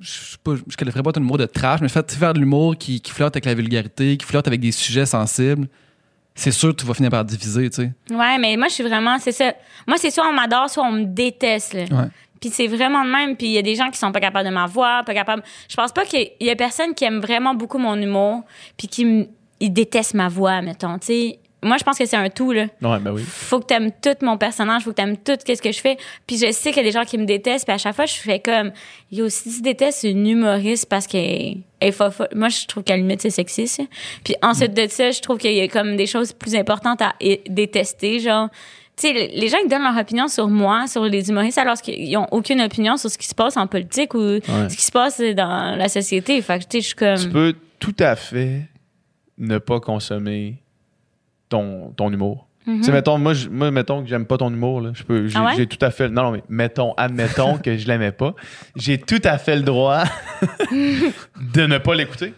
[0.04, 0.36] je
[0.68, 3.34] je qualifierais pas ton humour de trash, mais faire, faire de l'humour qui, qui flotte
[3.34, 5.66] avec la vulgarité, qui flotte avec des sujets sensibles,
[6.34, 7.92] c'est sûr que tu vas finir par diviser, tu sais.
[8.14, 9.54] Ouais, mais moi, je suis vraiment, c'est ça.
[9.86, 11.82] Moi, c'est soit on m'adore, soit on me déteste, là.
[11.84, 12.08] Ouais.
[12.40, 13.36] Puis c'est vraiment de même.
[13.36, 15.42] Puis il y a des gens qui sont pas capables de m'avoir, pas capables.
[15.68, 18.42] Je pense pas qu'il y a personne qui aime vraiment beaucoup mon humour,
[18.76, 19.26] puis qui me-
[19.60, 20.98] il déteste ma voix, mettons.
[20.98, 22.66] Tu sais, moi, je pense que c'est un tout là.
[22.82, 23.22] Ouais, ben oui.
[23.26, 25.96] Faut que t'aimes tout mon personnage, faut que t'aimes tout qu'est-ce que je fais.
[26.26, 28.06] Puis je sais qu'il y a des gens qui me détestent, puis à chaque fois,
[28.06, 28.70] je fais comme,
[29.10, 32.28] yo, si tu détestes une humoriste parce qu'elle est fofolle.
[32.34, 33.82] Moi, je trouve qu'à la limite, c'est ça.
[34.22, 37.14] Puis ensuite de ça, je trouve qu'il y a comme des choses plus importantes à
[37.48, 38.48] détester, genre.
[38.96, 42.16] Tu sais, les gens qui donnent leur opinion sur moi, sur les humoristes, alors qu'ils
[42.16, 45.20] ont aucune opinion sur ce qui se passe en politique ou ce qui se passe
[45.20, 46.40] dans la société.
[46.42, 47.18] Fait que, tu sais, je suis comme.
[47.18, 48.68] Tu peux tout à fait
[49.36, 50.62] ne pas consommer
[51.48, 52.46] ton, ton humour.
[52.66, 54.92] Tu sais, mettons, moi, je- moi, mettons que j'aime pas ton humour, là.
[54.94, 55.44] Je peux, j'ai, Mhm.
[55.44, 55.56] Ah ouais?
[55.56, 58.34] j'ai tout à fait, non, non, mais mettons, admettons que je l'aimais pas.
[58.74, 60.04] J'ai tout à fait le droit
[60.72, 62.32] de ne pas l'écouter.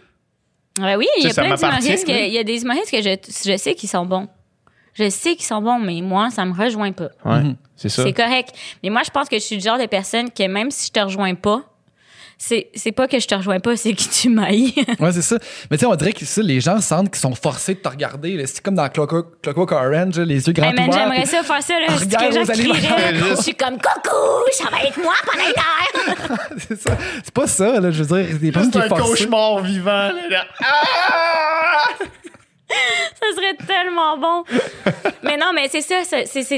[0.79, 3.51] Ouais, oui, il y a plein d'humoristes que, il y a des humoristes que je,
[3.51, 4.27] je sais qu'ils sont bons.
[4.93, 7.09] Je sais qu'ils sont bons, mais moi, ça me rejoint pas.
[7.25, 7.55] Ouais, Mhm.
[7.75, 8.03] c'est ça.
[8.03, 8.53] C'est correct.
[8.83, 10.91] Mais moi, je pense que je suis le genre de personne que même si je
[10.91, 11.61] te rejoins pas,
[12.37, 14.73] c'est, c'est pas que je te rejoins pas, c'est que tu m'haïs.
[14.99, 15.37] Ouais, c'est ça.
[15.69, 17.89] Mais tu sais, on dirait que ça, les gens sentent qu'ils sont forcés de te
[17.89, 18.45] regarder.
[18.45, 21.87] C'est comme dans Clockwork, Clockwork Orange, les yeux grands Hey, j'aimerais ça faire ça, là.
[21.89, 23.11] C'est regarde que les gens Rosalie crieraient.
[23.11, 23.37] Vaillancourt.
[23.37, 26.39] Je suis comme coucou, ça va être moi pendant une heure.
[26.57, 26.97] c'est ça.
[27.23, 27.91] C'est pas ça, là.
[27.91, 29.25] Je veux dire, des personnes qui est forcé.
[29.63, 29.91] vivant.
[29.91, 30.45] Là, là.
[30.61, 31.83] Ah!
[32.69, 34.43] Ça serait tellement bon.
[35.23, 35.95] mais non, mais c'est ça.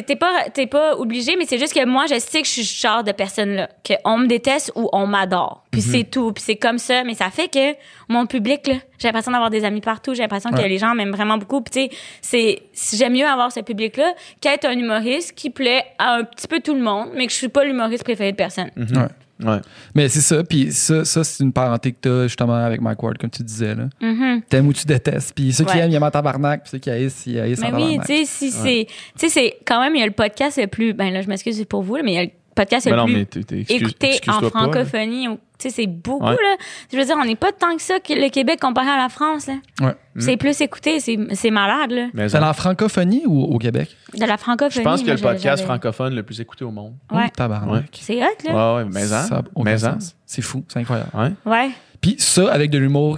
[0.01, 2.81] t'es, pas, pas obligé, mais c'est juste que moi, je sais que je suis ce
[2.81, 3.69] genre de personne-là.
[3.87, 5.63] Qu'on me déteste ou on m'adore.
[5.71, 5.91] Puis Mhm.
[5.91, 6.31] c'est tout.
[6.33, 7.03] Puis c'est comme ça.
[7.03, 7.75] Mais ça fait que
[8.07, 10.13] mon public, j'ai l'impression d'avoir des amis partout.
[10.15, 10.67] J'ai l'impression que Ouais.
[10.67, 11.61] les gens m'aiment vraiment beaucoup.
[11.61, 12.63] Puis tu sais,
[12.97, 16.73] j'aime mieux avoir ce public-là qu'être un humoriste qui plaît à un petit peu tout
[16.73, 18.71] le monde, mais que je suis pas l'humoriste préféré de personne.
[18.77, 19.07] Ouais.
[19.43, 19.59] Ouais.
[19.95, 20.43] Mais c'est ça.
[20.43, 23.73] Puis ça, ça c'est une parenté que t'as justement avec Mike Ward, comme tu disais.
[23.75, 23.87] là.
[24.01, 24.41] Mhm.
[24.49, 25.33] T'aimes ou tu détestes.
[25.33, 25.79] Puis ceux qui Ouais.
[25.79, 26.63] aiment, ils aiment en tabarnak.
[26.63, 28.07] Puis ceux qui haïssent, ils haïssent en Mais oui, tabarnak.
[28.07, 30.67] tu sais, si c'est, tu sais, c'est quand même, il y a le podcast le
[30.67, 32.91] plus, ben là, je m'excuse pour vous, là, mais il y a le podcast Ben
[32.91, 33.21] le non, plus mais
[33.61, 36.31] excuse- écouté en pas, francophonie, au- tu sais, c'est beaucoup, Ouais.
[36.31, 36.55] là.
[36.91, 39.09] Je veux dire, on n'est pas tant que ça que le Québec comparé à la
[39.09, 39.55] France, là.
[39.81, 39.93] Ouais.
[40.17, 42.07] C'est plus écouté, c'est c'est malade, là.
[42.13, 43.95] Mais C'est en francophonie ou au Québec?
[44.17, 44.83] De la francophonie.
[44.83, 46.93] je pense que le podcast francophone le plus écouté au monde.
[47.11, 47.25] Ouais.
[47.27, 47.85] Oh, tabarnak.
[48.01, 48.75] C'est hot, là.
[48.77, 49.23] Ouais, ouais, mais hein?
[49.23, 49.97] Ça a aucun Mais hein?
[50.25, 51.09] C'est fou, c'est incroyable.
[51.13, 51.31] Ouais.
[51.45, 51.69] Ouais.
[52.01, 53.17] Puis ça, avec de l'humour,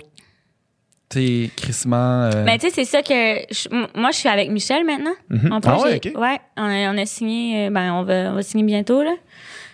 [1.09, 2.29] t'es crissement.
[2.33, 3.13] euh, Ben, tu sais, c'est ça que.
[3.51, 5.11] je- moi, je suis avec Michel maintenant.
[5.29, 5.51] Mhm.
[5.53, 6.21] En plus, Ah ouais, j'ai- ok.
[6.21, 7.67] ouais, on a, on a signé.
[7.67, 9.13] euh, Ben, on va, on va signer bientôt, là.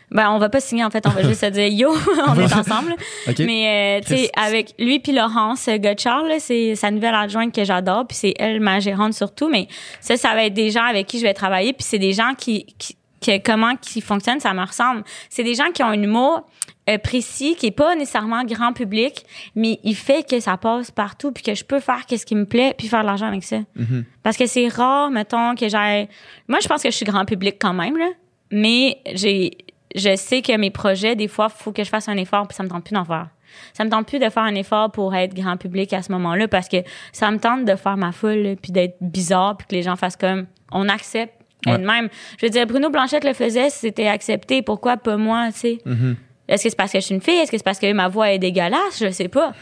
[0.10, 1.94] Ben, on va pas signer, en fait, on va juste se dire yo,
[2.28, 2.96] on est ensemble.
[3.40, 7.64] Mais, euh, tu sais, avec lui puis Laurence Godchard, là, c'est sa nouvelle adjointe que
[7.64, 9.50] j'adore, puis c'est elle, ma gérante surtout.
[9.50, 9.68] Mais
[10.00, 12.34] ça, ça va être des gens avec qui je vais travailler, puis c'est des gens
[12.38, 12.66] qui.
[12.78, 15.04] qui que comment qui fonctionnent, ça me ressemble.
[15.32, 16.46] C'est des gens qui ont un humour
[16.90, 19.26] euh, précis, qui est pas nécessairement grand public,
[19.56, 22.46] mais il fait que ça passe partout, puis que je peux faire qu'est-ce qui me
[22.46, 23.58] plaît, puis faire de l'argent avec ça.
[23.76, 24.06] Mhm.
[24.24, 26.08] Parce que c'est rare, mettons, que j'ai...
[26.48, 28.08] Moi, je pense que je suis grand public quand même, là.
[28.52, 29.58] Mais j'ai...
[29.98, 32.64] Je sais que mes projets, des fois, faut que je fasse un effort, puis ça
[32.64, 33.28] me tente plus d'en faire.
[33.74, 36.48] Ça me tente plus de faire un effort pour être grand public à ce moment-là,
[36.48, 36.78] parce que
[37.12, 40.16] ça me tente de faire ma foule, puis d'être bizarre, puis que les gens fassent
[40.18, 40.46] comme...
[40.72, 41.34] On accepte
[41.66, 41.74] Ouais.
[41.74, 42.08] elle-même.
[42.40, 44.62] Je veux dire, Bruno Blanchette le faisait, c'était accepté.
[44.62, 45.78] Pourquoi pas moi, tu sais?
[45.86, 46.16] Mhm.
[46.48, 47.40] Est-ce que c'est parce que je suis une fille?
[47.40, 49.00] Est-ce que c'est parce que ma voix est dégueulasse?
[49.02, 49.54] Je sais pas.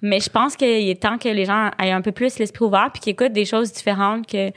[0.00, 2.88] Mais je pense qu'il est temps que les gens aient un peu plus l'esprit ouvert
[2.92, 4.50] puis qu'ils écoutent des choses différentes que euh,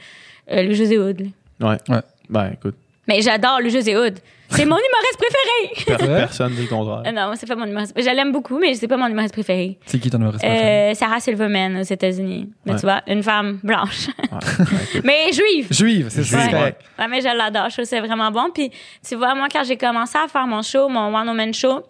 [0.62, 1.20] le José Hood.
[1.60, 1.76] Ouais.
[1.88, 2.00] Ouais.
[2.30, 2.76] Ben, écoute,
[3.08, 4.18] Mais j'adore le José Hood.
[4.48, 5.96] C'est mon humoriste préféré!
[5.98, 7.02] per- personne dit le contraire.
[7.06, 7.92] Euh, non, c'est pas mon humoriste.
[7.96, 9.76] Je l'aime beaucoup, mais c'est pas mon humoriste préféré.
[9.86, 10.90] C'est qui ton humoriste préféré?
[10.90, 12.48] Euh, Sarah Silverman aux États-Unis.
[12.64, 12.78] Mais Ouais.
[12.78, 14.06] tu vois, une femme blanche.
[14.30, 15.00] Ouais.
[15.04, 15.66] Mais juive!
[15.70, 16.38] Juive, c'est ça.
[16.46, 16.76] Ouais.
[17.10, 17.70] mais je l'adore.
[17.70, 18.50] Je trouve que c'est vraiment bon.
[18.54, 18.70] Puis,
[19.06, 21.82] tu vois, moi, quand j'ai commencé à faire mon show, mon One Woman Show,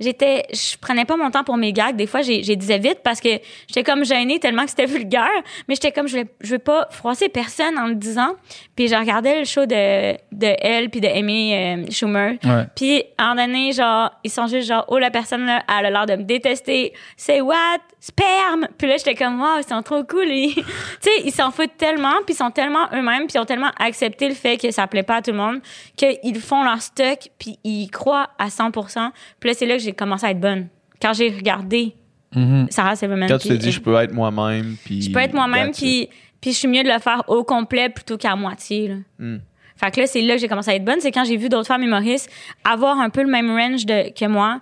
[0.00, 1.94] j'étais, je prenais pas mon temps pour mes gags.
[1.94, 3.28] Des fois, j'ai, j'ai disais vite parce que
[3.68, 5.28] j'étais comme gênée tellement que c'était vulgaire.
[5.68, 8.34] Mais j'étais comme, je vais, je vais pas froisser personne en le disant.
[8.74, 12.38] Puis, je regardais le show de, de elle puis de Amy euh, Schumer.
[12.44, 12.64] Ouais.
[12.74, 16.06] Puis, moment donné, genre, ils sont juste genre, oh, la personne, là, elle a l'air
[16.06, 16.92] de me détester.
[17.16, 17.78] C'est what?
[18.00, 18.66] Sperme!
[18.78, 20.26] Puis là, j'étais comme, wow, ils sont trop cool.
[20.54, 20.62] Tu
[21.00, 24.28] sais, ils s'en foutent tellement, puis ils sont tellement eux-mêmes, puis ils ont tellement accepté
[24.28, 25.60] le fait que ça plaît pas à tout le monde,
[25.96, 29.92] qu'ils font leur stock, puis ils croient à 100% Puis là, c'est là que j'ai
[29.92, 30.68] commencé à être bonne.
[31.00, 31.94] Quand j'ai regardé
[32.34, 32.68] Mhm.
[32.70, 33.28] Sarah Silverman.
[33.28, 35.02] Quand tu te puis- dis, je peux être moi-même, puis.
[35.02, 36.08] je peux être moi-même, puis,
[36.40, 38.86] puis je suis mieux de le faire au complet plutôt qu'à moitié.
[38.88, 38.94] Là.
[39.18, 39.38] Mm.
[39.76, 41.00] Fait que là, c'est là que j'ai commencé à être bonne.
[41.00, 42.30] C'est quand j'ai vu d'autres femmes humoristes
[42.62, 44.60] avoir un peu le même range de, que moi,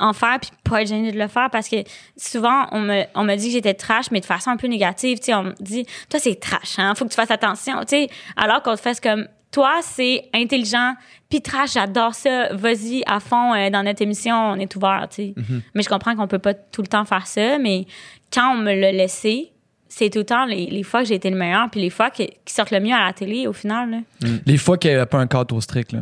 [0.00, 1.48] en faire, puis pas être gênée de le faire.
[1.50, 1.76] Parce que
[2.16, 5.18] souvent, on me, on me dit que j'étais trash, mais de façon un peu négative.
[5.18, 7.80] Tu sais, on me dit, toi, c'est trash, hein, faut que tu fasses attention.
[7.82, 10.94] Tu sais, alors qu'on te fasse comme, toi, c'est intelligent,
[11.28, 12.52] puis trash, j'adore ça.
[12.54, 15.34] Vas-y à fond euh, dans notre émission, on est ouvert, tu sais.
[15.74, 17.84] Mais je comprends qu'on peut pas tout le temps faire ça, mais
[18.32, 19.50] quand on me l'a laissé,
[19.88, 22.10] c'est tout le temps les, les fois que j'ai été le meilleur, puis les fois
[22.10, 23.90] que- qui sortent le mieux à la télé, au final.
[23.90, 23.98] Là.
[24.46, 26.00] Les fois qu'il n'y avait pas un cadre trop strict, là.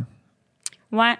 [0.91, 1.15] Ouais.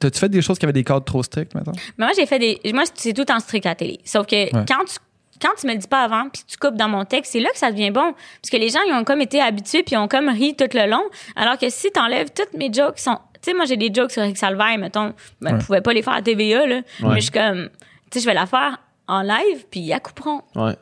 [0.00, 1.72] T'as-tu fait des choses qui avaient des cadres trop stricts, maintenant?
[1.98, 2.60] Mais moi, j'ai fait des.
[2.72, 4.00] Moi, c'est tout en strict à la télé.
[4.04, 4.96] Sauf que quand tu.
[5.40, 7.48] Quand tu me le dis pas avant, puis tu coupes dans mon texte, c'est là
[7.50, 8.12] que ça devient bon.
[8.42, 10.64] Parce que les gens, ils ont comme été habitués, puis ils ont comme ri tout
[10.74, 11.04] le long.
[11.36, 13.18] Alors que si t'enlèves toutes mes jokes qui sont.
[13.34, 15.14] Tu sais, moi, j'ai des jokes sur Rick Salvaire, mettons.
[15.40, 15.60] Ben, Ouais.
[15.60, 16.74] je pouvais pas les faire à TVA, là.
[16.76, 16.82] Ouais.
[17.02, 17.68] Mais je suis comme.
[18.10, 20.42] Tu sais, je vais la faire en live, puis ils la couperont.
[20.56, 20.72] Ouais.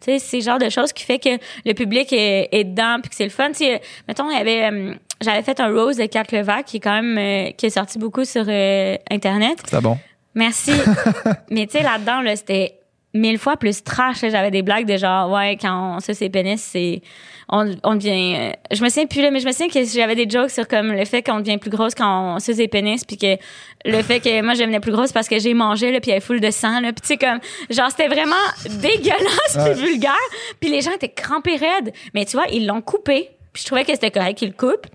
[0.00, 1.30] Tu sais, c'est le genre de choses qui fait que
[1.64, 3.48] le public est, est dedans puis que c'est le fun.
[3.48, 6.78] Tu sais, mettons, il y avait, euh, j'avais fait un rose de Kat Levac qui
[6.78, 9.58] est quand même, euh, qui est sorti beaucoup sur euh, Internet.
[9.64, 9.98] C'était bon?
[10.34, 10.72] Merci.
[11.50, 12.78] Mais tu sais, là-dedans, là, c'était
[13.14, 14.18] mille fois plus trash.
[14.20, 17.00] J'avais des blagues de genre, ouais, quand on se ses pénis, c'est,
[17.48, 20.16] on, on devient, euh, je me souviens plus là, mais je me souviens que j'avais
[20.16, 23.04] des jokes sur comme le fait qu'on devient plus grosse quand on se ses pénis
[23.04, 23.36] puis que
[23.84, 26.12] le fait que moi, je devenais plus grosse parce que j'ai mangé, là, puis y
[26.12, 26.92] avait full de sang, là.
[26.92, 27.38] Puis tu sais, comme,
[27.70, 28.34] genre, c'était vraiment
[28.80, 30.12] dégueulasse puis vulgaire.
[30.60, 31.92] Puis les gens étaient crampés raides.
[32.14, 33.30] Mais tu vois, ils l'ont coupé.
[33.52, 34.88] Puis je trouvais que c'était correct qu'ils le coupent.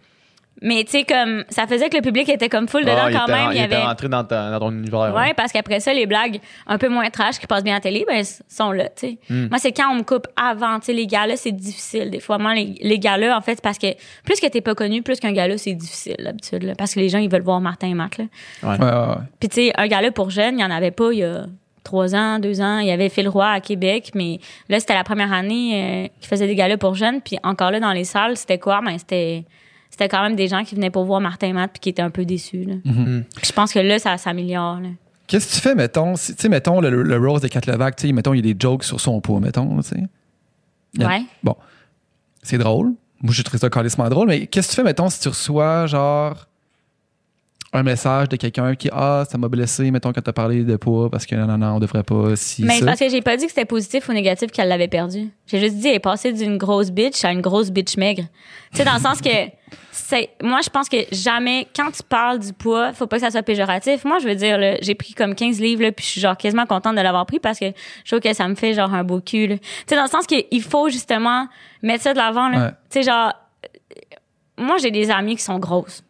[0.62, 3.16] Mais tu sais, comme, ça faisait que le public était comme full dedans Ah, il
[3.18, 3.52] quand était- même.
[3.52, 3.86] Il y était avait.
[3.86, 5.14] rentré dans, ta- dans ton univers.
[5.16, 7.82] Ouais, parce qu'après ça, les blagues un peu moins trash qui passent bien à la
[7.82, 9.18] télé, ben, sont là, tu sais.
[9.30, 9.48] Hmm.
[9.50, 12.10] Moi, c'est quand on me coupe avant, tu sais, les gars-là, c'est difficile.
[12.10, 13.88] Des fois, moi, les, les gars-là, en fait, c'est parce que
[14.26, 17.10] plus que t'es pas connu, plus qu'un gars-là, c'est difficile, d'habitude, là, Parce que les
[17.10, 18.26] gens, ils veulent voir Martin et Matt, là.
[18.64, 19.16] Ouais, ouais, ouais.
[19.40, 21.46] Puis, tu sais, un gars-là pour jeunes, il n'y en avait pas il y a
[21.86, 22.80] trois ans, deux ans.
[22.80, 25.72] Il y avait Phil Roy à Québec, mais là, c'était la première année
[26.06, 27.22] euh, qu'il faisait des gars-là pour jeunes.
[27.22, 28.82] Puis encore là, dans les salles, c'était quoi?
[28.86, 29.46] Ben, c'était...
[30.00, 32.02] C'était quand même des gens qui venaient pour voir Martin et Matt puis qui étaient
[32.02, 32.64] un peu déçus.
[32.64, 32.76] Là.
[32.86, 33.26] Mhm.
[33.36, 34.80] Puis je pense que là, ça s'améliore.
[34.80, 34.88] là.
[35.28, 37.98] Qu'est-ce que tu fais, mettons, si- tu sais, mettons, le, le Rose de Kat Levac,
[37.98, 41.06] tu sais, mettons, il y a des jokes sur son poids, mettons, tu sais.
[41.06, 41.24] Ouais.
[41.44, 41.56] Bon.
[42.42, 42.94] C'est drôle.
[43.22, 45.86] Moi, je trouve ça carrément drôle, mais qu'est-ce que tu fais, mettons, si tu reçois,
[45.86, 46.48] genre,
[47.72, 51.12] un message de quelqu'un qui, ah, ça m'a blessé, mettons, quand t'as parlé de poids,
[51.12, 52.86] parce que non, non, non, on devrait pas, si, Mais ça.
[52.88, 55.30] parce que j'ai pas dit que c'était positif ou négatif qu'elle l'avait perdu.
[55.46, 58.24] J'ai juste dit elle est passée d'une grosse bitch à une grosse bitch maigre.
[58.72, 59.30] Tu sais, dans le sens que
[59.92, 63.32] c'est moi je pense que jamais quand tu parles du poids faut pas que ça
[63.32, 64.06] soit péjoratif.
[64.06, 66.38] Moi je veux dire là, j'ai pris comme 15 livres là, puis je suis genre
[66.38, 67.72] quasiment contente de l'avoir pris parce que
[68.04, 70.26] je trouve que ça me fait genre un beau cul tu sais dans le sens
[70.26, 71.48] qu'il faut justement
[71.82, 72.58] mettre ça de l'avant là.
[72.60, 72.72] Ouais.
[72.90, 73.34] tu sais genre
[74.58, 76.04] moi j'ai des amies qui sont grosses.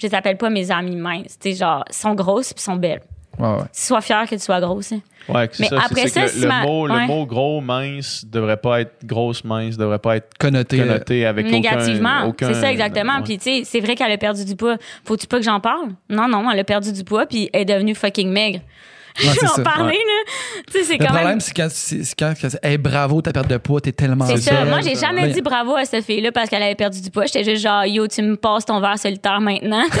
[0.00, 1.38] Je les appelle pas mes amies minces.
[1.38, 3.02] Tu sais genre sont grosses puis sont belles
[3.38, 3.64] Ouais, ouais.
[3.72, 5.00] sois fière que tu sois grosse hein.
[5.28, 5.76] Ouais, c'est Mais ça.
[5.86, 7.00] après c'est que ça, le, si le ma- mot, ouais.
[7.00, 10.80] le mot gros, mince devrait pas être grosse, mince, devrait pas être Connoté.
[10.80, 12.18] euh, connoté avec négativement.
[12.24, 13.16] aucun- aucun- c'est ça exactement.
[13.16, 13.22] ouais.
[13.24, 14.76] Puis tu sais, c'est vrai qu'elle a perdu du poids.
[15.04, 15.88] Faut-tu pas que j'en parle?
[16.10, 18.60] Non, non, elle a perdu du poids puis elle est devenue fucking maigre.
[19.16, 20.32] Je vais en parler là.
[20.66, 21.40] Tu sais, c'est Le quand problème, même.
[21.40, 24.38] c'est quand, c'est quand, quand c'est, hey, bravo, ta perte de poids, t'es tellement C'est
[24.38, 24.50] ça.
[24.56, 24.68] belle.
[24.68, 27.26] Moi, j'ai jamais dit bravo à cette fille-là parce qu'elle avait perdu du poids.
[27.26, 29.84] J'étais juste genre, yo, tu me passes ton verre solitaire maintenant.
[29.92, 29.94] tu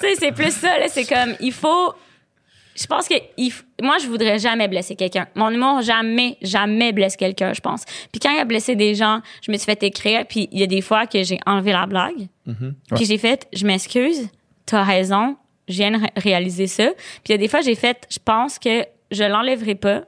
[0.00, 0.86] sais, c'est plus ça, là.
[0.88, 1.94] C'est comme, il faut.
[2.76, 5.28] Je pense que il f- moi, je voudrais jamais blesser quelqu'un.
[5.36, 7.84] Mon humour, jamais, jamais blesse quelqu'un, je pense.
[8.10, 10.26] Puis quand il a blessé des gens, je me suis fait écrire.
[10.28, 12.26] Puis il y a des fois que j'ai enlevé la blague.
[12.96, 14.28] Puis j'ai fait, je m'excuse,
[14.66, 15.36] t'as raison,
[15.68, 16.86] je viens de ré- réaliser ça.
[17.22, 20.02] Puis il y a des fois, j'ai fait, je pense que je l'enlèverai pas,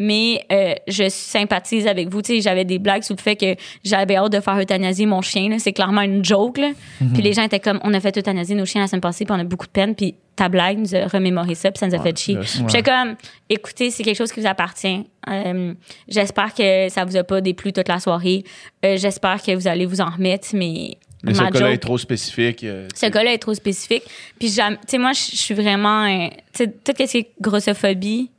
[0.00, 2.22] mais euh, je sympathise avec vous.
[2.22, 5.22] Tu sais, j'avais des blagues sur le fait que j'avais hâte de faire euthanasier mon
[5.22, 5.58] chien.
[5.58, 6.58] C'est clairement une joke.
[6.58, 6.70] Là.
[7.14, 9.34] Puis les gens étaient comme, on a fait euthanasier nos chiens la semaine passée, puis
[9.36, 11.96] on a beaucoup de peine, puis ta blague nous a remémoré ça, puis ça nous
[11.96, 12.36] a fait chier.
[12.68, 13.16] J'étais comme,
[13.50, 15.04] écoutez, c'est quelque chose qui vous appartient.
[15.28, 15.74] Euh,
[16.06, 18.44] J'espère que ça vous a pas déplu toute la soirée.
[18.84, 20.96] Euh, J'espère que vous allez vous en remettre, mais...
[21.22, 22.62] Mais ce cas-là est trop spécifique.
[22.64, 24.04] euh, ce cas-là est trop spécifique.
[24.38, 26.04] Puis, tu sais, moi, je suis vraiment.
[26.04, 28.30] euh, Tu sais, tout ce qui est grossophobie,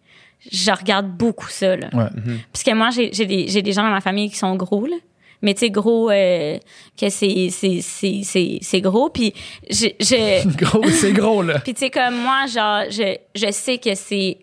[0.52, 1.90] je regarde beaucoup ça, là.
[1.94, 2.10] Ouais.
[2.54, 4.86] Parce que moi, j'ai j'ai des, j'ai des gens dans ma famille qui sont gros,
[4.86, 4.96] là.
[5.42, 6.58] Mais tu sais, gros, euh,
[7.00, 9.10] que c'est c'est- c'est- c'est- c'est gros.
[9.10, 9.34] Puis,
[9.70, 9.88] je.
[10.00, 11.60] je Gros, c'est gros, là.
[11.60, 14.38] puis tu sais, comme moi, genre, je, je sais que c'est.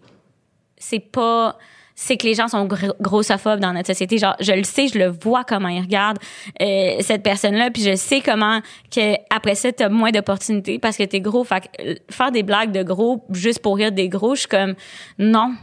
[0.78, 1.58] C'est pas.
[1.98, 4.18] C'est que les gens sont gr- grossophobes dans notre société.
[4.18, 6.18] Genre, je le sais, je le vois comment ils regardent
[6.60, 8.60] euh, cette personne-là, puis je sais comment
[8.94, 11.42] que après ça, t'as moins d'opportunités parce que t'es gros.
[11.42, 14.48] Fait que, euh, faire des blagues de gros juste pour rire des gros, je suis
[14.48, 14.74] comme
[15.18, 15.54] non,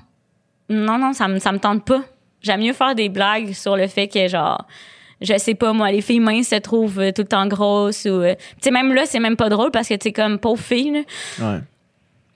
[0.69, 2.01] non, non, ça me ça me tente pas.
[2.41, 4.65] J'aime mieux faire des blagues sur le fait que genre
[5.21, 8.23] je sais pas moi les filles minces se trouvent euh, tout le temps grosses ou
[8.23, 10.99] tu sais même là c'est même pas drôle parce que tu comme pauvre fille là.
[11.39, 11.59] Ouais.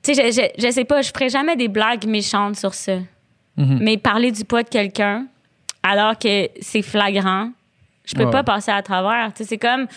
[0.04, 3.00] Tu sais, je, je, je sais pas, je ferai jamais des blagues méchantes sur ça.
[3.58, 5.26] Mais parler du poids de quelqu'un,
[5.84, 7.52] alors que c'est flagrant,
[8.06, 8.32] je peux Ouais.
[8.32, 9.32] pas passer à travers.
[9.34, 9.88] Tu sais, c'est comme,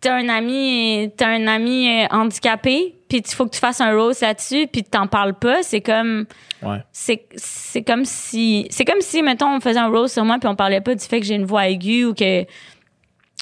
[0.00, 3.94] t'as un ami, t'as un ami euh, handicapé, puis il faut que tu fasses un
[3.94, 5.62] rose là-dessus, puis t'en parles pas.
[5.62, 6.24] C'est comme,
[6.62, 6.78] Ouais.
[6.92, 10.48] c'est, c'est comme si, c'est comme si, mettons, on faisait un rose sur moi, puis
[10.48, 12.44] on parlait pas du fait que j'ai une voix aiguë ou que,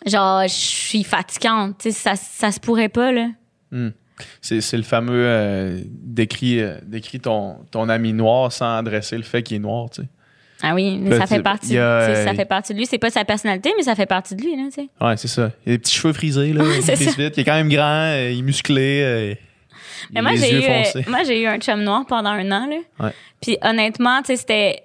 [0.07, 1.79] genre, je suis fatigante.
[1.79, 3.29] Tu sais, ça, ça se pourrait pas, là.
[3.73, 3.93] C'est
[4.41, 9.43] c'est le fameux euh, décrit, euh, décrit ton, ton ami noir sans adresser le fait
[9.43, 10.09] qu'il est noir, tu sais.
[10.63, 11.79] Ah oui, mais ça fait partie.
[11.79, 12.87] a, ça euh, fait partie de lui.
[12.87, 14.89] C'est pas sa personnalité, mais ça fait partie de lui, là, tu sais.
[15.01, 15.51] Ouais, c'est ça.
[15.65, 16.65] Il a des petits cheveux frisés, là.
[16.77, 17.37] il vite.
[17.37, 19.39] Il est quand même grand, euh, il est musclé.
[20.13, 23.07] Mais moi, j'ai eu, moi, j'ai eu un chum noir pendant un an, là.
[23.07, 23.13] Ouais.
[23.41, 24.83] Puis honnêtement, tu sais, c'était.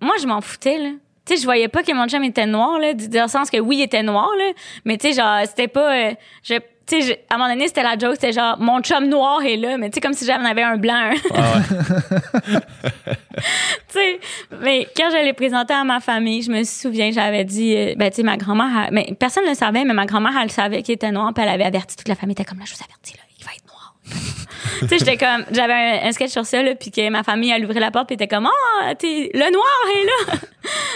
[0.00, 0.90] Moi, je m'en foutais, là.
[1.26, 3.58] Tu sais, je voyais pas que mon chum était noir, là, dans le sens que
[3.58, 4.52] oui, il était noir, là.
[4.84, 6.10] Mais tu sais, genre, c'était pas.
[6.10, 6.54] euh, je,
[6.86, 9.56] tu sais, à un moment donné, c'était la joke, c'était genre, mon chum noir est
[9.56, 10.94] là, mais tu sais, comme si j'en avais un blanc.
[10.94, 11.14] hein.
[11.34, 12.60] Ah ouais.
[13.36, 13.42] tu
[13.88, 14.20] sais,
[14.60, 18.10] mais quand je l'ai présenté à ma famille, je me souviens, j'avais dit, euh, ben,
[18.10, 20.94] tu sais, ma grand-mère, mais personne ne le savait, mais ma grand-mère, elle savait qu'il
[20.94, 22.82] était noir, puis elle avait averti toute la famille, elle était comme là, je vous
[22.84, 23.94] avertis, là, il va être noir.
[24.80, 27.50] tu sais, j'étais comme, j'avais un, un sketch sur ça, là, puis que ma famille,
[27.50, 28.46] elle ouvrait la porte, puis était comme,
[28.82, 29.64] ah, t'es- le noir
[29.96, 30.38] est là.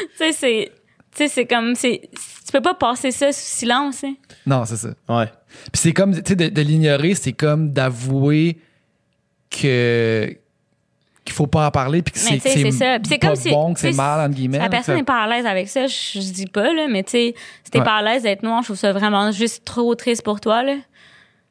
[0.00, 0.72] tu sais, c'est,
[1.18, 4.14] tu sais, c'est comme, c'est, tu peux pas passer ça sous silence, hein.
[4.46, 4.88] Non, c'est ça.
[5.08, 5.26] Ouais.
[5.72, 8.58] Puis c'est comme, tu sais, de, de l'ignorer, c'est comme d'avouer
[9.50, 10.36] que
[11.24, 12.98] qu'il faut pas en parler puis que c'est c'est ça.
[12.98, 14.58] Puis c'est pas comme si- bon, que c'est mal, entre guillemets.
[14.58, 17.10] La personne n'est pas à l'aise avec ça, je, je dis pas, là, mais tu
[17.10, 17.34] sais,
[17.64, 17.84] si t'es Ouais.
[17.84, 20.76] pas à l'aise d'être noir, je trouve ça vraiment juste trop triste pour toi, là.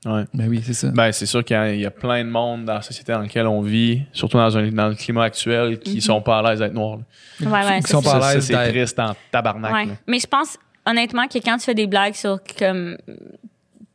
[0.08, 0.24] Ouais.
[0.34, 0.88] Ben oui, c'est ça.
[0.90, 3.12] Ben, c'est sûr qu'il y, a- il y a plein de monde dans la société
[3.12, 6.50] dans laquelle on vit, surtout dans, un, dans le climat actuel, qui sont pas à
[6.50, 7.00] l'aise d'être noirs.
[7.42, 9.74] Ouais, ouais, Qui sont pas à l'aise c'est triste en tabarnak.
[9.74, 9.88] Ouais.
[10.08, 12.98] Mais je pense honnêtement que quand tu fais des blagues sur comme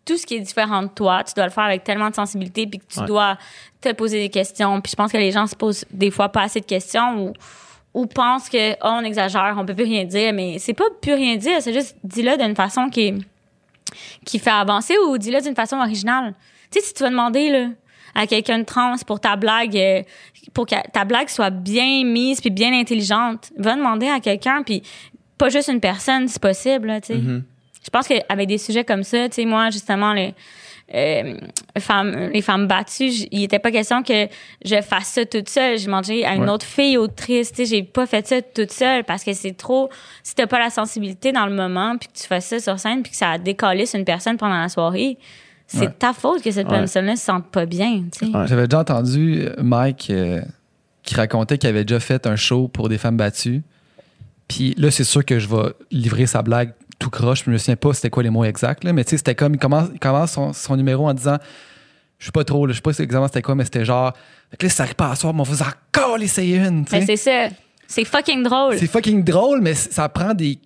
[0.05, 2.67] tout ce qui est différent de toi, tu dois le faire avec tellement de sensibilité
[2.67, 3.07] puis que tu Ouais.
[3.07, 3.39] dois
[3.81, 4.81] te poser des questions.
[4.81, 7.33] Puis je pense que les gens se posent des fois pas assez de questions ou
[7.95, 11.13] ou pensent que oh, on exagère, on peut plus rien dire, mais c'est pas plus
[11.13, 13.15] rien dire, c'est juste dis-le d'une façon qui est-
[14.25, 16.35] qui fait avancer ou dis-le d'une façon originale.
[16.71, 17.69] Tu sais si tu vas demander là
[18.15, 20.03] à quelqu'un de trans pour ta blague euh,
[20.53, 24.83] pour que ta blague soit bien mise puis bien intelligente, va demander à quelqu'un puis
[25.39, 27.21] pas juste une personne si possible là, tu sais.
[27.85, 30.29] Je pense qu'avec des sujets comme ça, tu sais moi justement le
[30.95, 31.35] euh,
[31.79, 34.29] femmes, les femmes battues, il était pas question que
[34.65, 35.79] je fasse ça toute seule.
[35.79, 36.51] J'ai mangé à une Ouais.
[36.51, 37.51] autre fille autrice.
[37.53, 39.89] Tu sais, j'ai pas fait ça toute seule parce que c'est trop.
[40.23, 43.03] Si t'as pas la sensibilité dans le moment, puis que tu fais ça sur scène,
[43.03, 45.17] puis que ça décalisse une personne pendant la soirée,
[45.67, 45.93] c'est Ouais.
[45.99, 46.79] ta faute que cette Ouais.
[46.81, 48.03] personne-là se sente pas bien.
[48.13, 48.37] Tu sais.
[48.37, 48.47] Ouais.
[48.47, 50.43] J'avais déjà entendu euh, Mike euh,
[51.03, 53.63] qui racontait qu'il avait déjà fait un show pour des femmes battues.
[54.49, 57.45] Puis là, c'est sûr que je vais livrer sa blague tout croche.
[57.45, 59.55] Je me souviens pas c'était quoi les mots exacts, là, mais tu sais, c'était comme
[59.55, 61.39] il commence, il commence son, son numéro en disant
[62.19, 64.13] Je sais pas trop, là, je sais pas exactement c'était quoi, mais c'était genre
[64.51, 66.85] Fait que là, ça arrive pas à soir, mais on vous encore essayer une.
[66.85, 67.01] tu sais.
[67.01, 67.55] Mais c'est ça.
[67.95, 68.79] C'est fucking drôle.
[68.79, 70.59] C'est fucking drôle, mais ça prend des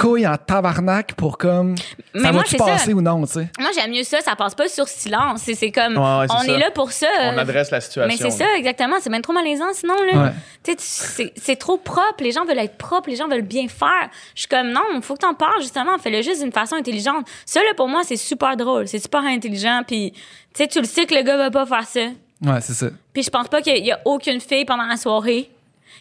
[0.00, 1.74] couilles en tabarnak pour comme.
[2.14, 2.64] Mais ça moi, va-tu c'est ça.
[2.64, 3.48] passer ou non, tu sais?
[3.60, 4.20] Moi, j'aime mieux ça.
[4.22, 5.42] Ça passe pas sur silence.
[5.42, 6.46] C'est comme, Ouais, ouais, on ça.
[6.52, 7.06] est là pour ça.
[7.34, 8.08] On adresse la situation.
[8.08, 8.96] Mais c'est ça, exactement.
[9.02, 10.22] C'est même trop malaisant, sinon, là.
[10.22, 10.30] Ouais.
[10.62, 12.22] Tu sais, tu- c'est trop propre.
[12.22, 13.10] Les gens veulent être propres.
[13.10, 14.08] Les gens veulent bien faire.
[14.34, 15.98] Je suis comme, non, il faut que t'en parles, justement.
[15.98, 17.26] Fais-le juste d'une façon intelligente.
[17.44, 18.88] Ça, là, pour moi, c'est super drôle.
[18.88, 19.82] C'est super intelligent.
[19.86, 20.18] Puis, tu
[20.54, 22.06] sais, tu le sais que le gars va pas faire ça.
[22.42, 22.86] Ouais, c'est ça.
[23.12, 25.50] Puis, je pense pas qu'il y a aucune fille pendant la soirée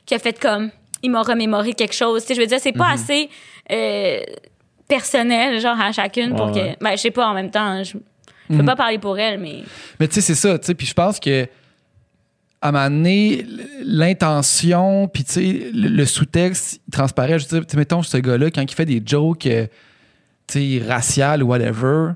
[0.05, 0.69] qui a fait comme,
[1.01, 2.23] il m'a remémoré quelque chose.
[2.29, 2.77] Je veux dire, c'est Mhm.
[2.77, 3.29] pas assez
[3.71, 4.19] euh,
[4.87, 6.57] personnel, genre, à chacune pour que.
[6.59, 6.77] ouais.
[6.81, 7.97] Ben, je sais pas, en même temps, je, je
[8.53, 8.59] Mhm.
[8.59, 9.63] peux pas parler pour elle, mais.
[9.99, 10.73] Mais tu sais, c'est ça, tu sais.
[10.75, 11.47] Puis je pense que,
[12.61, 13.45] à un moment donné,
[13.83, 17.39] l'intention, puis tu sais, le, le sous-texte, il transparaît.
[17.39, 19.67] Je veux dire, tu sais, mettons, ce gars-là, quand il fait des jokes, euh,
[20.47, 22.11] tu sais, raciales ou whatever,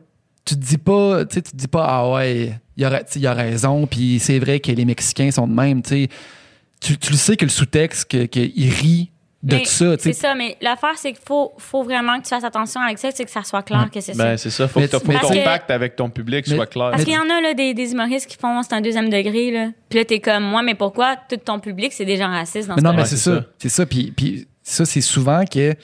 [0.46, 3.20] tu te dis pas, tu sais, tu te dis pas, ah ouais, il a, sais,
[3.20, 6.08] il a raison, puis c'est vrai que les Mexicains sont de même, tu sais.
[6.80, 9.12] Tu, tu le sais que le sous-texte, que- qu'il rit
[9.44, 12.30] de Mais tout ça, C'est ça, mais l'affaire, c'est qu'il faut, faut vraiment que tu
[12.30, 14.24] fasses attention avec ça, c'est que ça soit clair que c'est ça.
[14.24, 14.68] Ben, c'est ça.
[14.68, 16.90] Faut Mais que ton mais pacte avec ton public Mais- soit clair.
[16.92, 19.52] Parce qu'il y en a là, des, des humoristes qui font c'est un deuxième degré.
[19.52, 19.70] Là.
[19.90, 22.76] Puis là, t'es comme, moi, mais pourquoi tout ton public, c'est des gens racistes dans
[22.76, 23.36] Mais ce non, mais c'est c'est ça.
[23.42, 23.46] ça.
[23.60, 23.86] C'est ça.
[23.86, 25.76] Puis, puis ça, c'est souvent que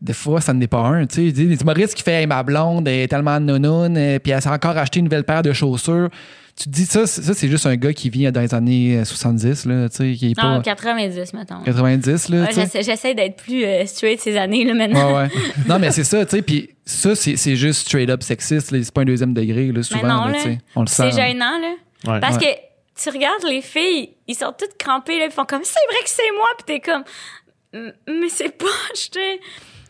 [0.00, 1.06] des fois, ça n'est pas un.
[1.06, 4.18] Tu sais, des des humoristes qui fait hey, ma blonde elle est tellement nounoune, euh,
[4.18, 6.08] puis elle s'est encore acheté une nouvelle paire de chaussures.
[6.56, 8.98] Tu te dis ça, c'est- ça c'est juste un gars qui vit dans les années
[8.98, 11.62] euh, 70, là, tu sais, qui est Non, pas 90, mettons.
[11.64, 12.42] 90, là.
[12.42, 15.16] Ouais, j'essaie, j'essaie d'être plus euh, straight ces années, là, maintenant.
[15.16, 15.28] Ouais, ouais.
[15.68, 16.42] Non, mais c'est ça, tu sais.
[16.42, 18.70] Puis ça, c'est c'est juste straight up sexiste.
[18.70, 18.78] là.
[18.82, 20.02] C'est pas un deuxième degré, là, souvent.
[20.06, 20.34] non, là, là.
[20.38, 20.58] tu sais.
[20.76, 21.10] On le sent.
[21.10, 21.74] C'est gênant, là.
[22.12, 22.20] Ouais.
[22.20, 22.42] Parce Ouais.
[22.96, 25.98] que tu regardes les filles, ils sont toutes crampées, là, ils font comme, c'est vrai
[26.04, 27.02] que c'est moi, puis t'es comme,
[28.06, 29.18] mais c'est pas, je te...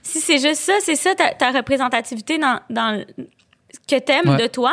[0.03, 3.05] Si c'est juste ça, c'est ça ta, ta représentativité dans, dans
[3.89, 4.36] que t'aimes Ouais.
[4.43, 4.73] de toi.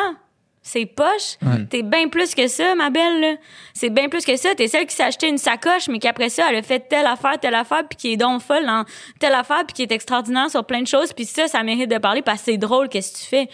[0.63, 1.37] C'est poche.
[1.69, 3.39] T'es bien plus que ça, ma belle.
[3.73, 4.53] C'est bien plus que ça.
[4.53, 7.39] T'es celle qui s'est acheté une sacoche, mais qu'après ça, elle a fait telle affaire,
[7.39, 8.85] telle affaire, puis qui est donc folle dans
[9.19, 11.13] telle affaire, puis qui est extraordinaire sur plein de choses.
[11.13, 13.49] Puis ça, ça mérite de parler parce que c'est drôle, qu'est-ce que tu fais?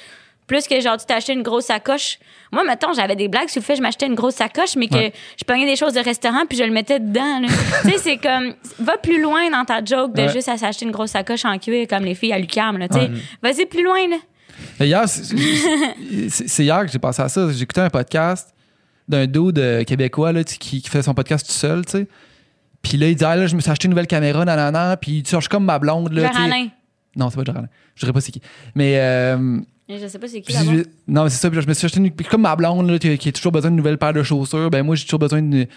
[0.47, 2.19] Plus que genre, tu acheté une grosse sacoche.
[2.53, 4.87] Moi, mettons, j'avais des blagues sur le fait que je m'achetais une grosse sacoche, mais
[4.87, 5.13] que Ouais.
[5.37, 7.41] je prenais des choses de restaurant, puis je le mettais dedans.
[7.83, 10.29] tu sais, c'est comme, va plus loin dans ta joke de Ouais.
[10.29, 12.37] juste à s'acheter une grosse sacoche en cuir comme les filles à
[12.93, 12.99] sais.
[12.99, 13.11] Ouais.
[13.41, 14.17] Vas-y plus loin, là.
[14.79, 17.51] Hier, c'est- hier que j'ai pensé à ça.
[17.51, 18.53] J'ai écouté un podcast
[19.07, 22.07] d'un dude euh, québécois là, qui, qui fait son podcast tout seul, tu sais.
[22.81, 25.23] Puis là, il dit, ah, là, je me suis acheté une nouvelle caméra, nanana, puis
[25.23, 26.29] tu suis comme ma blonde, là.
[26.45, 26.67] Alain.
[27.15, 27.67] Non, c'est pas Alain.
[27.95, 28.41] Je dirais pas c'est qui.
[28.75, 29.59] Mais, euh,
[29.89, 31.85] Je sais pas c'est qui je- non, mais c'est ça, puis là, je me suis
[31.85, 34.21] acheté une, comme ma blonde, là, qui qui a toujours besoin d'une nouvelle paire de
[34.23, 35.67] chaussures, ben moi, j'ai toujours besoin d'une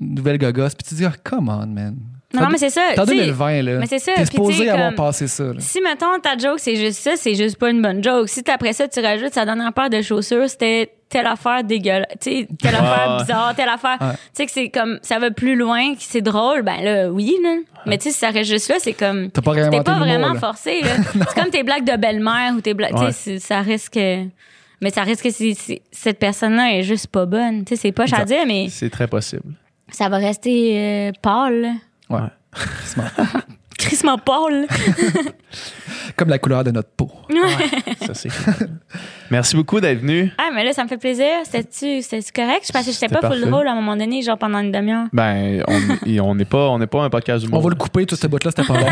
[0.00, 0.74] nouvelle gogosse.
[0.74, 1.96] Puis tu te dis, ah, come on, man.
[2.34, 2.80] Non, non, mais c'est ça.
[2.94, 3.78] T'es en tu sais, 2020, là.
[3.78, 5.54] mais c'est ça, T'es supposé avoir comme- passé ça, là.
[5.58, 8.28] Si, mettons, ta joke, c'est juste ça, c'est juste pas une bonne joke.
[8.28, 12.46] Si après ça, tu rajoutes sa dernière paire de chaussures, c'était telle affaire dégueulasse, tu
[12.56, 13.98] telle affaire bizarre, telle affaire.
[14.00, 14.12] Ouais.
[14.12, 17.36] Tu sais, que c'est comme, ça va plus loin, que c'est drôle, ben là, oui,
[17.42, 17.56] là.
[17.84, 19.30] Mais tu sais, si ça reste juste là, c'est comme.
[19.30, 20.40] T'as pas T'es pas l'humour, vraiment là.
[20.40, 20.88] forcé, là.
[21.28, 22.94] c'est comme tes blagues de belle-mère ou tes blagues.
[22.98, 23.08] Ouais.
[23.08, 23.98] Tu sais, ça risque.
[24.80, 27.64] Mais ça risque que c'est- cette personne-là est juste pas bonne.
[27.64, 29.42] Tu sais, c'est pas à dire, mais C'est très possible.
[29.90, 31.72] ça va rester euh, pâle,
[32.12, 32.30] là.
[32.56, 33.04] Ouais.
[33.78, 34.18] Crissement.
[34.18, 34.66] Pâle.
[36.16, 37.10] Comme la couleur de notre peau.
[38.00, 38.28] Ça, c'est
[39.30, 40.30] Merci beaucoup d'être venu.
[40.38, 41.26] Ah, mais là, ça me fait plaisir.
[41.44, 42.64] C'était-tu c'était-tu correct?
[42.66, 43.46] Je pensais que j'étais pas full parfait.
[43.46, 45.06] drôle à un moment donné, genre pendant une demi-heure.
[45.12, 45.64] Ben,
[46.20, 48.26] on n'est pas, on n'est pas un podcast du On va le couper, tout ce
[48.26, 48.86] bout-là, c'était pas bon.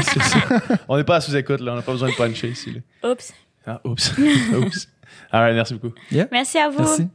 [0.89, 1.73] On n'est pas à sous-écoute, là.
[1.73, 2.73] On n'a pas besoin de puncher ici.
[2.73, 3.11] Là.
[3.11, 3.33] Oups.
[3.67, 4.13] Ah, oups.
[4.57, 4.89] oups.
[5.31, 5.95] All right, merci beaucoup.
[6.11, 6.27] Yeah.
[6.33, 6.79] Merci à vous.
[6.79, 7.09] Merci.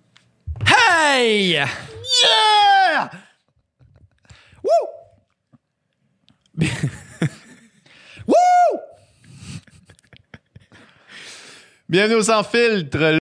[0.65, 1.49] Hey!
[1.52, 3.10] Yeah!
[4.64, 4.94] Woo!
[6.57, 6.68] Woo!
[11.90, 13.11] Bienvenue au Sans Filtre,